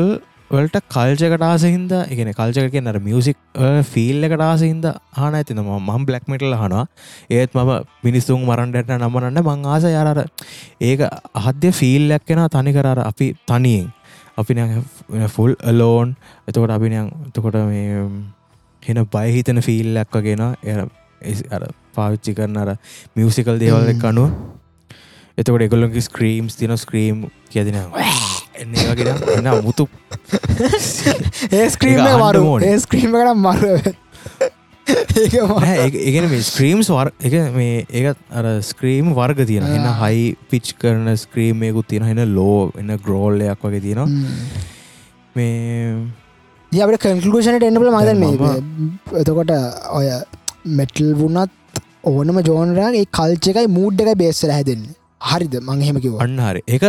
වලට 0.50 0.80
කල්ජකට 0.86 1.42
ආසහින්ද 1.42 1.92
එකන 2.04 2.30
කල්ජක 2.32 2.70
කිය 2.70 2.82
අර 2.84 2.98
මියසික් 3.00 3.38
ෆිල් 3.84 4.26
එකට 4.26 4.42
ආසහින්ද 4.42 4.86
හන 5.14 5.36
ඇතින 5.38 5.60
මම් 5.62 6.06
බ්ලක් 6.06 6.28
මෙටල් 6.28 6.54
හනවා 6.54 6.84
ඒත් 7.30 7.54
මම 7.54 7.72
මිනිස්සුන් 8.04 8.44
මරන්ඩට 8.44 8.94
නමනන්න 8.96 9.42
මං 9.42 9.66
ආස 9.66 9.86
යාරර 9.88 10.20
ඒක 10.82 11.04
අහද්‍ය 11.34 11.72
ෆිල්ලක් 11.72 12.26
කෙන 12.26 12.42
තනි 12.48 12.72
කරර 12.72 13.00
අපි 13.02 13.28
තනියෙන්. 13.46 13.88
අපි 14.36 14.54
ෆුල් 15.28 15.54
අලෝන් 15.62 16.16
එතකොට 16.48 16.70
අපිනයන් 16.70 17.10
එතකොට 17.28 17.58
මේ 17.66 18.04
හෙන 18.82 19.00
බයහිතන 19.08 19.62
ෆිල්ලක් 19.62 20.10
වගෙන 20.12 20.44
අර 21.50 21.62
පාවිච්චි 21.94 22.34
කරන 22.34 22.56
අර 22.56 22.76
මියසිකල් 23.16 23.58
දේවල් 23.58 23.88
එක් 23.88 24.04
අනුව. 24.04 24.30
එතකොට 25.38 25.62
එකොල්ලොගේ 25.62 26.02
ස්ක්‍රීම්ස් 26.02 26.56
තින 26.56 26.72
ස්ක්‍රීම් 26.76 27.26
කියදින 27.50 27.78
එන්නේ 28.56 28.86
වගෙන 28.90 29.08
එන්න 29.34 29.50
මුතු 29.64 29.88
ඒ 31.50 31.68
ස්ක්‍රීම 31.70 32.00
ඕනේ. 32.44 32.68
ඒ 32.68 32.78
ස්ක්‍රීම 32.78 33.16
කරම් 33.16 33.42
මරු. 33.42 33.72
ඒගෙන 34.86 36.28
මේ 36.30 36.42
ස්ක්‍රීම්ස් 36.42 36.92
වර් 36.94 37.10
එක 37.20 37.34
මේ 37.56 37.82
ඒත් 37.92 38.22
අර 38.32 38.50
ස්ක්‍රීම් 38.62 39.10
වර්ග 39.18 39.46
තියෙන 39.46 39.66
එන්න. 39.68 39.90
හයි 40.02 40.24
පිච් 40.50 40.74
කරන 40.78 41.10
ස්ක්‍රීමයකුත් 41.16 41.90
තියෙන 41.90 42.08
එන්න 42.14 42.34
ලෝ 42.34 42.70
එන්න 42.78 42.96
ග්‍රෝල්ලයක් 42.98 43.66
වගේ 43.66 43.80
තියෙනවා. 43.80 44.08
මේ 45.36 46.82
අපට 46.82 47.02
කන්කලෂනට 47.02 47.70
එන්නපල 47.72 47.90
මද 47.90 48.06
දැන් 48.06 48.20
මේ 48.22 49.20
එතකොට 49.20 49.54
ඔය 49.92 50.08
මෙටල් 50.78 51.14
වුණත් 51.18 51.80
ඕනම 52.06 52.44
ජෝනරගේ 52.46 53.08
කල්ච 53.10 53.50
එකයි 53.50 53.72
මූඩ් 53.72 54.04
එකයි 54.04 54.20
බේස්සල 54.20 54.54
හැදෙන්න 54.54 54.92
හරිද? 55.20 55.54
මංහෙම 55.70 55.98
කිව 56.04 56.20
අන්න 56.26 56.38
හරි. 56.46 56.62
ඒක 56.68 56.84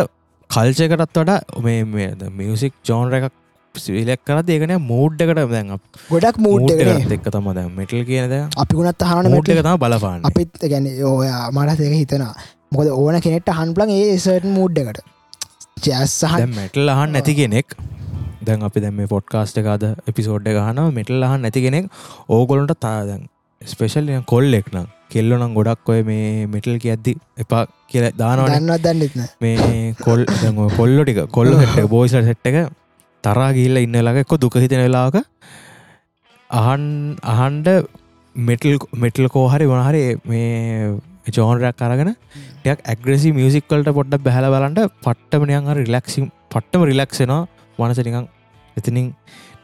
කල්චකටත් 0.50 1.18
වඩා 1.22 1.64
මේ 1.66 1.84
මේ 1.96 2.30
මියසික් 2.40 2.74
ජෝන්ර 2.90 3.18
එකක් 3.20 3.32
සිලක් 3.76 4.22
කරත් 4.28 4.50
ඒකන 4.56 4.74
මූඩ්ඩකට 4.90 5.42
දැන් 5.54 5.72
ගොඩක් 6.12 6.38
මූඩ් 6.46 6.70
එක්ක 7.16 7.28
තම 7.36 7.50
දැ 7.58 7.66
මෙටල් 7.80 8.04
කියනද 8.12 8.36
අපි 8.64 8.74
ගුණත් 8.80 9.08
හන 9.10 9.32
මූඩ් 9.34 9.52
එක 9.56 9.64
තම 9.68 9.82
බලපාන්න. 9.84 10.22
අපිත් 10.30 10.70
ගැන 10.74 10.88
ඔය 11.14 11.28
මටත් 11.56 11.82
එක 11.90 11.98
හිතනා 12.02 12.32
මොකද 12.76 12.94
ඕන 13.02 13.20
කෙනෙට 13.26 13.52
හන්පලන් 13.60 13.92
ඒ 13.98 14.16
සට 14.18 14.56
මූඩ් 14.58 14.82
එකට. 14.84 15.04
ජැස් 15.88 16.16
සහ 16.22 16.38
දැන් 16.40 16.56
මෙටල් 16.60 16.94
අහන් 16.94 17.16
නැති 17.16 17.36
කෙනෙක් 17.42 17.78
දැන් 18.48 18.66
අපි 18.68 18.84
දැම 18.86 19.02
පොට්කාස්ට 19.14 19.62
එකද 19.62 19.86
එපිසෝඩ් 20.12 20.48
ගහන 20.58 20.84
මෙටල් 20.98 21.28
අහන් 21.30 21.46
නැති 21.46 21.66
කෙනෙක් 21.66 21.92
ඕගොලන්ට 22.38 22.76
තාදැන් 22.86 23.24
ස්පේෂල් 23.66 24.12
කොල් 24.26 24.58
එක්නම් 24.60 24.88
කෙල්ලොනම් 25.12 25.54
ගොඩක් 25.58 25.92
ඔය 25.94 26.02
මේ 26.04 26.48
මෙටල් 26.48 26.78
කියද්දි 26.78 27.14
එපා 27.38 27.62
කියල 27.92 28.08
දන්නවත් 28.14 28.80
දන්නෙත්න 28.86 29.24
මේ 29.42 29.94
කොල් 30.00 30.26
කොල්ලො 30.78 31.04
ටික 31.04 31.22
කොල්ල 31.32 31.52
හෙට 31.64 31.90
බෝයිසල් 31.90 32.28
සෙට් 32.30 32.50
එක 32.52 32.58
තරා 33.24 33.50
ගිල්ල 33.58 33.82
ඉන්න 33.82 33.98
ළඟ 33.98 34.22
එක්ක 34.24 34.38
දුක 34.40 34.58
හිතෙන 34.58 34.86
වෙලාක 34.86 35.20
අහන් 36.50 36.86
අහන්ඩ 37.34 37.70
මෙටල් 38.36 38.78
මෙටල් 38.98 39.28
කෝහරි 39.30 39.66
වනහරි 39.66 40.04
මේ 40.26 40.54
ජෝන්රයක් 41.30 41.78
කරගෙන 41.78 42.12
ටයක් 42.62 42.80
ඇග්‍රසි 42.86 43.32
මියසික්වලට 43.32 43.92
පොඩ්ඩ 43.98 44.24
බැහල 44.24 44.50
බලන්ට 44.54 44.82
පට්ටමනයන් 45.02 45.70
හරි 45.70 45.84
රිලක්සිම් 45.84 46.32
පට්ටම 46.52 46.86
රිලක්ෂෙනවා 46.86 47.42
මනසනිකං 47.80 48.28
එතිනින් 48.78 49.08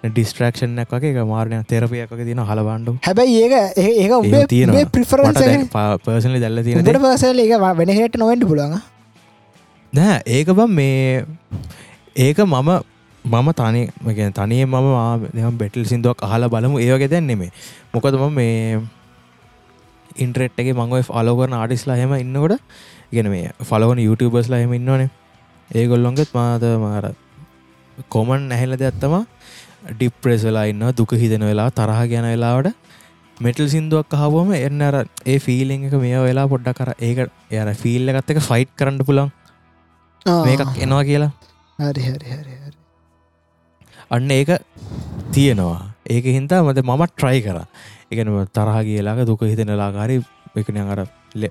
ඩිස්ට්‍රක්ෂණයක් 0.04 0.90
වගේ 0.90 1.12
එක 1.14 1.28
මාරණය 1.28 1.58
තෙරපියක් 1.64 2.14
තින 2.20 2.42
හලබන්ඩු 2.42 2.94
හැබැයි 3.06 3.42
ඒක 3.44 3.54
ඒක 3.78 4.12
ඒක 4.12 4.48
තියෙනවා. 4.50 4.86
ප්‍රිෆරන්ස 4.90 5.42
පර්සනලි 6.06 6.40
දැල්ල 6.40 6.64
තියෙන 6.64 6.86
පසල 6.86 7.40
එක 7.40 7.54
වෙනහෙට 7.80 8.18
නොවෙන්ට 8.18 8.48
පුළන් 8.48 8.80
නෑ 9.94 10.18
ඒක 10.28 10.50
බම් 10.52 10.74
මේ 10.74 11.26
ඒක 12.18 12.42
මම 12.42 12.72
මම 13.26 13.50
තනි 13.54 13.84
තනිය 14.32 14.66
මම 14.66 15.58
බෙටල් 15.58 15.86
සිින්දුවක් 15.86 16.24
අහලා 16.24 16.50
බලමු. 16.50 16.80
ඒවගේ 16.80 17.08
දැන්නෙමේ 17.08 17.52
මොකදම 17.94 18.26
මේ 18.34 18.82
ඉන්ට්‍රෙට්ගේ 20.18 20.74
මංගව 20.74 21.06
ෆලෝ 21.06 21.36
කරන 21.38 21.54
ආඩිස්ලා 21.54 21.96
හෙම 21.96 22.14
ඉන්නකොට 22.18 22.58
ඉගෙන 23.12 23.30
මේ 23.30 23.52
ෆලෝන 23.64 24.00
YouTubeබස්ලා 24.00 24.64
හෙම 24.64 24.74
ඉන්නවනේ. 24.74 25.10
ඒගොල්ලොන්ගෙත් 25.72 26.34
මාත 26.34 26.66
මාර 26.86 27.06
කොමන් 28.10 28.50
නැහෙල 28.50 28.74
දෙයක්ත්තම 28.76 29.16
ඩිප්‍රෙස්වෙලා 29.90 30.70
ඉන්න 30.70 30.84
දුක 30.96 31.14
හිතෙන 31.14 31.44
වෙලා 31.44 31.70
තරහ 31.72 32.02
ගැන 32.08 32.28
වෙලාවට 32.28 32.74
මෙටල් 33.38 33.68
සිින්දුවක් 33.68 34.14
හවම 34.14 34.52
එන්න 34.58 34.82
අර 34.82 34.96
ඒ 35.26 35.38
ෆිලිං 35.40 35.86
එක 35.88 35.96
මේ 36.04 36.20
වෙලා 36.20 36.48
පොඩ්ඩක් 36.48 36.78
කර 36.80 36.92
ඒක 37.00 37.20
යර 37.52 37.72
ෆිල්ල 37.76 38.14
එකත් 38.14 38.34
එක 38.34 38.42
ෆයිට් 38.50 38.76
කරන්න 38.78 39.06
පුළන් 39.08 39.32
මේකක් 40.26 40.78
එනවා 40.78 41.04
කියලා. 41.04 41.32
හරි 41.80 42.04
හරි 42.04 42.28
හරි 42.32 42.54
අන්න 44.12 44.32
ඒක 44.32 44.52
තියෙනවා. 45.32 45.82
ඒක 46.08 46.26
හින්තා 46.28 46.62
මත 46.64 46.84
මමත් 46.84 47.12
ට්‍රයි 47.14 47.42
කර. 47.42 47.58
එකන 48.12 48.30
තරහ 48.54 48.78
කියලාක 48.84 49.26
දුක 49.26 49.42
හිතෙනලාකාරි 49.44 50.22
එකන 50.56 50.78
අර 50.86 51.06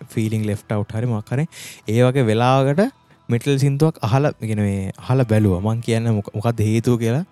ෆිලිං 0.09 0.47
ලෙෆ් 0.47 0.65
අවට් 0.71 0.93
හරි 0.93 1.07
මක්කර 1.09 1.41
ඒ 1.89 2.01
වගේ 2.07 2.27
වෙලාගට 2.31 2.83
මෙටල් 3.29 3.59
සිින්දුවක් 3.59 3.99
අහල 4.03 4.31
ගෙන 4.43 4.61
මේ 4.61 4.93
අහල 4.99 5.25
බැලුව. 5.25 5.59
මං 5.61 5.81
කියන්න 5.81 6.13
මොකක්ද 6.15 6.63
හේතුව 6.63 7.01
කියලා 7.03 7.25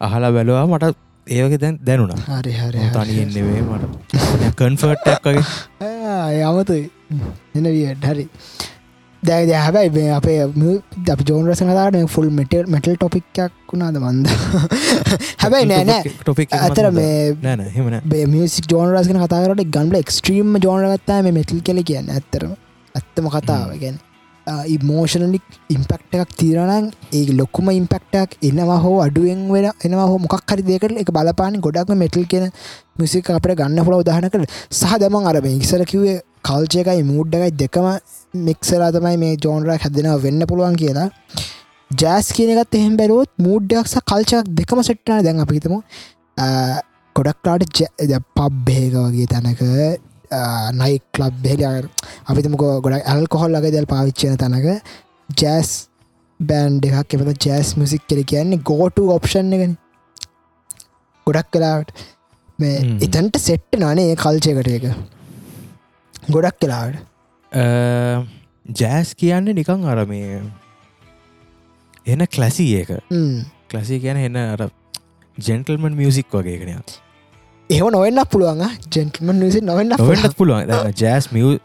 අහලා 0.00 0.32
බැලවා 0.32 0.66
මට 0.66 0.94
ඒවගේ 1.26 1.60
දැන් 1.60 1.76
දැනුණ. 1.86 2.22
හරි 2.30 2.52
හරි 2.54 2.88
තනියෙන්නෙවේ 2.94 3.62
මට. 3.62 4.54
කන්ෆර්ට්ක් 4.56 5.26
වගේ. 5.26 5.44
යමතුයි 6.42 6.84
එන 7.54 7.66
වියට 7.66 8.04
හරි. 8.04 8.26
දැ 9.22 9.46
දැ 9.46 9.58
හැබැයි 9.58 9.90
මේ 9.90 10.10
අපේ 10.10 10.38
අප 11.12 11.22
ජෝන් 11.28 11.50
රස 11.50 11.62
කතාට 11.62 11.98
ෆුල් 12.08 12.30
මෙටල් 12.30 12.68
මෙටල් 12.68 12.94
ටොපික්යක් 12.94 13.52
වුණාද 13.72 13.98
මන්ද? 13.98 14.26
හැබැයි 15.42 15.70
නෑනෑ 15.72 16.14
ටොපික් 16.16 16.54
අතර 16.58 16.90
මේ 16.92 17.36
නෑන 17.42 17.64
මියසික් 18.30 18.70
ජෝන 18.70 18.92
රස්ගෙන 18.92 19.22
කතාරට 19.24 19.64
ගන්ල 19.68 20.02
එක්ස්ට්‍රීම් 20.02 20.60
ජෝනගත්තා 20.64 21.22
මේ 21.22 21.38
මෙටල් 21.40 21.64
කෙල 21.66 21.82
කියන්න 21.90 22.14
ඇත්තරම 22.14 22.54
ඇත්තම 22.94 23.32
කතාව 23.34 23.74
ගැන 23.82 23.98
ඉමෝෂනලික් 24.68 25.44
ඉම්පෙක්ට 25.70 26.16
එකක් 26.16 26.36
තීරණන් 26.36 26.90
ඒ 27.12 27.24
ලොක්කුම 27.32 27.70
ඉම්පෙක්ටක් 27.72 28.38
එනවා 28.42 28.78
හෝ 28.78 28.96
අඩුවෙන් 29.00 29.42
වෙන 29.50 29.68
එනවා 29.82 30.06
හෝ 30.06 30.18
මොකක් 30.18 30.52
හරි 30.52 30.64
දෙකට 30.64 31.02
එක 31.02 31.12
බලපාන 31.12 31.60
ගොඩක්ම 31.60 31.98
මෙටල් 31.98 32.24
කියෙන 32.26 32.48
මිසික 32.98 33.30
අපට 33.30 33.58
ගන්න 33.60 33.84
පුළ 33.84 33.98
උදාහන 33.98 34.30
කර 34.30 34.44
සහ 34.72 34.96
දමන් 35.02 35.30
අරම 35.30 35.48
ඉක්සර 35.50 35.84
කිවේ 35.84 36.16
කල්චයකයි 36.44 37.04
මූඩ්ඩකයි 37.04 37.52
දෙකම 37.56 37.86
මික්සලා 38.44 38.90
තමයි 38.92 39.16
මේ 39.18 39.36
ජෝනරක් 39.38 39.86
හැදෙනව 39.86 40.18
වෙන්න 40.22 40.48
පුළුවන් 40.48 40.76
කියලා. 40.76 41.08
ජෑස් 41.90 42.28
කියනගත් 42.32 42.74
එහෙම 42.74 42.96
බැලුවොත් 42.96 43.30
මූඩ්ඩයක්ස 43.38 43.96
කල්චයක් 44.04 44.52
දෙකම 44.54 44.82
සෙට්ටන 44.82 45.24
දැන් 45.24 45.40
අපිතම 45.40 45.74
ගොඩක්ලාට 47.16 47.80
පබ්බේක 48.36 48.94
වගේ 48.96 49.26
තැනක 49.26 49.62
නයි 50.74 51.00
කලබ් 51.14 51.46
හෙල 51.46 51.62
අපිතමක 52.26 52.64
ගොඩක් 52.84 53.06
ඇල් 53.06 53.26
කොහොල් 53.26 53.52
ලගේ 53.52 53.72
දැල් 53.72 53.86
පාවිච්චයන 53.86 54.36
තැනක 54.36 54.68
ජෑස් 55.28 55.72
බෑන්් 56.40 56.78
එකක් 56.82 57.14
එපත 57.16 57.44
ජෑස් 57.46 57.74
මිසික් 57.76 58.06
කෙර 58.08 58.22
කියන්නේ 58.24 58.62
ගෝට 58.64 58.98
ඔප්ෂන් 59.08 59.52
එකන. 59.52 59.76
ගොඩක් 61.26 61.50
කලාට 61.52 61.92
මේ 62.58 62.96
එතන්ට 63.00 63.40
සෙට්ට 63.40 63.78
නනේ 63.78 64.16
කල්චයකට 64.16 64.68
එක 64.68 64.86
ගොඩක් 66.28 66.58
කලාට 66.60 66.96
ජෑස් 68.76 69.14
කියන්නේ 69.14 69.54
නිකං 69.54 69.86
අරමේ 69.86 70.40
එන 72.06 72.26
කලැසී 72.28 72.70
ඒක 72.80 72.90
කලසි 73.68 74.00
කියන 74.00 74.20
එන්න 74.20 74.40
අර 74.44 74.64
ජෙන්ටල්මන් 75.38 75.96
මියසික් 75.96 76.32
වගේ 76.32 76.58
කෙනයක් 76.62 76.96
එහ 77.70 77.80
නොවෙන්න 77.94 78.20
පුළුවන් 78.32 78.62
ජෙන්ටල්මන් 78.94 79.40
නිසි 79.44 79.60
නොවෙන්න 79.60 79.92
නොවෙන්නත් 79.94 80.36
පුළුවන්. 80.36 80.70
ජෑස් 80.96 81.26
මිය 81.32 81.58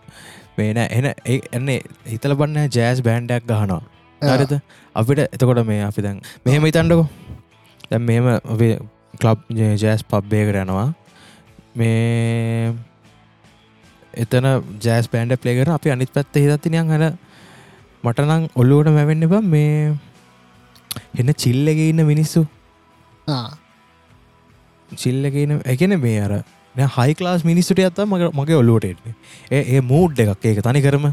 මේන 0.57 0.77
එන 0.77 1.05
එන්නේ 1.51 1.79
හිතල 2.05 2.35
බන්න 2.35 2.67
ජෑස් 2.69 2.99
බෑන්ඩක් 3.01 3.45
ගහනවා. 3.47 3.81
හරිත 4.21 4.53
අපිට 4.95 5.21
එතකොට 5.27 5.61
මේ 5.65 5.83
අපි 5.89 6.01
දැන් 6.01 6.19
මෙහෙම 6.45 6.67
ඉතන්ඩකෝ 6.71 7.07
දැ 7.89 8.01
මෙම 8.09 8.27
අපේ 8.33 8.73
කලබ් 9.21 9.39
ජෑස් 9.83 10.03
පබ්බේකට 10.03 10.59
යනවා. 10.63 10.89
මේ 11.75 12.73
එතන 14.13 14.49
ජෑස් 14.85 15.07
බෑන්ඩ 15.09 15.39
පලේකර 15.39 15.71
අපි 15.77 15.95
අනිත් 15.95 16.11
පැත්ත 16.11 16.43
හිතත්තිනයන් 16.43 16.95
හන 16.95 17.05
මටනං 18.03 18.49
ඔල්ලුවට 18.55 18.95
මැවෙන්න 18.97 19.27
බ 19.31 19.43
මේ 19.55 19.95
එන්න 21.19 21.35
චිල්ලගේ 21.43 21.89
ඉන්න 21.91 22.05
මිනිස්සු 22.05 22.41
චිල්ලගෙන 25.01 25.53
එකන 25.73 25.95
මේ 26.05 26.21
අර 26.25 26.31
හයි 26.95 27.15
ලාස් 27.19 27.45
මිනිස්සුට 27.49 27.83
ඇත්ත 27.83 28.01
මගේ 28.13 28.31
මගේ 28.39 28.57
ඔල්ලුවට 28.61 28.87
එන්නේ. 28.91 29.13
ඒ 29.51 29.81
මූඩ් 29.91 30.23
එකක්. 30.23 30.47
ඒක 30.51 30.63
තනි 30.67 30.81
කරම. 30.85 31.05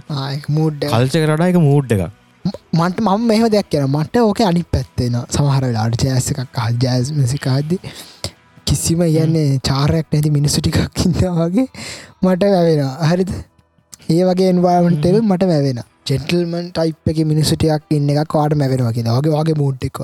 මූඩ් 0.58 0.88
කල්ච 0.92 1.16
කරඩා 1.16 1.50
එක 1.52 1.60
මූඩ් 1.66 1.92
එකක්. 1.96 2.06
මට 2.78 3.04
මම 3.06 3.26
මෙහ 3.26 3.42
දෙයක් 3.54 3.68
කියන 3.72 3.86
මට 3.88 4.24
ඕක 4.28 4.40
අනි 4.46 4.64
පැත්තෙන 4.76 5.20
සමහර 5.26 5.66
වෙලාට 5.66 6.06
ජෑස 6.06 6.30
එකක් 6.34 6.58
ජෑස් 6.84 7.12
මසිකාද්දි 7.18 7.78
කිසිම 8.66 9.04
යන්නේ 9.04 9.46
චාරයක් 9.68 10.06
නැති 10.12 10.34
මිනිස්සු 10.38 10.64
ටිකක් 10.64 11.06
ඉන්නවාගේ 11.06 11.68
මට 12.22 12.42
වැවෙන 12.56 12.84
හරිද? 13.10 13.32
ඒ 14.10 14.22
වගේ 14.28 14.50
එන්වාමටල් 14.52 15.18
මට 15.22 15.48
වැවෙන 15.50 15.80
ජෙටල්මන් 16.08 16.68
ටයිප් 16.76 17.10
එක 17.12 17.18
මිනිසුටියක් 17.30 17.92
ඉන්න 17.96 18.08
එකක් 18.12 18.34
වාට 18.36 18.54
මැවෙනවා 18.60 18.92
කියෙන 18.96 19.10
වගේ 19.16 19.34
වගේ 19.34 19.56
මූට් 19.60 19.84
එක 19.88 19.98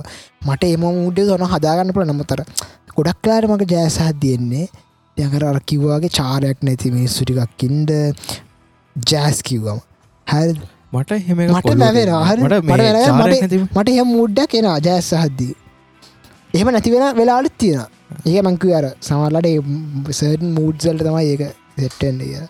මට 0.47 0.69
එම 0.75 0.85
මූඩ් 0.99 1.19
සොන 1.31 1.45
හදාගන්න 1.53 1.95
පුළ 1.97 2.11
නමුතර 2.13 2.43
ගොඩක් 2.97 3.27
ලාට 3.27 3.49
මක 3.49 3.69
ජෑසහත් 3.73 4.21
තියෙන්නේ 4.21 4.67
යකර 5.17 5.45
අර 5.45 5.59
කිව්වාගේ 5.71 6.13
චාරයක් 6.19 6.59
නැති 6.63 6.95
මිනිස්සුටිකක් 6.95 7.67
ඉන්ඩ 7.69 7.93
ජෑස් 8.97 9.39
කිව්වම. 9.43 9.79
හැ 10.27 10.49
මට 10.93 11.19
හෙම 11.27 11.39
මට 11.49 11.75
හර 12.23 12.39
මට 13.75 13.89
එහ 13.93 14.07
මුඩ්ඩක් 14.07 14.51
කෙන 14.51 14.69
ජෑස් 14.81 15.13
සහද්දී 15.13 15.55
එහෙම 16.55 16.69
නැතිවෙන 16.71 17.17
වෙලාලත් 17.17 17.57
තියෙන 17.59 17.85
ඒ 18.27 18.43
මංකව 18.43 18.77
අර 18.81 18.87
සමරලට 19.01 20.13
සර්න් 20.13 20.53
මූඩ්සල්ට 20.59 21.03
තමයි 21.03 21.27
ඒක 21.33 21.43
සෙට්ටෙන්ඩ 21.77 22.23
කිය 22.23 22.45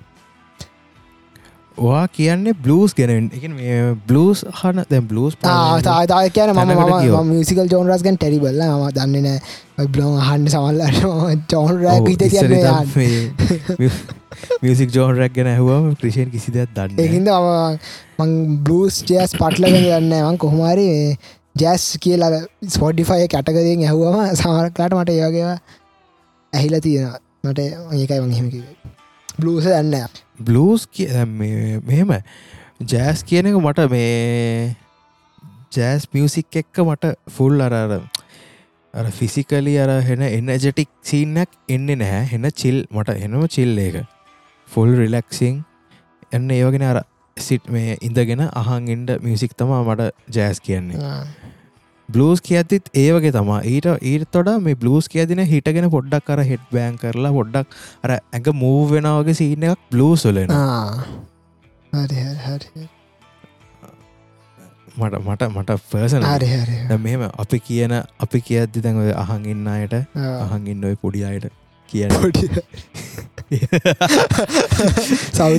වා 1.78 2.02
කියන්නේ 2.08 2.54
බ්ලස් 2.58 2.94
ගෙනෙන් 2.94 3.28
එක 3.30 3.44
මේ 3.50 3.78
බ්ලස් 4.08 4.42
හන 4.60 4.82
දැ 4.90 5.00
බ්ලස් 5.04 5.36
තාතාය 5.40 6.30
කියන 6.30 6.52
ම 6.52 7.30
මිසිකල් 7.30 7.68
ජෝන්රස් 7.72 8.02
ගැන් 8.02 8.16
ටෙරිබල්ල 8.16 8.60
ම 8.64 8.84
දන්න 8.90 9.16
නෑ. 9.22 9.40
බ්ලොන් 9.86 10.14
අහන්ඩ 10.18 10.48
සමල්ලට 10.50 11.52
ජෝන්රෑ 11.52 11.98
හිත 12.06 12.22
මියසික් 14.62 14.94
ජෝන්රක් 14.94 15.32
ගැන 15.36 15.50
ඇහුවම 15.52 15.88
ක්‍රෂයෙන් 16.00 16.30
කිසිදයක් 16.30 16.72
දන්න 16.74 16.98
එහිද 16.98 17.28
මං 18.18 18.32
බ්ලස් 18.64 19.02
ජෑස් 19.10 19.36
පට්ලගෙන 19.36 19.82
දන්නවන් 19.84 20.38
කොහොමරි 20.38 20.88
ජැස් 21.56 21.84
කියලා 22.00 22.42
ස්පොඩිෆය 22.70 23.20
කැටකරියෙන් 23.34 23.84
ඇහුවම 23.84 24.18
සමරක්ලාට 24.34 24.98
මට 24.98 25.16
ඒවගේවා 25.16 25.56
ඇහිලා 26.52 26.80
තියෙන 26.80 27.14
මට 27.44 27.58
ඒකයි 27.60 28.20
වංහෙමකිවේ 28.20 28.85
බ්ලූස 29.38 29.64
දන්න 29.68 29.94
බ්ලස් 30.40 30.86
මෙහෙම. 31.86 32.12
ජෑස් 32.92 33.22
කියන 33.22 33.48
එක 33.50 33.56
මට 33.60 33.88
මේ 33.90 34.76
ජෑස් 35.72 36.08
මියසික් 36.14 36.60
එක්ක 36.62 36.82
මට 36.84 37.14
ෆුල් 37.36 37.60
අරර 37.60 37.74
අර 38.94 39.06
ෆිසිකලි 39.18 39.74
අර 39.78 39.90
හෙන 40.02 40.22
එනජටික් 40.22 40.90
සීනක් 41.02 41.50
එන්න 41.68 41.86
නැහැ. 41.86 42.24
හෙන 42.32 42.50
චිල් 42.54 42.84
මට 42.90 43.18
එනම 43.24 43.42
චිල් 43.48 43.78
ඒක. 43.78 44.04
ෆුල් 44.68 44.96
රිලක්සිං 45.00 45.60
එන්න 46.32 46.50
ඒවගෙන 46.50 46.86
අර 46.92 47.02
සිට් 47.36 47.68
මේ 47.70 47.98
ඉඳගෙන 48.00 48.42
අහන් 48.62 48.88
ඉන්ඩ 48.88 49.10
මියසික් 49.22 49.52
තමා 49.60 49.82
මට 49.84 50.34
ජෑස් 50.36 50.60
කියන්නේ 50.60 51.16
බ්ලස් 52.08 52.40
කියතිත් 52.40 52.88
ඒවගේ 52.94 53.32
තමා 53.32 53.60
ඊට 53.64 53.86
ඊට 54.02 54.30
තොඩ 54.30 54.48
මේ 54.60 54.76
බ්ලස් 54.76 55.08
කියදින 55.08 55.44
හිටගෙන 55.44 55.90
පොඩ්ඩක් 55.90 56.24
කර 56.24 56.44
හෙට් 56.44 56.60
බෑන් 56.72 56.96
කරලා 56.96 57.32
පොඩ්ඩක් 57.32 57.66
අර 58.02 58.10
ඇඟ 58.12 58.56
මූ 58.56 58.90
වෙනවගේ 58.90 59.34
සීන 59.34 59.64
එකක් 59.64 59.80
බ්ලූසුලෙන 59.90 60.48
මට 64.96 65.20
මට 65.20 65.42
මට 65.50 65.70
පර්සන 65.90 66.22
මෙම 67.00 67.28
අපි 67.36 67.60
කියන 67.60 67.92
අපි 67.96 68.40
කියද්දි 68.42 68.80
දැන් 68.80 68.98
ඔය 68.98 69.12
අහන් 69.16 69.46
ඉන්න 69.46 69.68
අයට 69.68 69.94
අහන් 70.16 70.66
ඉන්න 70.66 70.84
ඔය 70.84 70.96
පොඩි 70.96 71.24
අයට 71.24 71.52
කියන 71.88 72.10
සෞ 75.32 75.50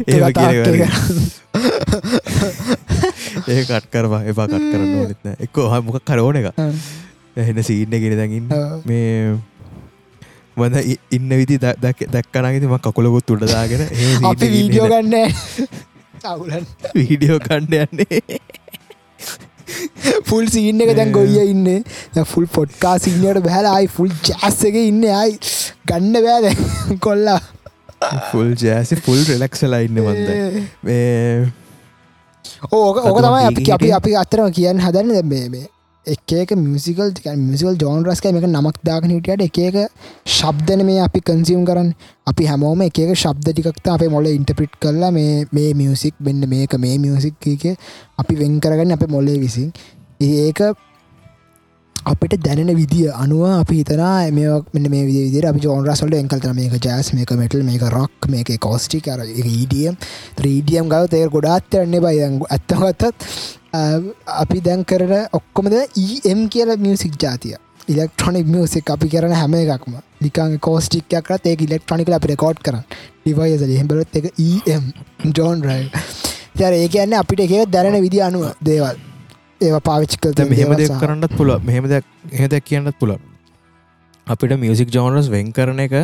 ඒ 3.48 3.64
කට් 3.64 3.92
කරවා 3.92 4.22
එපා 4.26 4.48
කට් 4.48 4.72
කරන්න 4.72 4.96
ඕනෙත්න 5.00 5.36
එක්ක 5.40 5.62
හ. 5.66 5.74
මොක 5.84 6.00
කරෝන 6.04 6.38
එක 6.38 6.48
එහෙන 7.38 7.64
සීන්න 7.64 7.94
ගෙන 7.96 8.18
දැඟින් 8.18 8.46
මේ 8.86 9.38
වද 10.58 10.76
ඉන්න 11.12 11.30
විදි 11.34 11.58
දැක්කනගෙති 11.62 12.68
ම 12.68 12.78
කකුලකුත් 12.80 13.36
උඩදාගෙන 13.36 13.84
අපි 14.26 14.52
වීඩියෝ 14.54 14.88
ගන්න 14.88 15.16
වීඩියෝ 16.96 17.40
කණ්ඩ 17.40 17.74
යන්නේ. 17.84 18.40
ෆුල් 20.26 20.48
සින්න 20.50 20.82
එක 20.82 20.96
දැන් 20.98 21.12
ගොයිය 21.12 21.52
ඉන්න. 21.52 21.84
ෆුල් 22.26 22.48
පොට්කා 22.50 22.96
සින්නට 23.00 23.44
බැහලයි 23.46 23.88
ෆුල් 23.90 24.12
ජාස් 24.24 24.60
එක 24.66 24.80
ඉන්න 24.82 25.06
අයි 25.14 25.38
ගන්න 25.86 26.16
බෑද 26.26 26.66
කොල්ලා. 27.06 27.40
ෆුල් 28.32 28.52
ජෑසි 28.56 28.98
ෆුල් 28.98 29.22
රෙලක්සලා 29.30 29.82
ඉන්න 29.86 30.02
වන්ද 30.02 30.66
මේ 30.84 31.52
ඕක 32.74 33.02
ඕක 33.06 33.20
තමයි 33.26 33.48
අපි 33.50 33.72
අපි 33.78 33.96
අපි 34.02 34.16
අතරම 34.24 34.54
කියන්න 34.60 34.86
හදන්න 34.86 35.28
දැ 35.32 35.50
මේ 35.56 35.66
එකක 36.06 36.52
මිසිකල් 36.56 37.10
මිසිකල් 37.38 37.76
ජෝන් 37.82 38.06
රස්ක 38.08 38.32
මේක 38.36 38.48
නමක් 38.48 38.78
දාගන 38.90 39.12
හිටියට 39.14 39.44
එකක 39.48 39.78
ශබ්දන 40.38 40.84
මේ 40.90 41.02
අපි 41.08 41.20
කන්සියම් 41.30 41.66
කරන්න. 41.70 41.90
අපි 42.30 42.48
හැමෝම 42.52 42.84
එකක 42.88 43.00
ශබ්ද 43.14 43.52
ටිකක්ත 43.52 43.92
අපේ 43.96 44.12
මොල 44.16 44.30
ඉන්ටපිට් 44.32 44.80
කරලා 44.84 45.12
මේ 45.18 45.46
මේ 45.52 45.74
මියසික් 45.74 46.16
බෙන්න්න 46.20 46.50
මේක 46.54 46.78
මේ 46.86 46.98
මියසික් 47.06 47.48
එක 47.54 47.66
අපි 48.18 48.40
වෙන් 48.42 48.60
කරගන්න 48.64 48.96
අප 48.96 49.04
මොල්ලේ 49.16 49.40
විසින්. 49.44 49.72
ඒක 50.22 50.60
අපිට 52.10 52.34
දැනෙන 52.46 52.72
විදිිය 52.80 53.10
අනුව 53.24 53.44
අපි 53.52 53.78
හිතනා 53.80 54.32
මේ 54.38 54.52
මෙ 54.76 54.90
මේ 54.94 55.04
විදිර 55.08 55.48
අපි 55.50 55.62
ජෝන්රස්වලට 55.66 56.18
එංකල්තන 56.20 56.56
මේක 56.60 56.76
ජෑස් 56.86 57.10
මේක 57.18 57.32
මෙටල් 57.42 57.64
මේක 57.70 57.84
රොක් 57.96 58.28
මේක 58.34 58.52
කෝස්ටි 58.66 59.00
කර 59.08 59.24
ඊඩියම් 59.26 59.96
ත්‍රීඩියම් 60.40 60.92
ගව 60.94 61.10
තේ 61.14 61.24
ගොඩාත් 61.36 61.80
යන්නේ 61.82 62.04
බයි 62.06 62.22
ඇත්තගත්තත් 62.50 63.24
අපි 64.36 64.60
දැන් 64.68 64.86
කරන 64.86 65.14
ඔක්කොමද 65.40 65.78
ඒම් 65.78 66.48
කියල 66.50 66.76
මියසික් 66.86 67.18
ජාතිය. 67.24 67.56
ඉලෙක්ට්‍රොනික් 67.88 68.48
මියසික් 68.48 68.90
අපි 68.96 69.10
කරන 69.10 69.36
හැම 69.42 69.54
එකක්ම. 69.56 70.00
ලිකන් 70.22 70.58
කෝස්ටික්යක් 70.60 71.32
ඒ 71.36 71.56
ඉලෙක්ට්‍රොනික 71.68 72.10
අපි 72.10 72.34
රකෝඩ් 72.34 72.64
කරන්න. 72.64 72.86
ඩිවයිස 73.26 73.62
හෙබලත් 73.82 74.16
එක 74.22 74.32
ඒම් 74.38 74.94
ජෝන් 75.38 75.64
රයි 75.64 75.92
තර 76.58 76.74
ඒ 76.74 76.88
කියන්නේ 76.88 77.22
අපිට 77.24 77.46
එක 77.46 77.70
දැනෙන 77.70 78.02
විදි 78.02 78.22
අනුව 78.22 78.48
දේවල්. 78.62 79.07
ඒවා 79.62 79.82
පාවිච්චිකල් 79.82 80.34
මෙහෙම 80.46 80.76
දෙයක් 80.76 80.94
කරන්නත් 80.98 81.34
පුල 81.34 81.54
මෙහෙම 81.62 81.90
දෙයක් 81.90 82.06
එහෙ 82.32 82.48
දෙයක් 82.48 82.66
කියන්නත් 82.66 83.00
පුල 83.00 83.14
අපිට 84.28 84.56
මියසික් 84.58 84.92
ජෝනස් 84.92 85.30
වෙන් 85.30 85.52
කරන 85.52 85.80
එක 85.80 85.96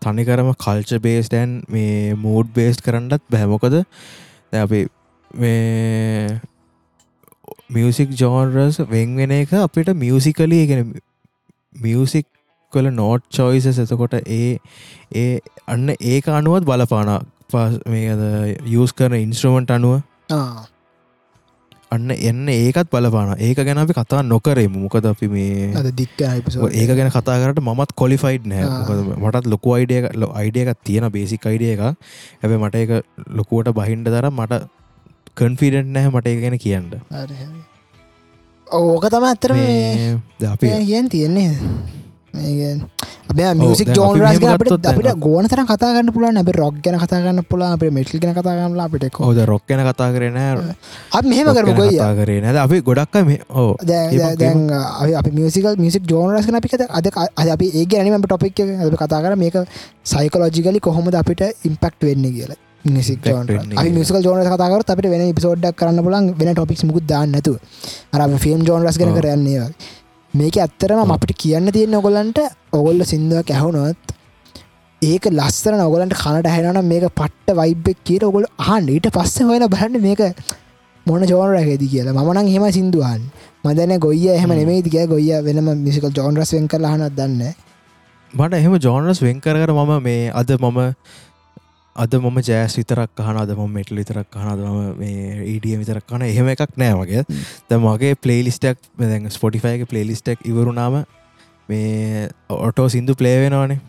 තනිකරම 0.00 0.50
කල්ච 0.56 1.00
බේස් 1.00 1.28
ඩැන් 1.28 1.60
මේ 1.68 2.16
මූඩ් 2.18 2.52
බේස් 2.54 2.80
කරන්නත් 2.80 3.22
බැහැමොකද 3.30 3.78
අපි 4.56 4.80
මේ 5.34 6.40
මියසික් 7.70 8.16
ජෝනරස් 8.16 8.80
වෙන් 8.88 9.16
වෙන 9.16 9.32
එක 9.32 9.54
අපිට 9.58 9.94
මියසිකලී 9.96 10.66
ගෙන 10.66 10.92
මියසික් 11.80 12.26
කල 12.72 12.90
නෝට් 12.92 13.24
චොයිස 13.30 13.70
එතකොට 13.76 14.18
ඒ 14.18 14.58
ඒ 15.14 15.38
අන්න 15.68 15.94
ඒක 16.12 16.28
අනුවත් 16.30 16.64
බලපාන 16.64 17.14
මේ 17.86 18.12
යස් 18.74 18.92
කරන 18.92 19.18
ඉන්ස්ට්‍රමන්ට් 19.18 19.70
අනුව 19.70 19.96
අන්න 21.90 22.10
එන්න 22.12 22.48
ඒකත් 22.48 22.90
බලපාන 22.92 23.30
ඒක 23.38 23.60
ගැන 23.66 23.78
අපි 23.82 23.94
කතා 23.94 24.22
නොකරේම. 24.24 24.74
මොකද 24.84 25.06
අපි 25.10 25.26
මේ 25.28 25.92
දික්ක 26.00 26.20
ඒක 26.22 26.90
ගැන 26.90 27.10
කතා 27.10 27.38
කරට 27.42 27.62
මත් 27.62 27.90
කොලිෆයිඩ් 28.02 28.46
නෑ 28.46 28.64
මටත් 29.22 29.50
ලොකු 29.54 29.74
අයිඩිය 29.76 30.06
අයිඩිය 30.32 30.66
එකක් 30.66 30.84
තියෙන 30.84 31.08
බේසික් 31.16 31.48
අයිඩිය 31.50 31.72
එක 31.74 31.82
ඇැබ 31.86 32.52
මට 32.58 32.84
එක 32.84 32.92
ලොකුවට 33.40 33.72
බහින්ඩ 33.78 34.06
දර 34.08 34.30
මට 34.30 34.62
කන්ෆිඩෙන්ට් 35.36 35.90
නෑ 35.96 36.12
මට 36.12 36.26
ඒ 36.26 36.40
ගැන 36.44 36.58
කියන්න. 36.58 36.88
ඕක 38.66 39.04
තම 39.12 39.24
ඇත්තර 39.26 39.52
අපි 40.48 40.68
කියන් 40.86 41.08
තියෙන්නේ 41.08 41.50
මියසික් 42.32 43.88
ජෝන් 43.90 44.22
අපිට 44.22 44.86
අපිට 44.86 45.18
ගෝන 45.18 45.46
තර 45.46 45.62
කතාගන්න 45.64 46.12
පුල 46.12 46.24
නැබ 46.30 46.50
රොක් 46.52 46.74
ගැන 46.82 46.98
කතාගන්න 46.98 47.42
පුලා 47.44 47.72
අප 47.74 47.84
මෙටල් 47.90 48.18
ගැන 48.18 48.34
කතාගන්නලා 48.34 48.86
අපිට 48.86 49.18
හෝද 49.18 49.42
රොක් 49.44 49.66
ගැන 49.66 49.82
කතා 49.82 50.10
කරන 50.14 50.38
අප 51.12 51.24
මෙහෙම 51.24 51.50
කරම 51.50 51.74
ගොයි 51.74 51.98
කරේ 52.20 52.40
නැද 52.40 52.56
අපි 52.56 52.80
ගොඩක් 52.82 53.20
මේ 53.26 53.40
ඕ 53.56 53.76
දැන් 53.84 54.64
අපි 55.14 55.30
මියසිකල් 55.32 55.76
මිසික් 55.78 56.02
ජෝනරස් 56.06 56.46
කන 56.46 56.58
අපික 56.60 56.74
අද 56.80 57.06
අද 57.36 57.48
අපි 57.50 57.70
ඒ 57.74 57.86
ගැනීම 57.86 58.22
ටොපික් 58.22 58.60
ඇ 58.60 58.90
කතා 58.96 59.20
කර 59.20 59.36
මේක 59.36 59.62
සයිකලෝජිකලි 60.06 60.80
කොහොමද 60.80 61.14
අපිට 61.14 61.42
ඉම්පෙක්ට් 61.64 62.02
වෙන්න 62.02 62.26
කියලා. 62.28 62.58
මිසික් 62.84 63.20
මිසික 63.92 64.16
ජෝන 64.24 64.40
කතාකර 64.46 64.82
අපට 64.84 65.06
වෙන 65.06 65.32
පිසෝඩ්ඩක් 65.34 65.76
කරන්න 65.76 66.02
පුලන් 66.02 66.34
වෙන 66.34 66.54
ටොපික් 66.54 66.82
මුකුත් 66.84 67.06
දාන්නතු 67.06 67.52
අර 68.12 68.20
ෆිල්ම් 68.38 68.62
ජෝනරස් 68.64 68.98
ගැන 68.98 69.12
කරන්නේ 69.16 69.64
මේක 70.34 70.56
ඇත්තරම 70.56 71.10
අපිට 71.10 71.32
කියන්න 71.36 71.72
තියෙන 71.72 71.94
ඔගොල්ලන්ට 71.94 72.38
ඔගොල්ල 72.72 73.02
සිින්දුවක් 73.04 73.48
ඇහුනොත් 73.50 74.12
ඒක 75.02 75.24
ලස්සර 75.28 75.74
ඔගලන්ට 75.76 76.14
කනට 76.14 76.46
හැනන 76.46 76.78
මේක 76.86 77.06
පට්ට 77.10 77.56
වයිබ්බෙක් 77.56 77.98
කියර 78.04 78.24
ඔගොල් 78.24 78.46
හන් 78.60 78.86
ඊට 78.88 79.08
පස්ස 79.10 79.42
හොල 79.42 79.66
බලන්න 79.66 79.98
මේක 80.00 80.22
මොන 81.06 81.24
ජෝන 81.24 81.50
රැහෙදි 81.50 81.88
කියලා. 81.88 82.14
මනං 82.14 82.46
හෙම 82.46 82.66
සිින්දුවන් 82.70 83.24
මදන 83.64 83.98
ගොයිය 83.98 84.30
එහම 84.36 84.52
නෙමේති 84.52 84.90
කිය 84.90 85.06
ගොයිය 85.06 85.42
වෙනම 85.42 85.72
මිසිකල් 85.78 86.12
ජෝන්රස් 86.12 86.54
වෙන් 86.54 86.68
කර 86.68 86.86
හනත් 86.86 87.10
දන්න 87.16 87.42
මට 88.32 88.54
එහෙම 88.54 88.78
ජෝනස් 88.78 89.22
වෙන් 89.22 89.40
කර 89.40 89.72
මම 89.72 89.92
මේ 90.00 90.30
අද 90.32 90.54
මම 90.60 90.80
අද 92.00 92.14
මම 92.16 92.38
ජෑස් 92.42 92.74
විතරක් 92.76 93.10
කහන 93.14 93.36
අද 93.36 93.50
ම 93.52 93.62
මෙටල් 93.70 93.96
විතරක් 93.96 94.28
කහනද 94.32 94.60
ම 94.64 95.00
ඊඩිය 95.44 95.76
විතරක් 95.76 96.04
කන 96.06 96.22
එහෙම 96.24 96.48
එකක් 96.48 96.76
නෑ 96.76 96.94
වගේ 96.96 97.24
ද 97.68 97.78
මගේ 97.78 98.12
පලේලිස්ටක් 98.16 98.78
දැන් 99.00 99.28
ස්පොටිෆයිගේ 99.30 99.86
පලේලිස්ටක් 99.86 100.46
ඉවරුණාම 100.46 101.00
මේ 101.68 102.28
ඔටෝ 102.58 102.86
සිින්දු 102.88 103.14
පලේවෙනවානේ 103.14 103.80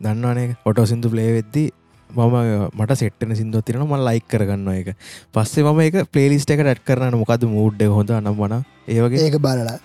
දන්නවානේ 0.00 0.52
ඔටෝ 0.64 0.86
සිින්දු 0.86 1.10
පලේ 1.10 1.32
වෙද්දී 1.32 1.66
මම 2.10 2.36
මට 2.74 2.96
සෙට්න 2.96 3.34
සිින්දුව 3.34 3.62
තිරන 3.62 3.82
ම 3.82 3.96
ලයික් 4.00 4.28
කරගන්න 4.28 4.70
එක 4.74 4.94
පස්සේ 5.32 5.64
මම 5.64 5.80
එක 5.80 5.98
පලේලිස්ට 6.08 6.50
එක 6.50 6.62
ට් 6.62 6.84
කරන්න 6.84 7.18
මොකද 7.18 7.48
මූඩ් 7.48 7.82
හොඳ 7.90 8.14
නම් 8.14 8.36
වන 8.36 8.56
ඒවගේ 8.88 9.26
ඒක 9.26 9.40
බලලා 9.40 9.78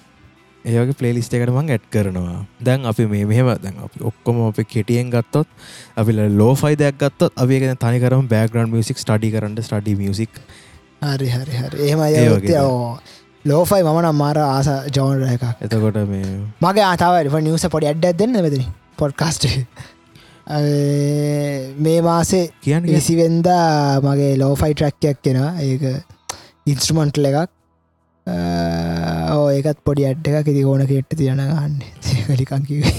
ඒවගේ 0.65 0.97
පලේලිස්ට 0.99 1.33
එකට 1.33 1.51
මං 1.55 1.69
ඇඩ් 1.75 1.85
කරනවා. 1.93 2.39
දැන් 2.67 2.85
අපි 2.91 3.05
මේ 3.11 3.25
මෙහෙම 3.29 3.51
දැන් 3.65 3.77
අපි 3.85 4.03
ඔක්කොම 4.09 4.41
අප 4.47 4.57
කෙටියෙන් 4.73 5.11
ගත්තොත් 5.13 5.47
අපි 5.95 6.11
ලෝ 6.39 6.53
ෆයි 6.61 6.75
දෙයක් 6.81 6.97
ගත්තොත් 7.03 7.31
අපිගෙන 7.43 7.77
තනිකරම 7.83 8.27
බෑග්‍රන්් 8.33 8.73
මියසික් 8.73 8.97
ස්ටඩි 9.03 9.31
කරන්න 9.35 9.55
ස්ටඩි 9.67 9.95
මියසික් 10.01 10.41
හරි 11.01 11.29
හරි 11.35 11.53
හරි. 11.61 11.77
එහෙම 11.87 11.99
අය 12.05 12.13
ලෝෆයි 13.45 13.83
මන 13.87 14.05
අම්මාර 14.09 14.37
ආස 14.45 14.67
ජෝන්ර 14.95 15.23
එක 15.35 15.43
එතකොට 15.65 15.99
මේ 16.09 16.33
මගේ 16.65 16.85
ආතාව 16.89 17.39
නිවස 17.47 17.65
පොඩි 17.75 17.87
ඇඩ්ඩ 17.91 18.19
දෙන්න 18.21 18.35
මෙතන 18.45 18.65
පොඩ්කාස්ට 18.99 19.47
මේ 21.85 21.99
මාසේ 22.01 22.43
කියන්න? 22.65 22.83
විසිවෙන්දා 22.95 24.01
මගේ 24.03 24.33
ලෝෆයි 24.41 24.73
ට්‍රක්යක් 24.75 25.17
කෙන 25.23 25.39
ඒක 25.67 25.83
ඉන්ස්ට්‍රමන්ට්ල 26.65 27.29
එකක් 27.31 27.51
ඒකත් 29.51 29.79
පොඩි 29.85 30.07
අඩ්ඩ 30.11 30.27
එක 30.41 30.47
ඉති 30.53 30.63
ඕන 30.65 30.85
කෙට්ට 30.91 31.17
තියන 31.21 31.41
ගන්න 31.43 31.75
කලිකංකිවේ 32.27 32.93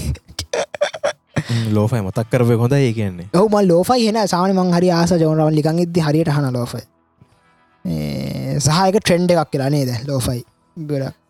ලෝෆයි 1.71 2.01
මතක් 2.01 2.27
කරව 2.31 2.49
හොඳ 2.63 2.73
ඒ 2.77 2.93
කියන්නේ. 2.93 3.27
ඔහුම 3.33 3.57
ලෝෆයි 3.67 4.07
හෙන. 4.07 4.19
සාන 4.27 4.55
මං 4.55 4.73
හරි 4.77 4.89
ආස 4.91 5.13
ජෝනවන් 5.17 5.53
ලිකං 5.57 5.83
ඉද 5.85 6.01
හරියට 6.07 6.33
හන 6.37 6.47
ලෝෆයි. 6.53 6.83
සහයක 8.59 8.95
ට්‍රෙන්ඩ් 8.97 9.35
එකක් 9.35 9.51
කියලා 9.53 9.69
නේද? 9.69 9.91
ලෝෆයි. 10.07 10.41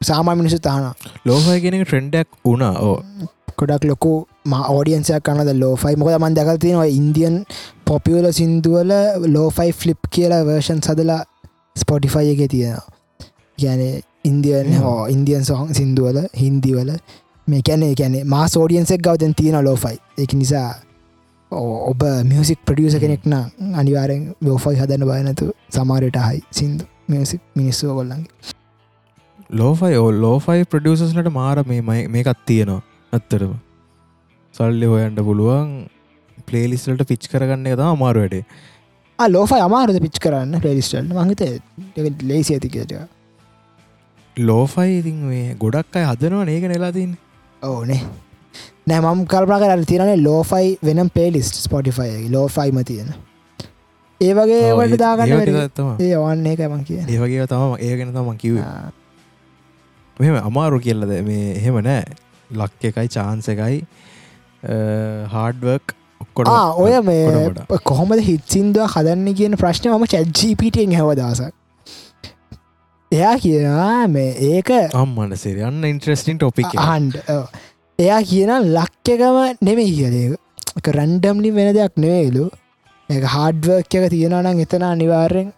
සාමා 0.02 0.36
මිනිසු 0.36 0.60
තහන 0.60 0.86
ලෝෆයි 1.26 1.62
කියෙන 1.62 1.84
ට්‍රෙන්ඩක් 1.84 2.30
වුණා. 2.46 2.74
ඕ 2.80 2.98
කොඩක් 3.58 3.84
ලොකු 3.86 4.14
ඕඩියන්සයක් 4.70 5.24
කනද 5.24 5.56
ලෝෆයි. 5.56 5.96
මොකද 5.96 6.18
මන් 6.20 6.38
දැකල් 6.38 6.62
තියෙනවා 6.66 6.90
ඉන්දියන් 7.00 7.36
පොපියල 7.86 8.32
සිින්දුවල 8.34 8.94
ලෝෆයි 9.36 9.72
ෆ්ලිප් 9.74 10.02
කියලා 10.10 10.46
වර්ෂන් 10.46 10.82
සදලා 10.82 11.22
ස්පොටිෆයි 11.76 12.32
එක 12.34 12.42
තියෙනවා. 12.52 12.88
ගැන 13.58 13.82
ඉන්දියන් 14.26 14.70
හෝ 14.78 15.00
ඉන්දියන් 15.08 15.44
සොහන් 15.46 15.74
සිින්දුවල 15.74 16.22
හින්දිවල 16.36 16.92
මේ 17.48 17.62
කැනේ 17.62 17.92
කැනේ 17.96 18.24
මා 18.26 18.46
සෝඩියන්සෙක් 18.48 19.02
ගවතන් 19.02 19.34
තියෙන 19.34 19.66
ලෝෆයි 19.66 19.98
එක 20.18 20.34
නිසා 20.34 20.70
ඔබ 21.52 22.04
මියසික් 22.26 22.60
ප්‍රඩියස 22.66 22.98
කෙනෙක්න 23.00 23.36
අනිවාරෙන් 23.76 24.24
ලෝෆයි 24.42 24.76
හදන්න 24.76 25.08
බයනතු 25.10 25.52
සමාරයට 25.70 26.20
හයි 26.22 26.42
සිින්දු 26.52 26.86
මියසික් 27.08 27.42
මිනිස්සුව 27.56 27.96
කොල්ලන්ගේ 27.96 28.60
ලෝෆයි 29.54 29.96
ඕ 29.96 30.12
ලෝෆයි 30.18 30.66
ප්‍රඩියසස්ලට 30.66 31.32
මාර 31.32 31.64
මේ 31.66 31.82
මේකත් 32.10 32.46
තියෙනවා 32.46 32.82
ඇත්තරම 33.14 33.56
සල්ලි 34.56 34.86
හොයන්ට 34.86 35.20
පුළුවන් 35.22 35.72
පලේලිස්ලට 36.48 37.04
පිච් 37.06 37.26
කරගන්න 37.32 37.68
එක 37.68 37.76
තම 37.76 37.90
අමාරු 37.90 38.24
වැඩේ. 38.24 38.44
ලෝෆයි 39.20 39.62
අමාරුද 39.62 40.00
පිච් 40.02 40.20
කරන්න 40.20 40.62
පලේලිස්ටල් 40.62 41.12
මහිත 41.20 41.42
ලේසි 42.24 42.56
ඇතිකයට 42.56 42.96
ලෝෆයි 44.38 45.00
ඉතින් 45.00 45.18
මේ 45.32 45.56
ගොඩක් 45.64 45.96
අයි 45.96 46.06
හදනවා 46.12 46.46
ඒක 46.54 46.64
නෙලාතින් 46.72 47.18
ඕනේ. 47.62 48.02
නෑ 48.88 49.02
මම් 49.02 49.26
කල්පා 49.34 49.60
කර 49.60 49.84
තිරනේ 49.92 50.18
ලෝෆයි 50.24 50.78
වෙනම් 50.84 51.10
පේලිස්ට 51.18 51.62
ස්පොටිෆයි 51.66 52.30
ලෝෆයිම 52.32 52.84
තියෙන. 52.86 53.14
ඒ 54.22 54.34
වගේ 54.34 54.74
වට 54.80 55.00
දාගන්න 55.04 56.02
ඒ 56.08 56.16
ඔවන්නේ 56.18 56.54
එක 56.54 56.66
මං 56.70 56.84
කිය 56.90 57.00
ඒවගේ 57.04 57.48
තම 57.54 57.78
ඒගෙන 57.90 58.14
තම 58.18 58.34
කිව 58.44 58.58
මෙම 60.18 60.36
අමාරු 60.42 60.80
කියල්ලද 60.80 61.16
මේ 61.30 61.56
එහෙම 61.56 61.82
නෑ. 61.90 62.04
ලක් 62.50 62.92
එකයි 62.92 63.08
චාන්ස 63.16 63.50
එකයි. 63.54 63.80
හාඩ්වර්ක් 65.34 65.96
ඔක්කොට 66.22 66.48
ඔය 66.84 66.94
මේ 67.08 67.80
කොහොමද 67.84 68.22
හිත්සින්දුව 68.28 68.94
හදන්න 68.96 69.34
කියන 69.40 69.58
ප්‍රශ්න 69.62 69.90
මම 69.92 70.06
චැජ්ජීපිටෙන් 70.14 70.94
හැව 71.00 71.12
දසක් 71.20 71.54
එයා 73.12 73.36
කියනවා 73.44 74.08
මේ 74.12 74.30
ඒක 74.50 74.70
අම්මන 75.00 75.32
සිරයන්න 75.40 75.88
ඉන්ට්‍රස්ටින් 75.88 76.38
ටොපික් 76.38 76.76
හන්ඩ 76.82 77.16
එයා 78.00 78.20
කියන 78.30 78.52
ලක්්‍යකම 78.76 79.38
නෙමෙයි 79.68 79.96
කියලක 79.98 80.88
රැන්ඩම්ලි 80.98 81.52
වෙන 81.58 81.72
දෙයක් 81.78 81.98
නෙවේලු 82.04 82.46
ඒ 83.10 83.20
හාඩ්වර්ක් 83.34 83.98
එක 84.00 84.08
තියෙනනම් 84.16 84.64
එතන 84.66 84.88
අනිවාර්යෙන් 84.92 85.50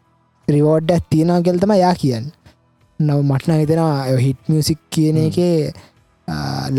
රිවෝඩ් 0.47 0.93
ඇත් 0.95 1.05
තියෙනවා 1.11 1.45
කෙල්තම 1.47 1.73
යා 1.83 1.93
කියන්න. 2.01 2.25
නව 2.99 3.19
මටන 3.21 3.61
හිතෙනවා 3.61 4.17
හිට් 4.25 4.41
මියසික් 4.51 4.79
කියන 4.93 5.17
එකේ 5.27 5.57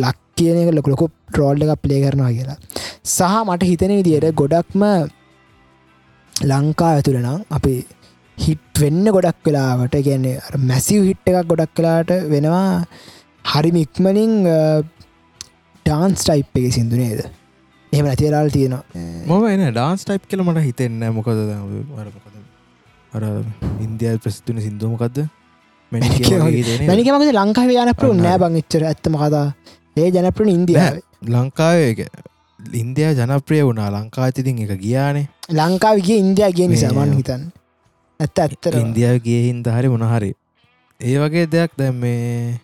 ලක් 0.03 0.19
කියන 0.37 0.63
එක 0.63 0.75
ලොක 0.77 0.89
ලොකු 0.93 1.07
ට්‍රෝල්් 1.11 1.63
එක 1.65 1.83
ප්ලේ 1.83 2.01
කරනවා 2.05 2.33
කියලා. 2.37 2.59
සහ 3.07 3.35
මට 3.47 3.71
හිතන 3.71 3.95
විදියට 3.99 4.39
ගොඩක්ම 4.41 4.83
ලංකා 6.35 6.91
ඇතුළනම් 6.95 7.47
අපි 7.51 7.75
හිට් 8.39 8.81
වෙන්න 8.83 9.05
ගොඩක් 9.17 9.41
වෙලාවට. 9.49 9.95
ගැන්නේ 10.09 10.37
මැසිව් 10.71 11.07
හිට් 11.11 11.25
එකක් 11.31 11.49
ගොඩක් 11.53 11.73
කලාට 11.79 12.11
වෙනවා. 12.33 12.69
හරිම 13.53 13.77
ඉක්මනින් 13.85 14.33
ඩාන්ස් 15.87 16.21
ටයිප් 16.27 16.61
එක 16.61 16.67
සිින්දු 16.77 16.97
නේද? 16.97 17.21
එහෙම 17.93 18.07
නැතිලාල් 18.11 18.51
තියෙනවා. 18.57 18.83
මොම 19.31 19.47
එන 19.53 19.65
ඩාන්ස් 19.71 20.05
ටයිප් 20.05 20.25
කල 20.31 20.43
මට 20.47 20.67
හිතෙන්න 20.69 21.03
මොකද 21.17 21.39
අර 23.15 23.25
ඉන්දිය 23.85 24.15
ප්‍රසිතුන 24.23 24.59
සිින්දුමකක්ද 24.67 25.19
මැනික 25.93 27.11
මකද? 27.15 27.33
ලංකාව 27.41 27.71
යනපරු 27.81 28.13
නෑ 28.21 28.39
බංච්චර 28.43 28.83
ඇත්තම 28.91 29.15
කතා 29.23 29.49
ඒ 29.97 30.09
ජනපරන 30.15 30.49
ඉන්දියාව. 30.59 30.97
ලංකාවේ 31.35 32.09
ඉන්දයා 32.83 33.13
ජනප්‍රිය 33.19 33.63
වුණා. 33.69 33.91
ලංකාතිතින් 33.97 34.59
එක 34.65 34.73
ගියානේ. 34.87 35.27
ලංකාවගේ 35.59 36.19
ඉන්දයා 36.25 36.51
කිය 36.57 36.69
නිසාමන් 36.73 37.15
හිතන් 37.21 37.43
ඇත්ත 38.21 38.45
ඇත්තර 38.45 38.79
ඉන්දියාව 38.83 39.19
ගිය 39.27 39.41
හින්ද 39.49 39.67
හරි 39.77 39.89
මොනහරි 39.89 40.31
ඒ 41.01 41.17
වගේ 41.19 41.51
දෙයක් 41.55 41.73
දැම් 41.77 41.99
මේ 41.99 42.61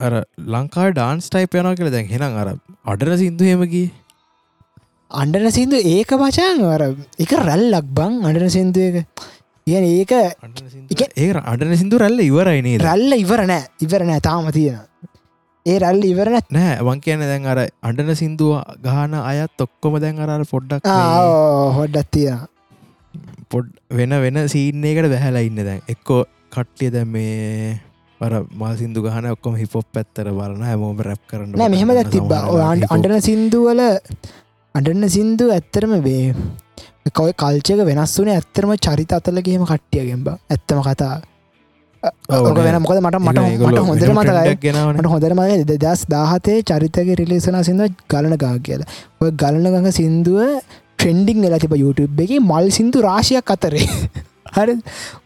අර 0.00 0.12
ලංකා 0.54 0.88
ඩාන්ස් 0.92 1.30
ටයිප 1.30 1.54
යන 1.60 1.70
කියල 1.76 1.90
දැන් 1.90 2.10
හෙනම් 2.12 2.42
අර 2.42 2.48
අඩර 2.86 3.12
සිින්දු 3.22 3.48
හෙමකි 3.50 3.84
අන්ඩන 5.10 5.48
සිින්දු 5.50 5.76
ඒක 5.86 6.10
මචාන් 6.14 6.60
වර 6.62 6.82
එක 7.18 7.32
රැල්ලක් 7.40 7.86
බං 7.94 8.18
අඩන 8.24 8.50
සිින්දුව 8.50 9.00
එක. 9.00 9.06
කියන 9.66 9.84
ඒක 9.84 10.12
ඒ 11.16 11.30
අඩන 11.44 11.76
සිින්දු 11.76 11.98
රැල්ල 11.98 12.20
ඉවරයිනේ 12.20 12.78
රැල්ල 12.78 13.12
ඉවර 13.14 13.46
නෑ. 13.46 13.64
ඉවර 13.80 14.02
නෑ. 14.02 14.20
තාම 14.20 14.50
තියෙන 14.50 14.80
ඒ 15.66 15.78
රැල්ල 15.78 16.02
ඉවරන 16.04 16.40
නෑ. 16.50 16.74
වන් 16.80 17.00
කියන 17.00 17.22
දැන් 17.22 17.46
අර 17.46 17.62
අඩන 17.82 18.12
සිින්දුව 18.14 18.60
ගාන 18.82 19.14
අයත් 19.22 19.64
ඔක්කොම 19.66 20.00
දැන් 20.00 20.18
අර 20.18 20.44
පොඩ්ඩක් 20.44 20.92
හොඩ්ඩත් 21.78 22.10
තියෙන 22.10 22.44
පොඩ් 23.50 23.66
වෙන 23.98 24.12
වෙන 24.24 24.38
සීන්නේකට 24.54 25.10
බැහැලා 25.14 25.44
ඉන්න 25.48 25.60
දැන්. 25.68 25.82
එක්කෝ 25.94 26.20
කට්ටිය 26.54 26.90
දැ 26.94 27.04
මේ 27.14 27.80
පර 28.20 28.34
මල් 28.58 28.76
සිින්දු 28.80 29.00
ගහන 29.06 29.26
ඔක්කොම 29.34 29.56
හිපොප් 29.62 29.86
පැත්තර 29.94 30.28
බලන 30.38 30.62
හැමෝම 30.68 31.00
රැප් 31.08 31.22
කරන්න 31.30 31.72
මෙහෙම 31.74 31.90
තිබ 32.14 32.32
අන්ඩන 32.94 33.18
සිින්දුවල 33.28 33.82
අඩන්න 34.74 35.08
සිින්දු 35.16 35.44
ඇත්තරම 35.56 35.92
වේ 36.06 36.22
කොයි 37.18 37.32
කල්චක 37.42 37.86
වෙනස් 37.90 38.14
වනේ 38.20 38.36
ඇත්තරම 38.40 38.72
චරිත 38.86 39.12
අතලගේම 39.18 39.64
කට්ටියගෙන්බ 39.70 40.28
ඇත්තම 40.32 40.80
කතා. 40.88 41.14
වෙන 42.66 42.78
මොකද 42.84 42.98
මට 43.02 43.20
මට 43.20 43.44
මට 43.66 43.84
හොඳර 43.90 44.10
මතකයි. 44.16 44.56
ගෙනවන. 44.64 45.06
හොඳර 45.12 45.34
මත 45.36 45.78
දෙදස් 45.84 46.02
දාහතේ 46.14 46.58
චරිතක 46.70 47.12
රිලේසන 47.20 47.60
සිින්ද 47.68 47.84
ගලනගා 48.12 48.56
කියලා. 48.66 48.90
ඔය 49.20 49.30
ගලනගඟ 49.42 49.92
සින්දුව 50.00 50.40
ට්‍රෙන්ඩිං 50.98 51.42
වෙලා 51.42 51.58
තිබ 51.58 51.76
YouTube 51.76 52.24
එක 52.24 52.32
මල් 52.40 52.66
සිින්දු 52.70 53.04
රාශයක් 53.08 53.52
අතරේ. 53.56 53.86
හරි. 54.56 54.74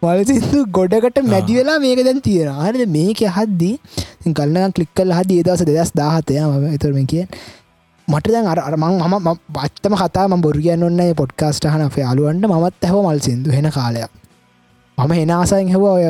මල් 0.03 0.21
සිින්දු 0.31 0.59
ගොඩකට 0.79 1.23
මැදි 1.27 1.57
වෙලා 1.59 1.79
මේක 1.79 2.03
දැන් 2.05 2.21
තියෙන 2.21 2.61
හරිද? 2.61 2.85
මේක 2.89 3.23
හද්දී 3.39 3.75
ගලන 4.33 4.77
කලික්කල් 4.77 5.17
හද 5.19 5.39
ඒදවස 5.39 5.65
දෙදස් 5.69 5.93
දාහතය 5.95 6.39
එතරම 6.75 7.01
කිය 7.07 7.25
මට 8.09 8.33
දැන් 8.35 8.47
අර 8.47 8.61
අරමං 8.61 9.01
මම 9.01 9.29
පත්තම 9.55 9.95
කතා 9.95 10.29
ම 10.29 10.41
බොරගියන්න 10.41 10.83
ඔන්න 10.83 11.03
පොඩ්කාස්ට 11.15 11.67
හන 11.67 11.87
අපේ 11.87 12.07
අලුවන්ට 12.13 12.47
මත් 12.49 12.85
ඇහව 12.85 13.01
මල් 13.03 13.21
සිින්දු 13.21 13.51
හෙන 13.51 13.71
කාලයක්. 13.71 14.11
මම 14.99 15.13
හෙනසායෙන් 15.13 15.75
හෙව 15.75 15.85
ඔය 15.89 16.07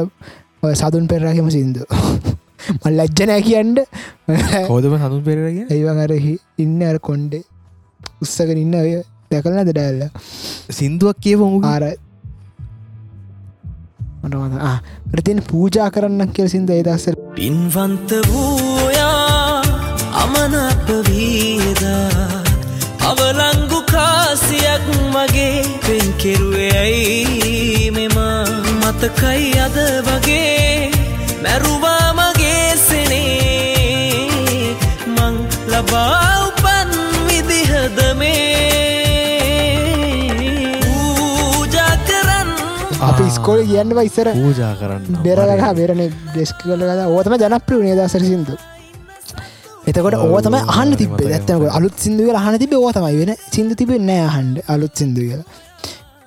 ඔය 0.62 0.74
සතුන් 0.74 1.06
පෙරරහෙම 1.06 1.50
සිින්දු. 1.50 1.84
මල් 2.80 2.96
ලජ්ජනෑ 2.98 3.42
කියන්ට 3.42 3.78
හෝදම 4.68 4.96
සතුන් 4.96 5.22
පෙරරගේ 5.22 5.94
අර 6.04 6.12
ඉන්න 6.58 6.82
අර 6.82 6.98
කොන්්ඩේ 7.00 7.42
උත්සක 8.22 8.52
ඉන්න 8.56 8.74
ඔය 8.74 8.92
දැකලන 9.30 9.66
දෙඩැල්ල 9.66 10.00
සිින්දුවක් 10.76 11.18
කියව 11.24 11.40
මු 11.42 11.58
ආර 11.64 11.84
මට 14.22 14.70
ප්‍රතින් 15.12 15.42
පූජා 15.50 15.88
කරන්න 15.94 16.32
කියල 16.36 16.48
සිින්ද 16.54 16.70
ඒදස්සර 16.76 17.14
පින්වන්ත 17.36 18.10
වූයා 18.28 19.62
අමනප 20.22 20.88
වීදා. 21.06 22.42
අවලංගු 23.10 23.80
කාසියක් 23.92 24.86
මගේ 25.14 25.62
පෙන් 25.86 26.06
කෙරුවේඇයි 26.22 27.90
මෙම 27.90 28.16
මතකයි 28.80 29.48
අද 29.66 29.78
වගේ. 30.08 30.90
මැරුවා 31.42 32.06
ස්කෝල 43.30 43.62
කියන්න 43.64 43.94
ඉස්සර 44.00 44.28
පූජා 44.34 44.74
කරන්න 44.76 45.22
බෙරලහ 45.24 45.64
බෙරන 45.74 46.02
ඩෙස්ක 46.26 46.60
කල 46.64 46.84
ඕතම 47.08 47.34
ජනප්‍රිය 47.38 47.82
නේදසර 47.88 48.24
සිින්දු 48.24 48.58
එතකොට 49.86 50.18
ඕතම 50.18 50.56
අහන්න 50.58 50.96
තිබ 50.96 51.16
ඇත්තනක 51.18 51.66
අලුත් 51.70 51.96
සිින්දුව 51.98 52.36
හන 52.36 52.58
තිබ 52.58 52.76
ඕතමයි 52.78 53.18
වෙන 53.20 53.32
සිින්දු 53.46 53.76
තිබ 53.76 53.92
නෑ 54.02 54.28
හන්ඩ 54.28 54.64
අලුත් 54.68 54.94
සිින්දු 54.94 55.20
කියලා 55.22 55.46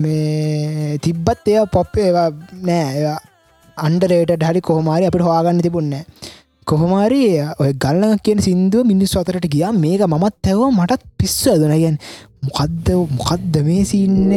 මේ 0.00 0.98
තිබ්බත් 0.98 1.48
එය 1.48 1.60
පොප් 1.70 1.98
ඒවා 1.98 2.28
නෑ 2.62 2.86
ඒවා 2.92 3.20
අන්ඩරේට 3.76 4.42
හරි 4.42 4.60
කොහමාරි 4.62 5.06
අපට 5.06 5.22
හවාගන්න 5.22 5.62
තිබුන්න 5.62 5.94
කොහොමාරි 6.66 7.22
ඔය 7.60 7.72
ගල්ලඟ 7.76 8.20
කියන 8.20 8.40
සිින්දුව 8.40 8.86
මිනිස් 8.86 9.16
අතරට 9.16 9.46
ගියා 9.46 9.72
මේක 9.74 10.02
මත් 10.08 10.34
ඇැව 10.44 10.62
මටත් 10.70 11.02
පිස්ස 11.18 11.40
ඇදනගැන් 11.46 11.98
මොකක්ද 12.42 12.86
මොකක්ද 13.12 13.54
මේ 13.62 13.84
සින්න 13.84 14.30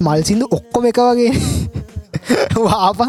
මල් 0.00 0.24
සිින්දු 0.24 0.50
ඔක්කොම 0.50 0.86
එක 0.86 1.00
වගේ. 1.02 1.32
වාප 2.64 3.00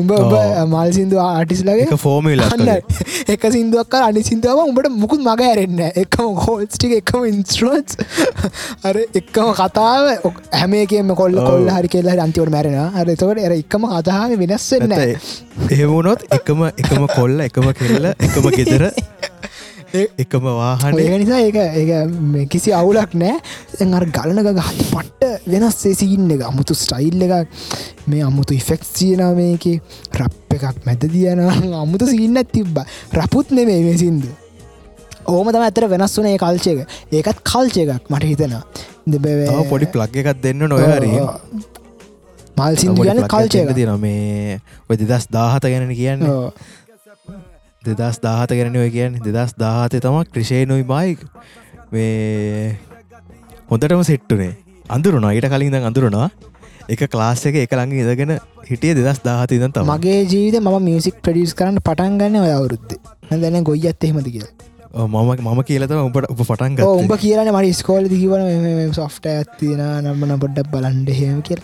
උඹ 0.00 0.12
උඹ 0.12 0.34
මල් 0.64 0.90
සිින්දු 0.96 1.20
ආටිස්ලගේ 1.22 1.98
ෆෝමිල් 1.98 2.42
අන්න 2.46 2.70
එක 3.34 3.46
සිින්දුවක් 3.54 3.96
අනි 4.00 4.24
සිින්දුව 4.28 4.62
උඹට 4.64 4.90
මුකුත් 4.94 5.22
මග 5.24 5.46
ඇරෙන්න 5.48 5.82
එකම 6.02 6.34
කෝල්ස්ටික 6.38 6.94
එකම 6.98 7.26
ඉන්ස්ට්‍රෝස් 7.30 7.98
අර 8.88 9.00
එක්කම 9.20 9.52
කතාව 9.60 10.10
හැමේකම 10.54 11.14
කොල්ල 11.22 11.40
කොල්ල 11.40 11.70
හරි 11.76 11.92
කෙල්ලා 11.94 12.18
අන්තිවට 12.26 12.54
මැරෙන 12.56 12.78
හර 12.96 13.14
තකට 13.14 13.46
එර 13.46 13.56
එකම 13.58 13.88
කතාව 13.94 14.36
වෙනස් 14.42 14.68
වෙන්න 14.74 14.98
එහෙමුණොත් 14.98 16.26
එකම 16.38 16.68
එකම 16.70 17.08
කොල්ල 17.16 17.46
එකම 17.48 17.72
කෙල්ල 17.82 18.12
එකම 18.12 18.50
ගෙදර 18.58 18.88
එකම 19.94 20.48
වාහන. 20.60 20.98
ඒ 20.98 21.18
නිසා 21.18 21.40
ඒක 21.44 21.56
ඒ 21.56 22.46
කිසි 22.46 22.72
අවුලක් 22.72 23.14
නෑ. 23.14 23.38
අර 23.98 24.04
ගලනක 24.16 24.50
ගහයි 24.58 24.88
පට්ට 24.90 25.46
වෙනස් 25.46 25.78
සේසින්න 25.84 26.34
එක 26.36 26.42
අමුතු 26.50 26.74
ස්ටයිල් 26.74 27.22
එකක්. 27.28 27.48
මේ 28.06 28.24
අමුතු 28.24 28.54
ඉෆෙක්ස් 28.54 28.92
තියන 28.98 29.24
මේක. 29.38 29.64
රප් 30.14 30.58
එකක් 30.58 30.84
මැද 30.86 31.08
තියන 31.14 31.40
අමුතු 31.84 32.06
සින්න 32.06 32.44
තිබ්බ. 32.52 32.84
රපුත් 33.14 33.50
නෙමේ 33.50 33.80
මේ 33.84 33.96
සිින්දු 33.96 34.28
ඕම 35.28 35.50
තම 35.52 35.64
ඇතර 35.64 35.84
වෙනස් 35.92 36.14
වනේ 36.18 36.38
කල්චයක 36.40 36.78
ඒකත් 37.12 37.40
කල්චය 37.50 37.84
එකක් 37.84 38.08
මට 38.12 38.24
හිතෙන 38.30 38.54
පොඩි 39.70 39.90
ප්ලග් 39.94 40.22
එකක් 40.22 40.42
දෙන්න 40.44 40.64
නොයරී 40.72 41.20
මල් 42.56 42.78
සිින්දු 42.82 43.06
ගන 43.08 43.22
කල්චය 43.34 43.64
තින 43.78 43.94
මේ 44.04 44.58
ඔය 44.88 44.96
දෙදස් 45.00 45.28
දාහත 45.36 45.68
ගැන 45.68 45.92
කියන්න 46.00 46.24
දෙදස් 47.82 48.18
දාහත 48.20 48.50
ගැන 48.50 48.76
ඔය 48.76 48.90
කියන්න 48.90 49.18
දෙදස් 49.24 49.54
දාහතය 49.54 50.00
තම 50.00 50.18
ක්‍රෂේනුයි 50.34 50.84
බයික් 50.84 51.20
මේ 51.92 52.76
හොඳටම 53.70 54.02
සෙට්ටුනේ. 54.02 54.52
අඳුරුණා. 54.88 55.32
ඊට 55.32 55.48
කලින් 55.48 55.72
දම් 55.72 55.88
අඳුරුණා. 55.90 56.30
එක 56.88 57.04
ක්ලාස් 57.08 57.44
එක 57.46 57.60
එක 57.64 57.72
ළඟ 57.72 58.00
ඉදගෙන 58.04 58.38
හිටිය 58.70 58.94
දෙදස් 58.98 59.22
දාහත 59.24 59.52
ඉදන් 59.52 59.72
තම 59.72 59.92
මගේ 59.92 60.24
ජීවිත 60.24 60.60
ම 60.60 60.70
මියසික් 60.88 61.22
ප්‍රඩියස් 61.22 61.54
කරන්න 61.54 61.78
පටන් 61.80 62.18
ගන්න 62.20 62.40
ඔය 62.42 62.54
අවුරුද්ද. 62.54 62.96
දැන 63.30 63.64
ගොයි 63.64 63.86
ඇත්ත 63.86 64.04
එහෙමති 64.04 64.34
කියලා 64.36 64.68
මම 65.06 65.44
මම 65.46 65.60
කියලත 65.68 65.90
උඹට 65.92 66.30
උප 66.32 66.40
පටන් 66.42 66.80
උඹ 66.84 67.12
කියරන 67.24 67.52
මට 67.54 67.74
ස්කෝල 67.76 68.08
දිවන 68.10 68.94
සොෆ්ට 68.94 69.28
ඇත්තින 69.32 69.82
නම්මන 70.04 70.40
පොඩ්ඩක් 70.44 70.72
බලන්ඩ 70.72 71.12
හෙම 71.20 71.42
කිය 71.42 71.58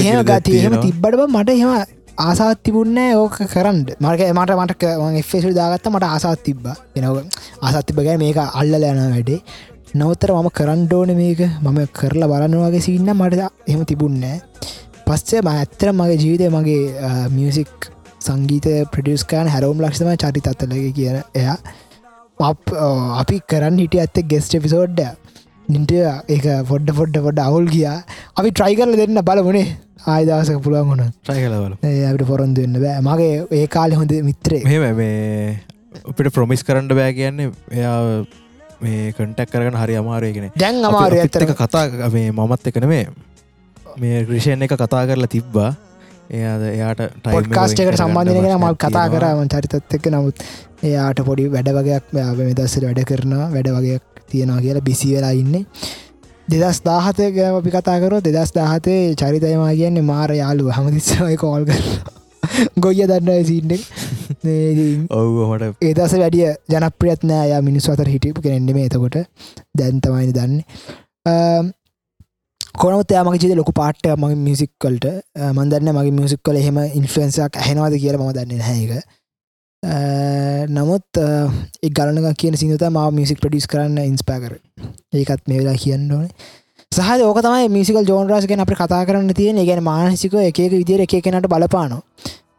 එහෙම 0.00 0.22
ගති 0.30 0.60
එහෙම 0.60 0.78
තිබ්බට 0.84 1.26
මට 1.28 1.56
එහෙම 1.56 2.00
ආසාත් 2.18 2.58
තිබුන්න 2.60 2.98
ඕක 3.14 3.36
කරන්න. 3.46 3.84
මර්ක 3.98 4.20
මට 4.30 4.56
මට 4.56 4.82
එෆෙසු 5.18 5.52
දාගත්ත 5.52 5.86
මට 5.88 6.04
ආසාත් 6.06 6.42
තිබ්බ. 6.42 6.66
එනව 6.96 7.16
ආසත් 7.60 7.86
තිබගැ 7.86 8.16
මේක 8.18 8.36
අල්ල 8.36 8.74
යන 8.74 9.00
වැඩේ. 9.06 9.40
නවතර 9.94 10.32
මම 10.32 10.50
කරන්්ඩෝන 10.50 11.14
මේක. 11.14 11.40
මම 11.60 11.78
කරලා 11.92 12.28
බලන්නවාගේ 12.28 12.80
සින්න 12.80 13.08
මට 13.12 13.48
එහෙම 13.66 13.84
තිබුන්නෑ 13.84 14.40
පස්සේ 15.06 15.40
ම 15.40 15.48
ඇත්තර 15.48 15.92
මගේ 15.92 16.16
ජීවිතය 16.16 16.48
මගේ 16.48 17.28
මියසික් 17.30 17.90
සංගීත 18.20 18.68
ප්‍රඩියස්කාන 18.92 19.48
හැරවම් 19.48 19.80
ලක්ෂම 19.80 20.12
චරි 20.16 20.42
අත්තලක 20.44 20.94
කියන 20.94 21.18
එයා. 21.34 21.56
අපි 23.18 23.36
කරන්න 23.48 23.78
හිටිය 23.78 24.00
ඇත්ත 24.00 24.22
ගෙස්ට 24.26 24.56
පිසෝඩ්ඩ 24.58 25.21
නිට 25.74 25.92
ඒ 25.96 26.58
පොඩ්ඩ 26.70 26.92
පොඩ්ඩ 27.00 27.18
පොඩ්ඩ 27.26 27.40
අවුල් 27.48 27.66
ගියා. 27.74 27.96
අපි 28.38 28.48
ට්‍රයි 28.52 28.78
කරල 28.78 28.94
දෙන්න 29.00 29.22
බලවනේ 29.30 29.66
ආයදසක 30.14 30.60
පුළුවන් 30.66 30.88
වුණ 30.92 31.04
ට්‍රයි 31.24 31.42
කලවල 31.46 31.74
අපට 32.10 32.24
පොරොන්දු 32.30 32.64
වෙන්න 32.64 32.78
බෑ. 32.84 33.00
මගේ 33.08 33.34
ඒ 33.58 33.66
කාලෙ 33.76 33.98
හොඳ 34.00 34.14
මිත්‍රේ 34.28 34.62
මේ 35.00 35.58
අපිට 36.10 36.32
ප්‍රොමිස් 36.36 36.64
කරන්න 36.68 36.88
බෑ 37.00 37.12
කියන්නේ 37.18 37.50
එයා 37.78 37.98
මේ 38.84 39.12
කටක් 39.16 39.52
කරන 39.52 39.76
හරි 39.82 40.00
අමාරයගෙන 40.02 40.50
දැන් 40.64 40.82
අමාරු 40.90 41.22
ඇතර 41.24 41.46
එක 41.46 41.54
කතා 41.62 42.10
මේ 42.16 42.28
මමත් 42.32 42.72
එකන 42.72 42.88
මේ 42.92 43.06
මේ 44.04 44.26
ග්‍රිෂයෙන් 44.28 44.66
එක 44.66 44.74
කතා 44.82 45.02
කරලා 45.10 45.32
තිබ්බා. 45.36 45.70
එයාද 46.38 46.62
එයාට 46.66 47.00
පොඩ්කාස්ට 47.24 47.80
එකට 47.82 48.00
සම්බන්ධනගෙන 48.00 48.54
මල් 48.58 48.76
කතා 48.84 49.06
කරම 49.12 49.40
චරිතත් 49.54 49.96
එක්ක. 49.96 50.06
නමුත් 50.14 50.46
එයාට 50.90 51.18
පොඩි 51.28 51.44
වැඩ 51.54 51.68
වගේයක් 51.78 52.14
මෙ 52.16 52.54
දස්සට 52.58 52.86
වැඩ 52.88 53.02
කරනවා. 53.10 53.46
වැඩ 53.54 53.68
වගේයක් 53.76 54.04
තියෙනවා 54.32 54.64
කියලා 54.64 54.86
බිසි 54.88 55.12
වෙලා 55.14 55.34
ඉන්න. 55.42 55.54
දෙදස් 56.48 56.80
දාහතය 56.84 57.28
ගැම 57.36 57.58
අපි 57.58 57.70
කතාකර 57.76 58.14
දෙදස් 58.28 58.50
දාහතේ 58.54 59.02
චරිතයමා 59.20 59.74
කියන්නේ 59.74 60.08
මාර 60.10 60.30
යාලු 60.34 60.72
හමතිස්සමයි 60.76 61.36
කෝල් 61.44 61.64
කර 61.68 61.82
ගොයිය 62.84 63.06
දන්න 63.10 63.44
සින්න 63.50 63.72
ඔව් 65.12 65.36
හොට 65.50 65.84
ඒදස 65.88 66.14
වැඩිය 66.14 66.48
ජනප්‍රියත් 66.72 67.22
නෑ 67.24 67.46
යා 67.52 67.62
මිනිස් 67.62 67.86
අතර 67.90 68.08
හිටිපු 68.08 68.42
කෙනෙන්නෙම 68.42 68.82
එතකොට. 68.86 69.16
දැන්තමයින 69.78 70.34
දන්න. 70.38 70.54
කොනත් 72.74 73.10
යාමගේ 73.10 73.40
ජීද 73.42 73.56
ලොකු 73.56 73.72
පාට්ට 73.72 74.06
මගේ 74.16 74.38
මියසික්කල්ට 74.44 75.06
මන්දන්න 75.48 75.90
මගේ 75.92 76.14
මියසික් 76.18 76.40
කල 76.42 76.56
එහෙම 76.56 76.78
ඉන්ෆලන්සක් 77.00 77.58
හැනවාද 77.66 77.96
කියල 78.02 78.18
ම 78.18 78.30
දන්න 78.32 78.62
හැක 78.68 78.92
නමුත් 79.82 81.22
එක් 81.82 81.92
ගලනක 81.92 82.36
කියන 82.38 82.54
සිත 82.56 82.82
ම 82.88 82.98
මියසික් 83.18 83.40
ප්‍රඩිස් 83.42 83.66
කරන්න 83.66 83.98
ඉන්ස්පෑකර 84.04 84.58
ඒකත් 85.12 85.48
මේ 85.48 85.58
වෙලා 85.58 85.74
කියන්න 85.84 86.12
ඕනේ. 86.12 86.30
සහ 86.92 87.24
ඕක 87.24 87.40
තමයි 87.42 87.68
මිසිකල් 87.68 88.06
ජෝන්රස් 88.06 88.46
ගෙන 88.46 88.62
අප 88.62 88.70
කතා 88.70 89.02
කරන්න 89.08 89.34
තියෙන 89.34 89.58
ගැන 89.66 89.82
මානසික 89.82 90.34
එක 90.34 90.62
විදිර 90.76 91.02
එක 91.02 91.18
කෙනට 91.24 91.50
බලපානවා. 91.50 92.02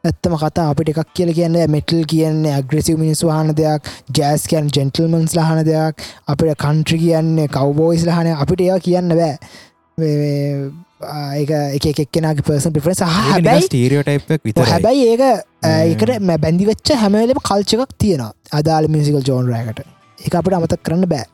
ඇත්තම 0.03 0.33
කතා 0.35 0.67
අපිට 0.71 0.89
එකක් 0.91 1.11
කියල 1.15 1.29
කියන්න 1.31 1.55
මෙටල් 1.71 2.03
කියන්න 2.11 2.43
අග්‍රසිව 2.59 2.97
මිනිස් 2.99 3.23
හන 3.23 3.55
දෙයක් 3.55 3.87
ජෑස් 4.17 4.47
කියන් 4.51 4.67
ජෙන්ටල්මන්ස් 4.77 5.35
ලහන 5.37 5.63
දෙයක් 5.69 6.03
අපිට 6.27 6.59
කන්ට්‍රි 6.63 6.97
කියන්නේ 7.03 7.47
කවබෝයිස් 7.47 8.03
ලහන 8.09 8.33
අපිට 8.35 8.65
ඒවා 8.65 8.83
කියන්න 8.87 9.15
බෑ. 9.19 9.37
ඒක 9.97 10.82
එක 11.41 11.85
එක්කෙනගේ 11.91 12.45
පර්සන් 12.47 12.73
පිෆරෙන් 12.77 12.95
සහ 12.95 13.09
හැබැයි 13.17 13.67
ස්ටීරියෝටයිපක් 13.67 14.47
විත 14.47 14.61
හැබැයි 14.71 15.03
ඒක 15.13 15.23
ඒකට 15.71 16.11
මැ 16.29 16.37
බැඳි 16.45 16.69
වෙච්ච 16.71 16.93
හැමලම 17.03 17.39
කල්චකක් 17.49 17.91
තියෙනවා. 17.97 18.33
අදාල 18.59 18.87
මිසිකල් 18.95 19.23
ජෝන්රෑකට 19.29 19.79
එක 20.27 20.35
අපට 20.39 20.57
අමතක් 20.57 20.83
කරන්න 20.87 21.07
බෑ. 21.13 21.25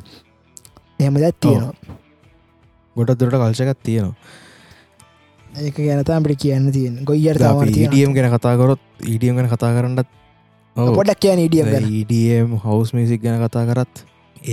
එහෙම 1.00 1.16
දැත් 1.24 1.40
තියෙනවා. 1.40 1.74
ගොඩ 2.96 3.16
දුරට 3.20 3.36
කල්චකත් 3.42 3.84
තියෙනවා. 3.90 4.16
ඒක 5.66 5.76
ගැනත 5.88 6.10
අපට 6.20 6.38
කියන්න 6.44 6.72
තියෙන 6.72 7.02
ගොයියට 7.06 7.42
ඩියම් 7.72 8.14
ගැන 8.18 8.32
කතාකරොත් 8.36 8.82
ඊඩියම් 9.14 9.40
ගැන 9.40 9.50
කතා 9.54 9.72
කරන්නත් 9.78 10.08
පොඩක් 10.98 11.20
කියන 11.26 11.40
ඉඩියම් 11.46 11.68
ඊඩම් 11.78 12.60
හවස් 12.64 12.94
මිසික් 12.98 13.24
ගැන. 13.24 13.42
කතා 13.46 13.66
කරත් 13.72 14.06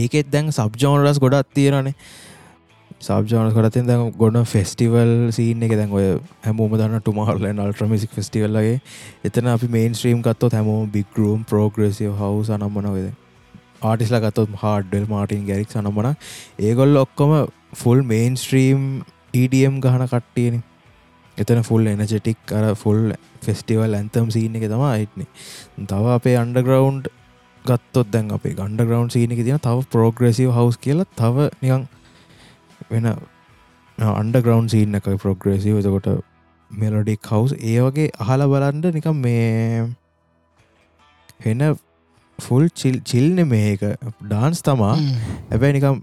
ඒකෙත් 0.02 0.30
දැන් 0.32 0.48
සබ්ජෝනරස් 0.52 1.20
ගොඩත් 1.22 1.52
තියෙනනේ 1.54 1.94
සබ්ජාන 3.06 3.52
කරතින් 3.52 3.86
දැන් 3.86 4.12
ගොඩ 4.14 4.38
ෆෙස්ටිවල් 4.46 5.12
සීන 5.32 5.62
එක 5.62 5.74
දැන් 5.74 5.92
ඔය 5.92 6.06
හැමෝම 6.44 6.74
දන්න 6.74 7.00
ටුමහල්ල 7.00 7.46
අල්ට්‍රමිසික් 7.64 8.12
ෆෙස්ටිවල්ලගේ 8.12 8.78
එතන 9.24 9.52
අපි 9.52 9.68
මේන් 9.70 9.94
ස්ත්‍රීම් 9.94 10.22
කත්තොත් 10.22 10.56
හැමෝ 10.58 10.80
බිගරුම් 10.92 11.44
පෝග්‍රසිව 11.46 12.14
හවස 12.14 12.52
අනම්මනවෙද 12.52 13.12
ආටිස්ලා 13.82 14.22
ගත්තොත් 14.22 14.56
හාඩ්ඩල් 14.62 15.06
මාටින් 15.08 15.44
ගැරික් 15.44 15.70
සනම්මන 15.70 16.14
ඒගොල් 16.60 16.96
ඔක්කොම 16.98 17.36
ෆුල් 17.74 18.02
මේන් 18.04 18.36
ස්ත්‍රීම් 18.36 18.88
EDM 19.34 19.80
ගහන 19.80 20.06
කට්ටියන. 20.06 20.62
එතන 21.36 21.62
ෆුල් 21.62 21.86
එනජෙටික් 21.86 22.52
අර 22.52 22.74
ෆුල් 22.76 23.12
ෆෙස්ටිවල් 23.42 23.94
ඇන්තම් 23.94 24.30
සීන 24.30 24.56
එක 24.56 24.66
තම 24.66 24.84
අයිටන 24.84 25.26
තව 25.86 26.14
අපේ 26.14 26.36
අන්ඩග්‍රවන්් 26.36 27.02
ගත්තොත් 27.64 28.08
දැන් 28.10 28.32
අපේ 28.32 28.54
ගන්ඩ 28.54 28.82
ග්‍රවන්් 28.82 29.10
සීනක 29.10 29.36
තින 29.38 29.60
තව 29.60 29.84
පෝග්‍රසිව 29.92 30.50
හවස් 30.50 30.78
කියලා 30.78 31.12
තව 31.14 31.48
නිකං 31.60 31.84
වෙන 32.90 33.06
අන්ඩග්‍රවන්් 33.98 34.68
සීන්න 34.68 34.98
එක 34.98 35.06
ප්‍රොග්‍රසිව 35.22 35.78
එතකොට 35.80 36.08
මෙලොඩික් 36.70 37.30
හවස් 37.30 37.54
ඒ 37.54 37.78
වගේ 37.80 38.12
අහල 38.18 38.46
බලන්ඩ 38.52 38.94
නිකම් 38.96 39.20
මේ 39.22 39.86
හෙන 41.44 41.64
ෆුල් 42.38 42.68
චිල් 42.74 43.00
චිල්න 43.02 43.48
මේක 43.48 43.80
ඩාන්ස් 44.22 44.62
තමා. 44.62 44.96
ඇබැයි 45.52 45.76
නිකම් 45.78 46.02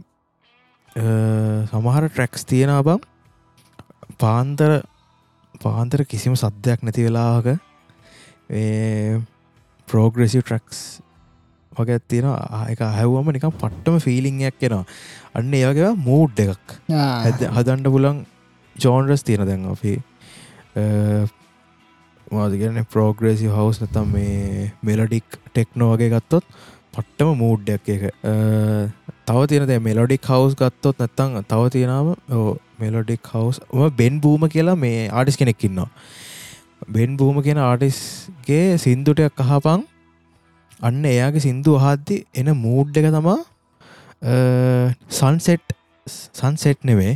සමහර 1.71 2.09
ට්‍රැක්ස් 2.09 2.45
තියෙන 2.45 2.73
බම් 2.87 3.01
පාන්තර 4.17 4.71
පාන්තර 5.61 6.05
කිසිම 6.05 6.35
සද්‍යයක් 6.35 6.83
නැති 6.83 7.05
වෙලාක 7.07 7.47
පෝග්‍රෙසිව 9.87 10.43
ට්‍රක්ස් 10.43 10.79
වගේ 11.77 11.99
තියෙන 12.07 12.27
එක 12.73 12.83
හැව්වම 12.97 13.31
නිකම් 13.35 13.53
පට්ටම 13.53 13.99
ෆිලිංයක් 13.99 14.67
එෙනවා. 14.67 14.85
අන්න 15.35 15.53
ඒවගේ 15.53 15.93
මූඩ් 16.07 16.43
එකක්. 16.45 16.77
හදන්ඩ 17.55 17.93
පුලන් 17.95 18.25
ජෝන්රස් 18.75 19.23
තියෙන 19.23 19.47
දැන් 19.47 19.65
අපි. 19.71 19.95
මාදගන 22.31 22.83
පෝග්‍රේසි 22.93 23.49
හවස් 23.55 23.81
නතම් 23.83 24.13
මේ 24.13 24.71
මෙලඩික් 24.81 25.39
ටෙක්නෝ 25.47 25.91
වගේ 25.93 26.13
ගත්තොත් 26.15 26.45
පට්ටම 26.93 27.31
මූඩ්ඩයක් 27.37 27.89
එක 27.89 28.03
තව 29.27 29.45
තියෙන 29.49 29.81
මෙලොඩික් 29.81 30.29
හවස් 30.29 30.55
ගත්තොත් 30.55 30.99
නැත්තං 30.99 31.39
තව 31.51 31.69
තියෙනම 31.73 32.09
මෙලොඩික් 32.79 33.31
හවස් 33.31 33.61
බෙන් 33.97 34.19
බූම 34.21 34.45
කියලා 34.49 34.77
මේ 34.77 35.07
ආඩිස් 35.11 35.39
කෙනෙක්කින්නවා 35.41 35.89
බෙන් 36.89 37.17
බූම 37.17 37.41
කියෙන 37.41 37.61
ආටිස්ගේ 37.61 38.77
සින්දුටයක් 38.77 39.43
අහපං 39.45 39.85
අන්න 40.83 41.03
එයාගේ 41.05 41.45
සින්දු 41.45 41.73
අහද්දි 41.79 42.15
එන 42.39 42.49
මූඩ් 42.63 42.97
එක 42.99 43.07
තමා 43.15 43.39
සන්සෙට් 45.19 45.77
සන්සෙට් 46.07 46.79
නෙවේ 46.83 47.13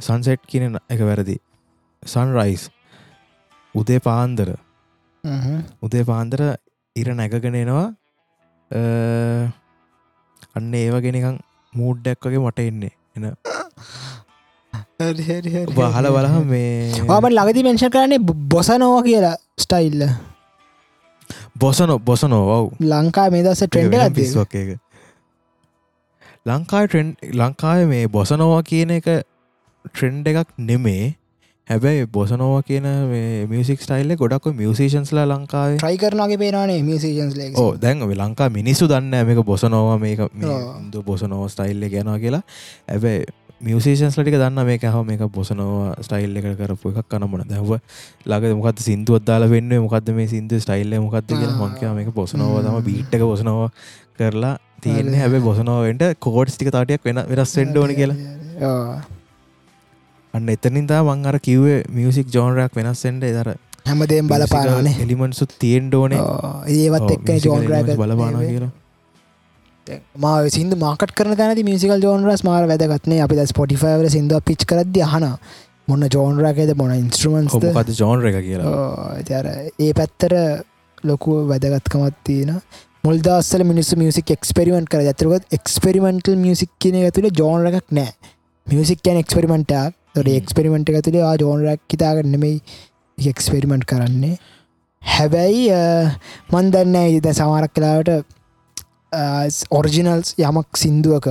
සන්සෙට් 0.00 0.42
කියන 0.46 0.78
එක 0.88 1.00
වැරදි. 1.08 1.36
සන්රයිස් 2.02 2.64
උදේ 3.74 4.00
පාන්දර. 4.00 4.48
උදේ 5.82 6.04
පාන්දර 6.04 6.40
ඉර 6.96 7.08
නැගගෙන 7.20 7.60
එනවා. 7.62 7.86
අන්න 10.56 10.74
ඒවගෙනකං 10.74 11.38
මූඩ්ඩක් 11.72 12.28
වගේ 12.28 12.44
මට 12.44 12.68
එන්නේ. 12.70 12.94
එන 13.16 13.24
බහල 15.72 16.06
බලහ 16.16 16.36
මේ 16.52 17.02
ආමට 17.08 17.36
ලගති 17.38 17.66
මෙංශ 17.68 17.86
කරන්නේ 17.88 18.22
බොසනෝවා 18.52 19.02
කියලා 19.08 19.34
ස්ටයිල්ල 19.58 20.06
බොසනො 21.56 21.98
බොසනෝ 22.00 22.44
ඔව් 22.56 22.66
ලංකා 22.84 23.28
මේ 23.30 23.42
දස 23.42 23.62
ට්‍රෙන්ඩ 23.64 24.14
පිස්වක් 24.14 24.54
එක 24.54 24.78
ලංකායි 26.46 26.88
ට්‍රෙන්් 26.88 27.10
ලංකාව 27.32 27.84
මේ 27.88 28.06
බොසනෝවා 28.08 28.62
කියන 28.62 28.90
එක 28.90 29.06
ට්‍රෙන්ඩ් 29.84 30.26
එකක් 30.28 30.50
නෙමේ. 30.60 31.14
හැබැයි 31.68 32.04
බොසනෝව 32.06 32.58
කියන 32.62 32.88
මියසික් 33.48 33.80
ස්ටයිල්ල 33.80 34.12
ගොඩක් 34.14 34.50
මියසිෂන්ස්ලා 34.52 35.24
ලංකාවේ 35.24 35.78
ට්‍රයි 35.78 35.96
කරනගේ 35.96 36.36
පේනේ 36.36 36.82
මියසිෂන්ස් 36.82 37.38
ලේ 37.38 37.48
ඕ 37.56 37.70
දැන් 37.76 38.04
ලංකා 38.14 38.50
මිනිස්සු 38.50 38.88
දන්න 38.88 39.24
මේක 39.24 39.40
බොසනෝවා 39.42 39.96
මේක 39.98 40.20
දු 40.92 41.02
බොසනෝ 41.02 41.48
ස්ටයිල්ල 41.48 41.88
ගැනවා 41.88 42.18
කියලා. 42.18 42.42
ඇබැයි 42.88 43.24
මියසිෂන්ස් 43.64 44.16
ලටික 44.18 44.36
දන්න 44.36 44.66
මේක 44.66 44.84
හ 44.84 44.96
මේක 45.02 45.22
බොසනවා 45.30 45.96
ස්ටයිල් 45.98 46.36
එක 46.36 46.46
කරපු 46.58 46.92
එකක් 46.92 47.08
කනමන 47.08 47.48
දැව 47.48 47.70
ලග 48.26 48.52
මොකත් 48.54 48.78
සිින්දුවත් 48.80 49.24
දාලා 49.24 49.48
වෙන්න? 49.48 49.72
මොකක්ද 49.80 50.12
මේ 50.12 50.28
සිින්දු 50.28 50.60
ස්ටයිල්ල 50.60 50.92
මොකක්ද 51.00 51.28
කියලා 51.30 51.58
මංකයා 51.62 51.94
මේක 51.94 52.12
බොසනවා 52.12 52.62
තම 52.62 52.78
බීට්ක 52.82 53.22
බොසනවා 53.22 53.68
කරලා 54.18 54.54
තියන්නේ. 54.80 55.18
හැබ 55.18 55.34
බොසනෝවට 55.40 56.04
කෝඩ්ස් 56.20 56.56
ටික 56.56 56.70
තාටයක් 56.70 57.04
වෙන 57.04 57.24
වෙනස් 57.26 57.56
වෙන්ඩෝන 57.56 57.94
කියලා. 57.94 58.18
අන්න 60.34 60.48
එතනින්දා 60.50 61.02
මං 61.04 61.26
අර 61.26 61.38
කිව්වේ 61.40 61.80
මියසික් 61.90 62.28
ජෝනරයක් 62.28 62.72
වෙනස්සෙන්ට 62.74 63.26
දර 63.30 63.54
හැමදේම් 63.86 64.28
බලපාන 64.28 64.86
එලිමන්සු 64.96 65.46
තියෙන් 65.56 65.86
ඩෝනේ 65.88 66.22
ඒවත් 66.76 67.10
එක්ක 67.10 67.28
ජෝන්රෑ 67.44 67.96
බලපාන 67.96 68.40
කියලා 68.42 68.72
මා 70.24 70.36
සිද 70.56 70.74
මාකට 70.84 71.12
කරන 71.18 71.36
තැන 71.40 71.60
මිසිකල් 71.70 72.04
ජෝනරස් 72.06 72.44
මාර 72.48 72.62
වැදගත්නේ 72.72 73.20
අපි 73.26 73.38
ද 73.40 73.46
ස්පොටිෆයිවල 73.52 74.08
සිදුව 74.14 74.44
පිච් 74.50 74.64
කරද 74.70 74.96
හන 75.12 75.26
මොන්න 75.90 76.08
ජෝන්රකද 76.14 76.72
මොන 76.80 76.94
ඉන්ස්ට්‍රමන්ස් 77.00 77.58
පද 77.78 77.98
ජෝන්ර 78.00 78.30
එක 78.30 78.38
කියලා. 78.48 79.58
ඒ 79.84 79.92
පැත්තර 79.98 80.34
ලොකුව 81.10 81.50
වැදගත්කමත් 81.52 82.16
තියෙන 82.28 82.54
මුල්දස්සල 83.04 83.64
මිනිස් 83.70 83.90
මියසික් 84.02 84.32
එක්ස්පෙරිමෙන්ට් 84.36 84.88
කර 84.92 85.02
ඇතරකොත් 85.10 85.44
එක්ස්පෙරිමෙන්ටල් 85.58 86.38
මියසික් 86.44 86.72
කියන 86.80 86.96
ඇතුළ 87.02 87.28
ජෝනර 87.40 87.68
එකක් 87.70 87.92
නෑ. 87.98 88.12
මියසික් 88.66 89.04
කැන් 89.04 89.20
එක්ස්පෙරිමෙන්ටක් 89.22 89.92
තොට 90.16 90.30
එක්ස්පෙරිමෙන්ට් 90.40 90.90
එක 90.90 91.04
තුළේ 91.08 91.26
ආ 91.28 91.36
ජෝනරක් 91.42 91.82
හිතාගන්න 91.94 92.32
නෙමයි 92.36 92.54
එක්ස්පෙරිමෙන්ට් 93.18 93.84
කරන්නේ. 93.90 94.38
හැබැයි 95.02 95.68
මන් 96.52 96.72
දන්න 96.74 97.18
ඉද 97.18 97.28
සමාරක් 97.40 97.74
කලාවට 97.76 98.24
ඔරිජිනල්ස් 99.70 100.34
යමක් 100.40 100.76
සින්දුවක 100.76 101.30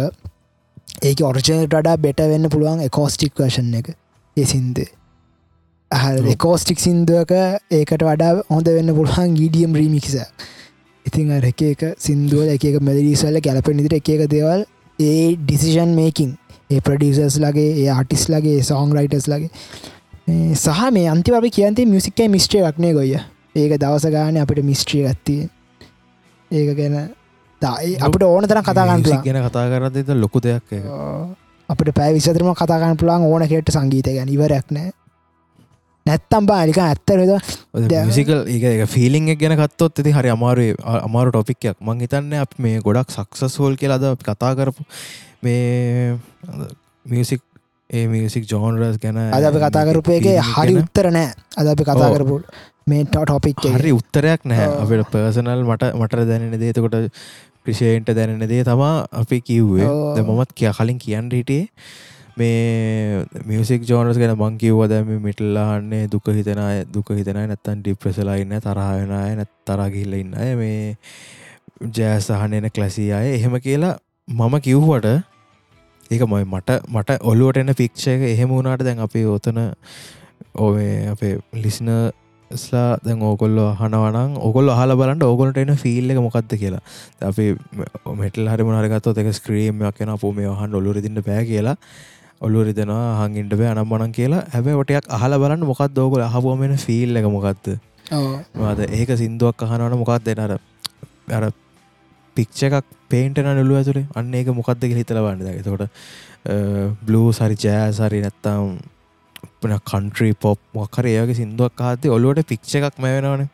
ඒක 1.02 1.24
ඔරිජනට 1.24 1.70
වඩා 1.70 1.96
බෙට 2.00 2.20
වෙන්න 2.26 2.50
පුළුවන් 2.50 2.84
එකෝස්ටික් 2.88 3.34
වර්ෂන් 3.36 3.74
එක. 3.80 3.96
ඒ 4.38 4.46
සින්දේ 4.46 4.90
ඔව්. 5.92 6.36
කෝස්ටික් 6.38 6.80
සිින්දුවක 6.80 7.32
ඒකට 7.72 8.04
වඩා 8.04 8.44
හොඳ 8.50 8.70
වෙන්න 8.70 8.94
පුළුවන් 8.96 9.36
ගීඩියම් 9.36 9.76
රීමිකිස 9.76 10.16
ඉතින් 11.06 11.32
අර 11.32 11.46
එක 11.46 11.62
එක 11.64 11.84
සිින්දුවල 12.00 12.50
එක 12.50 12.80
මෙදරීස්වල්ල 12.82 13.42
ගැලපෙන 13.42 13.78
නිදිර 13.78 13.98
එක 14.00 14.10
එක 14.10 14.24
දේවල් 14.30 14.66
ඒ 15.00 15.36
ඩිසිෂන් 15.38 15.94
මේකින් 15.96 16.38
ඒ 16.70 16.80
ප්‍රඩියසර්ස් 16.82 17.40
ලගේ 17.40 17.74
ඒ 17.76 17.90
ආටිස් 17.92 18.30
ලගේ 18.30 18.64
සෝං 18.64 18.96
රයිටස් 18.98 19.28
ලගේ 19.28 19.50
සහ 20.56 20.92
මේ 20.92 21.10
අන්තිව 21.10 21.50
කියන්තේ 21.50 21.86
මියසික්කයි 21.86 22.30
මිස්ට්‍රිය 22.30 22.64
වක්නේ 22.64 22.94
ගොය 22.94 23.12
ඒක 23.12 23.78
දවස 23.78 24.08
ගාන 24.10 24.38
අපිට 24.38 24.64
මිස්ට්‍රිය 24.64 25.04
ගත්තිය 25.06 25.42
ඒක 26.52 26.74
ගැන 26.78 26.98
දායි 27.66 27.94
අපට 28.00 28.24
ඕන 28.24 28.48
තරම් 28.48 28.66
කතාගන්න 28.66 29.06
ගැන 29.28 29.40
කතා 29.46 29.66
කරද 29.72 30.18
ලොකු 30.18 30.42
දෙයක්. 30.42 30.76
අපිට 31.70 31.96
පැෑ 31.96 32.18
විසතරම 32.18 32.52
කතාගන්න 32.56 33.00
පුළන් 33.00 33.30
ඕන 33.30 33.48
කෙට 33.48 33.72
සංගීත 33.72 34.10
ගැන. 34.10 34.30
ඉවරයක් 34.30 34.72
නෑ. 34.72 34.92
නැත්තම් 36.06 36.48
බාලික 36.48 36.80
ඇත්තරද 36.80 37.32
ඒක 38.48 38.64
එක 38.66 38.84
ෆිලිං 38.90 39.30
ගැන 39.36 39.56
කත්තොත් 39.58 40.00
ඇති 40.00 40.12
හරි 40.12 40.34
අමාරු 40.34 40.66
අමාරු 41.00 41.32
ටොපික්යක් 41.32 41.78
මං 41.80 42.04
හිතන්න 42.04 42.36
අප 42.42 42.60
මේ 42.60 42.82
ගොඩක් 42.82 43.16
සක්සස්හෝල් 43.16 43.80
කියලා 43.80 44.00
අද 44.02 44.10
අපි 44.10 44.28
කතා 44.28 44.52
කරපු 44.56 44.84
මේ 45.44 46.20
මියසික් 47.06 47.42
ඒ 47.90 48.04
මියසික් 48.08 48.44
ජෝනරස් 48.46 49.00
ගැන 49.00 49.22
අද 49.30 49.44
අපි 49.44 49.64
කතා 49.64 49.86
කරපුගේ 49.86 50.20
feeling 50.20 50.44
එක 50.44 50.52
හරි 50.52 50.76
උත්තර 50.76 51.12
නෑ. 51.12 51.32
අද 51.56 51.68
අපි 51.68 51.84
කතා 51.84 52.10
ඔව්. 52.10 52.16
කරපු 52.16 52.36
මේ 52.88 53.08
ටොපික් 53.08 53.66
හරි 53.72 53.92
උත්තරයක් 53.94 54.44
ඔව්. 54.44 54.84
අපට 54.84 55.12
පර්සනල් 55.12 55.64
මට 55.64 55.94
මට 55.96 56.28
දැනෙන 56.28 56.60
දේතකොට 56.60 57.00
ක්‍රිෂයන්ට 57.66 58.10
දැනෙන 58.12 58.48
දේ 58.48 58.64
තමා 58.64 58.96
අපි 59.14 59.42
කිව්වේ. 59.42 59.88
ද 60.16 60.26
මොමත් 60.26 60.52
කිය 60.54 60.72
කලින් 60.72 61.00
කියන්න 61.00 61.32
හිටියේ 61.32 61.68
මේ 62.36 63.26
මියසික් 63.46 63.86
ජෝනස් 63.86 64.18
ගැන 64.18 64.34
මං 64.36 64.58
කිව්ව 64.58 64.88
දැම 64.88 65.12
මිටල්ලාන්නේ 65.22 66.08
දුක 66.08 66.30
හිතනය 66.30 66.86
දුක 66.92 67.12
හිතනයි 67.12 67.46
නැත්තන් 67.46 67.82
ඩිප්‍රසලයින්න 67.82 68.56
තරහයනය 68.60 69.06
නැත් 69.10 69.52
තරගිල්ල 69.66 70.16
ඉන්න 70.16 70.34
අය. 70.36 70.56
මේ 70.56 70.96
ජෑසාහන 71.92 72.54
එන 72.54 72.70
කලසී 72.72 73.12
අය. 73.14 73.30
එහෙම 73.34 73.60
කියලා 73.60 73.94
මම 74.28 74.60
කිව්වට 74.62 75.08
ඒක 76.12 76.26
මයි 76.26 76.46
මට 76.46 76.82
මට 76.90 77.20
ඔලුවට 77.24 77.58
එන්න 77.58 77.76
පික්ෂ 77.76 78.08
එක 78.08 78.26
එහෙම 78.26 78.50
වුණට 78.50 78.84
දැන් 78.84 79.00
අපි 79.00 79.26
ඔතන 79.28 79.60
ඕේ 80.58 81.08
අපේ 81.08 81.38
ලිස්න 81.56 81.90
ස්ලා 82.56 82.98
දැන් 83.04 83.22
ඕකොල්ල 83.22 83.60
හනවනං 83.80 84.34
ඔකොල් 84.48 84.72
හල 84.72 84.96
බලට 85.02 85.28
ඕගොලට 85.28 85.58
එන 85.58 85.76
ෆිල් 85.76 86.10
එක 86.10 86.20
මොකක්ද 86.26 86.58
කියලා. 86.64 86.82
අපි 87.22 87.46
මෙටල් 88.22 88.50
හරි 88.50 88.64
මනරගත්ත 88.64 89.24
එක 89.24 89.32
ස්ක්‍රීම්යක් 89.40 89.96
කියෙන 89.98 90.14
අප 90.16 90.26
මේ 90.40 90.52
හන් 90.62 90.76
ඔලු 90.76 90.94
රිදින්න 90.94 91.24
පෑ 91.24 91.46
කියලා. 91.46 91.78
ඔලු 92.42 92.64
රිදෙනවා 92.68 93.10
හංගින්ට 93.22 93.58
බෑ 93.60 93.72
අනම් 93.72 93.90
මනන් 93.90 94.12
කියලා. 94.12 94.44
හැබැ 94.54 94.78
ඔටයක් 94.84 95.10
අහල 95.10 95.40
බලන්න 95.40 95.68
මොකක් 95.72 95.84
දෝගල 95.96 96.24
අහපුුවමෙන 96.28 96.78
ෆිල් 96.78 97.16
එක 97.16 97.28
මොකක්ද 97.30 97.74
මද 98.12 98.90
ඒක 98.92 99.18
සිින්දුවක් 99.18 99.64
අහනවන 99.66 99.98
මොකක් 99.98 100.24
දෙනර 100.26 100.58
අර 101.32 101.44
පික්ෂ 102.38 102.64
එකක් 102.68 102.86
පේන්ටන 103.10 103.50
නුලුව 103.58 103.80
ඇතුරේ 103.80 104.08
අන්න 104.16 104.34
ඒක 104.34 104.50
මොකක්ද 104.52 104.84
හිතල 104.92 105.22
වන්න 105.26 105.62
තකොට 105.62 105.90
බ්ලූ 107.02 107.32
සරි 107.32 107.56
ජෑ 107.58 107.92
සරි 107.94 108.22
නැත්තම් 108.22 108.76
කන්ට්‍රී 109.64 110.34
පොප් 110.36 110.60
මොකර 110.74 111.06
ඒගේ 111.08 111.36
සිින්දුවක් 111.36 111.76
කාතේ 111.76 112.12
ඔලුවට 112.12 112.48
පික්ෂ 112.48 112.76
එකක් 112.76 112.98
මැවෙනවන. 113.00 113.50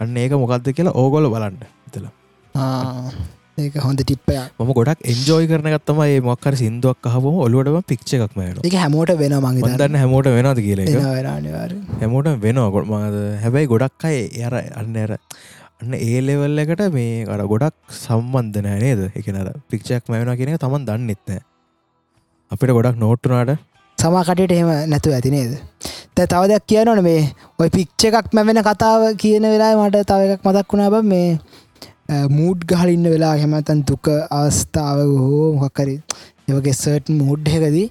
අන්න 0.00 0.16
ඒක 0.16 0.32
මොකක්ද 0.34 0.72
කියලා 0.72 0.96
ඕගොල 0.96 1.28
බලන්න 1.28 1.60
හිතලා 1.84 2.12
ඒක 3.58 3.74
හොඳ 3.76 4.00
ටිප්පය 4.00 4.36
ම 4.58 4.72
ගොඩක් 4.72 5.04
එන්ජෝයි 5.04 5.48
කරන 5.50 5.68
ගත්තම 5.74 6.00
ඒ 6.04 6.20
මොක්කර 6.20 6.56
සිින්දුවක් 6.56 7.08
හම 7.14 7.26
ඔලුවටම 7.46 7.78
පික්ෂ 7.84 8.14
එකක් 8.16 8.36
මෑන 8.36 8.60
එක 8.62 8.76
හැමෝට 8.82 9.12
වෙන 9.18 9.36
මං 9.38 9.60
මදන්න 9.62 10.00
හැමෝට 10.02 10.30
වෙනද 10.30 10.60
කියලා 10.66 11.14
හැමෝට 12.00 12.30
වෙනවා 12.40 12.70
ගොඩ 12.70 12.88
මද 12.90 13.24
හැබැයි 13.44 13.72
ගොඩක් 13.72 14.06
අය 14.10 14.18
යර 14.40 14.56
අන්න 14.74 14.96
ඇර 14.96 15.12
අන්න 15.80 15.94
ඒලෙවල් 15.96 16.62
එකට 16.64 16.84
මේ 16.92 17.24
අර 17.26 17.42
ගොඩක් 17.44 17.76
සම්බන්ධනය 17.98 18.76
නේද? 18.84 19.02
එකනර 19.14 19.52
පික්ෂයක් 19.70 20.08
මැවෙන 20.08 20.36
කියෙන 20.36 20.58
තමන් 20.58 20.86
දන්න 20.88 21.14
එත්නෑ 21.16 21.40
අපිට 22.50 22.72
ගොඩක් 22.72 22.98
නෝට්ටුනාට 22.98 23.69
සමාකටට 24.00 24.52
එහෙම 24.52 24.70
නැතු 24.90 25.12
ඇති 25.12 25.32
නේද? 25.34 25.52
තැ 26.14 26.26
තවදයක් 26.26 26.66
කියනවන 26.66 27.00
මේ 27.02 27.22
ඔය 27.58 27.68
පික්්ච 27.70 28.06
එකක් 28.10 28.28
මැවෙන 28.32 28.62
කතාව 28.62 29.02
කියන 29.16 29.46
වෙලා 29.46 29.72
මට 29.78 30.04
තව 30.10 30.20
එකක් 30.28 30.46
මතක් 30.46 30.68
වුණා 30.72 30.90
බ 30.94 31.02
මේ 31.04 31.28
මූඩ් 32.30 32.68
ගහලින්න 32.70 33.10
වෙලා 33.14 33.34
හෙමතන් 33.36 33.82
දුක 33.84 34.12
අවස්ථාව 34.32 35.02
හෝ 35.18 35.50
මොකක්කරි 35.56 35.96
ඒවගේ 36.48 36.74
සර්ට් 36.74 37.12
මුඩ්හකදී 37.20 37.86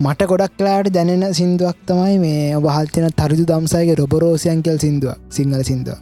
මට 0.00 0.28
ගොඩක් 0.32 0.58
කලාට 0.58 0.90
දැනෙන 0.90 1.24
සිින්දුවක් 1.34 1.78
තමයි 1.86 2.18
මේ 2.24 2.42
ඔබහල්තින 2.56 3.08
තරිදු 3.16 3.46
දම්සයිගේ 3.46 3.98
රොබරෝසියන් 4.02 4.60
කෙල් 4.62 4.78
සිින්දුව 4.78 5.16
සිංහල 5.30 5.62
සිින්දුව 5.62 5.98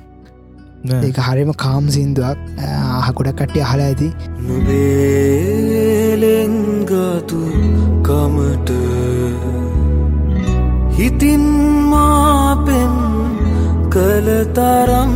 ඒක 0.85 1.19
හරිම 1.19 1.51
කාම් 1.55 1.85
සිින්දුවක්. 1.89 2.39
ආහ 2.61 3.09
ගොඩක් 3.13 3.37
කට්ටිය 3.39 3.63
අහලා 3.63 3.89
ඇති. 3.89 4.09
නුබේලෙංගතු 4.47 4.99
කමට 8.07 8.71
හිතින් 10.99 11.43
මාපෙන් 11.91 12.93
කළ 13.95 14.29
තරම් 14.57 15.13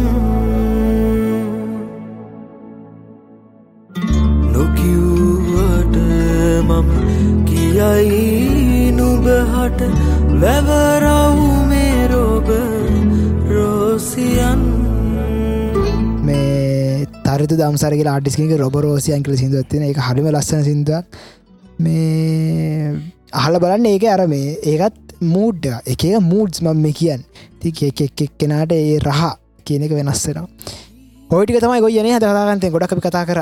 නොකිව්වට 4.55 5.97
මම 6.69 6.91
කියයි 7.49 8.93
නුබහට 8.99 9.81
වැවරව් 10.43 11.39
මේ 11.71 12.09
රෝග 12.13 12.51
රෝසියන්. 13.51 14.61
මේ 16.27 17.07
තරිතු 17.25 17.55
දම්සරගේ 17.61 18.11
ආටිස්කික 18.15 18.53
රොබරෝසියන් 18.65 19.25
කල 19.25 19.41
සිින්දුවත්තින 19.43 19.89
එක 19.89 20.03
හරිම 20.09 20.29
ලස්සන 20.35 20.63
සිින්දුවක්. 20.69 21.05
මේ 21.81 22.93
අහල 23.33 23.59
බලන්න 23.59 23.87
ඒක 23.87 24.05
අර 24.05 24.27
මේ 24.27 24.59
ඒකත් 24.73 25.17
මූඩ් 25.35 25.67
එක 25.87 26.05
මූඩ්ස් 26.23 26.63
මම 26.63 26.87
කියන් 26.93 27.27
ති 27.61 27.75
එක් 27.89 28.23
කෙනාට 28.39 28.73
ඒ 28.73 28.99
රහ 28.99 29.25
කියන 29.67 29.83
එක 29.83 29.93
වෙනස්සෙනවා 29.93 30.49
හෝටික 31.33 31.61
තමයි 31.63 31.83
ගොයනේ 31.83 32.15
හදකාගන්තය 32.15 32.69
ගොඩක් 32.75 32.93
අපි 32.95 33.03
කතා 33.05 33.25
කර. 33.29 33.41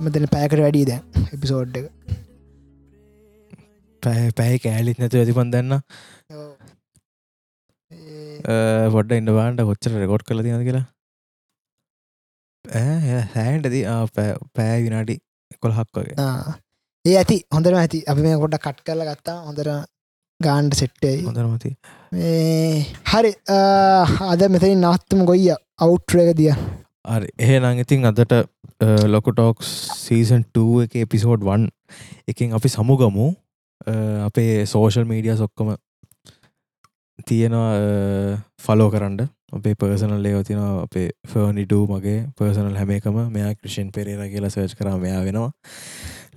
මතන 0.00 0.26
පෑකට 0.34 0.60
වැඩී 0.64 0.84
දැන් 0.90 1.02
එපිසෝඩ් 1.34 1.78
එක. 1.80 1.86
පැහ 4.36 4.54
කෑලිත් 4.64 5.00
නැතු 5.02 5.20
ඇතිපන් 5.20 5.50
දන්න. 5.54 5.72
පොඩ්ඩ 8.96 9.16
ඉන්න 9.18 9.32
බාන්ට 9.38 9.64
කොච්චර 9.70 9.96
රෙකෝඩ් 10.02 10.26
කල 10.28 10.42
තියද 10.46 10.62
කියලා. 10.68 10.84
හැන්ටද 13.34 13.76
පෑ 14.54 14.76
විනාඩි 14.86 15.18
කොල්හක් 15.66 16.00
වගේ. 16.00 16.14
ආ. 16.18 16.54
ඒ 17.04 17.16
ඇති 17.20 17.36
හොඳරම 17.54 17.78
ඇති. 17.78 17.98
අපි 18.10 18.22
මේ 18.24 18.36
ගොඩ 18.42 18.54
කට් 18.56 18.78
කරල 18.86 19.02
ගත්තා. 19.08 19.36
හොඳර 19.48 19.68
ගාන්ඩ 20.40 20.76
සෙට්ටයි 20.78 21.18
හොඳරමති 21.26 21.72
හරි. 23.10 23.32
අද 24.32 24.44
මෙතනින් 24.54 24.80
නවත්තම. 24.80 25.24
ගොයිය 25.30 25.54
අවුට්රේක 25.84 26.32
දිය. 26.40 26.54
අරි 27.14 27.28
එහ 27.38 27.52
නං 27.60 27.82
ඉතින් 27.84 28.10
අදට 28.10 28.34
ලොකටෝක්ස් 29.14 29.74
සීසන් 30.00 30.48
2 30.60 30.86
එක 30.86 30.96
එපිසෝඩ් 31.04 31.44
1 31.56 31.68
එකින් 32.32 32.56
අපි 32.60 32.72
සමුගමු. 32.76 33.28
අපේ 34.28 34.66
සෝෂල් 34.66 35.04
මීඩිය 35.04 35.36
සොක්කම 35.36 35.76
තියෙනවා 37.28 37.70
ෆලෝ 38.58 38.90
කරන්න. 38.90 39.28
අපේ 39.52 39.74
පර්සනල් 39.80 40.22
ලේව 40.24 40.40
තින 40.48 40.58
අපේ 40.58 41.08
ෆර්නිඩූ 41.32 41.84
මගේ 41.92 42.18
පර්සනල් 42.38 42.76
හැම 42.80 42.96
එකම. 42.98 43.24
මෙයා 43.30 43.54
ක්‍රෂන් 43.54 43.92
පෙරේර 43.92 44.28
කියලා 44.32 44.54
සර්ච් 44.54 44.78
කර 44.78 44.96
මෙයා 45.06 45.24
වෙනවා 45.28 45.50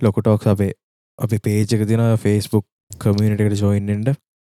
ලොකටෝක්ස් 0.02 0.46
අපේ 0.46 0.72
අපි 1.18 1.38
පේජක 1.40 1.84
තින 1.86 2.02
ෆෙස්බුක් 2.18 2.64
කමියනිටකට 3.00 3.60
ජොයින්ෙන්ට 3.62 4.08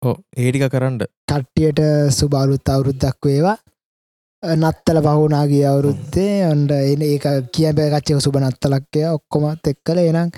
ඕ 0.02 0.16
ඒටික 0.38 0.66
කරන්න. 0.70 1.00
කට්ටියට 1.28 1.80
සුබාලුත් 2.12 2.70
අවුරුද්දක් 2.70 3.26
වේවා. 3.26 3.58
නත්තල 4.44 5.00
පහුනාගේ 5.06 5.66
අවුරුත්තේ 5.68 6.34
ඔන්ඩ 6.48 6.72
එන 6.74 7.02
ඒ 7.04 7.18
කිය 7.52 7.72
බෑකච්චක 7.74 8.22
සුබ 8.22 8.38
නත්තලක්කය 8.40 9.02
ඔක්කොමත් 9.10 9.68
එක් 9.68 9.80
කළ 9.84 10.00
එනම් 10.02 10.30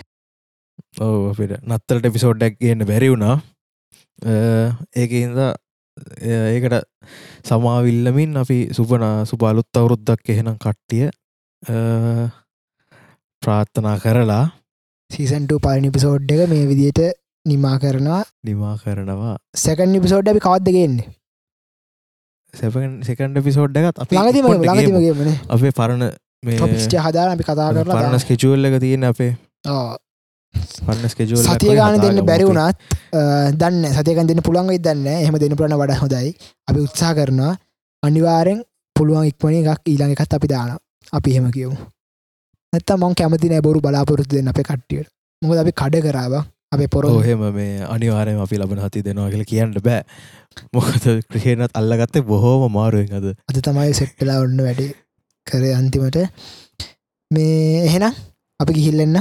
ඔව 0.99 1.28
අපිට 1.32 1.58
නත්තලට 1.64 2.06
එපිසෝඩ්ඩක් 2.06 2.58
ගන්න 2.60 2.88
බැරි 2.88 3.10
වුණා. 3.12 3.36
ඒක 4.95 5.12
ඉද 5.14 5.38
ඒකට 6.54 6.76
සමාවිල්ලමින් 7.45 8.38
අපි 8.38 8.58
සුපන 8.74 9.04
සුපාලුත් 9.26 9.70
අවුරුද්දක් 9.76 10.30
එහෙනම් 10.30 10.58
කට්ටිය 10.58 11.06
අ, 11.08 11.76
ප්‍රාර්ථනා 13.41 13.97
කරලා 13.99 14.43
සීසන්ට 15.12 15.53
පලනි 15.64 15.89
පිසෝඩ් 15.91 16.32
එක 16.34 16.43
මේ 16.49 16.68
විදියට 16.72 17.01
නිමා 17.45 17.78
කරනවා. 17.80 18.22
නිමා 18.43 18.76
කරනවා. 18.78 19.36
සැකන් 19.55 19.91
නිපිසෝඩ් 19.95 20.28
අපි 20.28 20.41
කවත්දගන්නේ 20.45 21.07
සෙකන්ඩ 22.53 23.41
පිසෝඩ් 23.43 23.78
එකත්. 23.78 24.03
ලඟතිමගේමන 24.12 25.34
අපේ 25.49 25.72
පරණ 25.72 26.03
මේ 26.43 26.57
හදාර 27.05 27.28
අපි 27.34 27.43
කතා 27.43 27.70
කරලා 27.70 27.97
පරණ 27.97 28.20
ස්කෙචුවල් 28.20 28.66
එක 28.66 28.80
තියෙන 28.80 29.03
අපේ. 29.05 29.32
පන්න 30.82 31.09
ස්කෙජුවල් 31.09 31.43
සතිය 31.45 31.76
ගාන 31.76 31.99
දෙන්න 32.01 32.22
බැරිවුණත් 32.26 32.78
දන්න 33.55 33.86
සතියකන් 33.93 34.28
දෙන්න 34.28 34.43
පුළුවන් 34.43 34.74
දන්න 34.80 35.07
එහම 35.16 35.39
දෙන්න 35.39 35.55
පුලන 35.55 35.78
වඩ 35.78 35.99
හොදයි 36.01 36.36
අපි 36.68 36.80
උත්සා 36.80 37.14
කරනවා. 37.14 37.53
අනිවාරෙන් 38.03 38.62
පුළුවන් 38.95 39.32
ඉක්මන 39.32 39.57
එකක් 39.62 39.82
ඊළඟ 39.88 40.14
එකත් 40.16 40.34
අපි 40.34 40.47
දාන 40.47 40.78
අපි 41.14 41.36
හෙම 41.36 41.49
කියවු 41.51 41.74
නැත්ත 42.74 42.92
මං 42.96 43.16
කැමතින 43.20 43.54
බොරු 43.68 43.80
බලාපොරොත්තු 43.86 44.36
දෙන්න 44.38 44.50
අප 44.52 44.60
කට්ටියට. 44.68 45.10
මොකද 45.42 45.60
අපි 45.62 45.74
කඩ 45.82 46.04
කරාව 46.06 46.36
අපේ 46.74 46.90
පොර 46.94 47.06
ඔහෙම 47.08 47.42
මේ 47.56 47.72
අනිවාරයම 47.96 48.40
අපි 48.46 48.60
ලබන 48.62 48.82
හති 48.84 49.04
දෙනවා 49.08 49.30
කියල 49.34 49.44
කියන්න 49.52 49.74
බෑ. 49.88 50.02
මොකද 50.78 51.08
ක්‍රහේනත් 51.32 51.76
අල්ලගත්තේ 51.80 52.24
බොහෝම 52.32 52.64
මාරුවෙන් 52.78 53.18
අද. 53.20 53.28
අද 53.50 53.58
තමයි 53.68 53.96
සෙට්ටලා 54.00 54.38
ඔන්න 54.46 54.62
වැඩි 54.68 54.88
කර 55.48 55.64
අන්තිමට. 55.80 56.20
මේ 57.32 57.84
එහෙනම් 57.88 58.16
අපි 58.60 58.78
ගිහිල්ලෙන්න. 58.80 59.20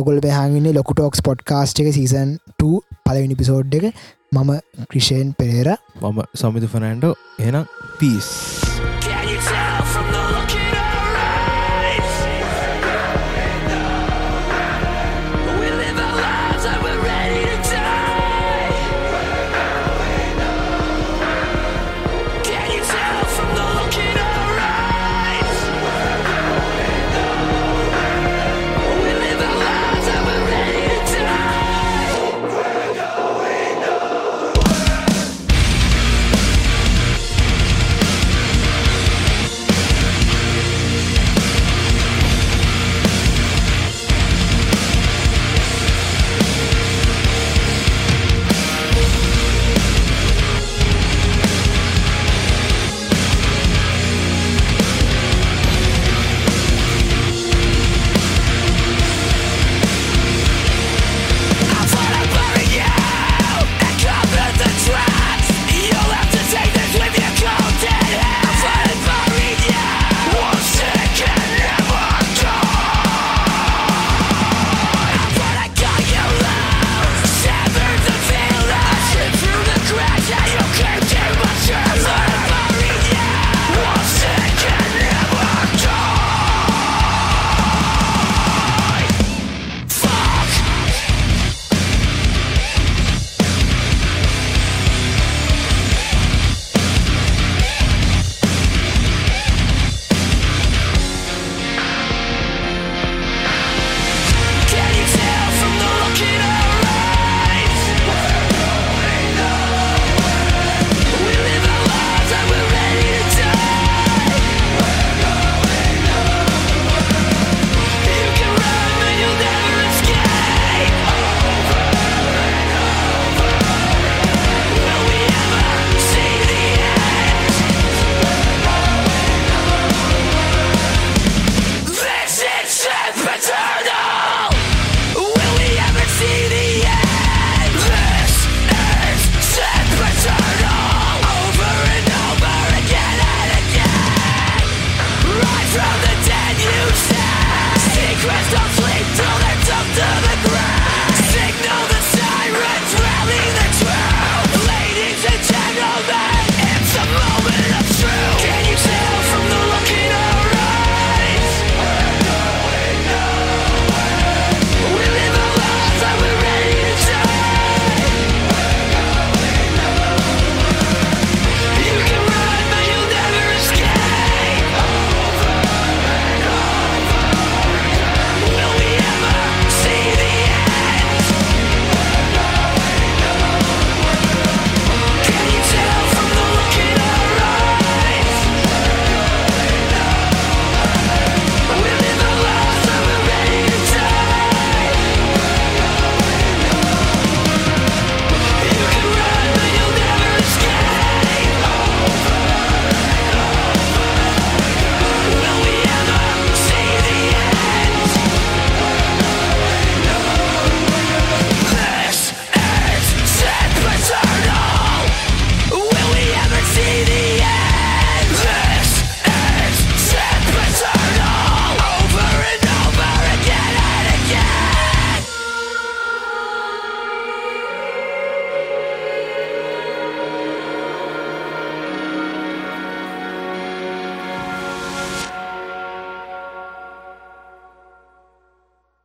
ඔගොල් 0.00 0.18
බහාගන්නේ 0.26 0.74
ලොකු 0.78 0.98
ටෝක්ස් 0.98 1.22
පොඩ්කාස්ට් 1.28 1.84
එක 1.84 1.92
සීසන් 1.98 2.34
2 2.64 2.72
පලවිනි 3.06 3.38
පිසෝඩ් 3.42 3.78
එක. 3.80 3.86
මම 4.34 4.50
ක්‍රිෂයෙන් 4.90 5.30
පෙරේර. 5.38 5.78
මම 6.02 6.20
සමිත 6.42 6.70
ෆනෑන්ඩෝ 6.74 7.14
එනම් 7.46 7.64
පිස් 8.02 8.34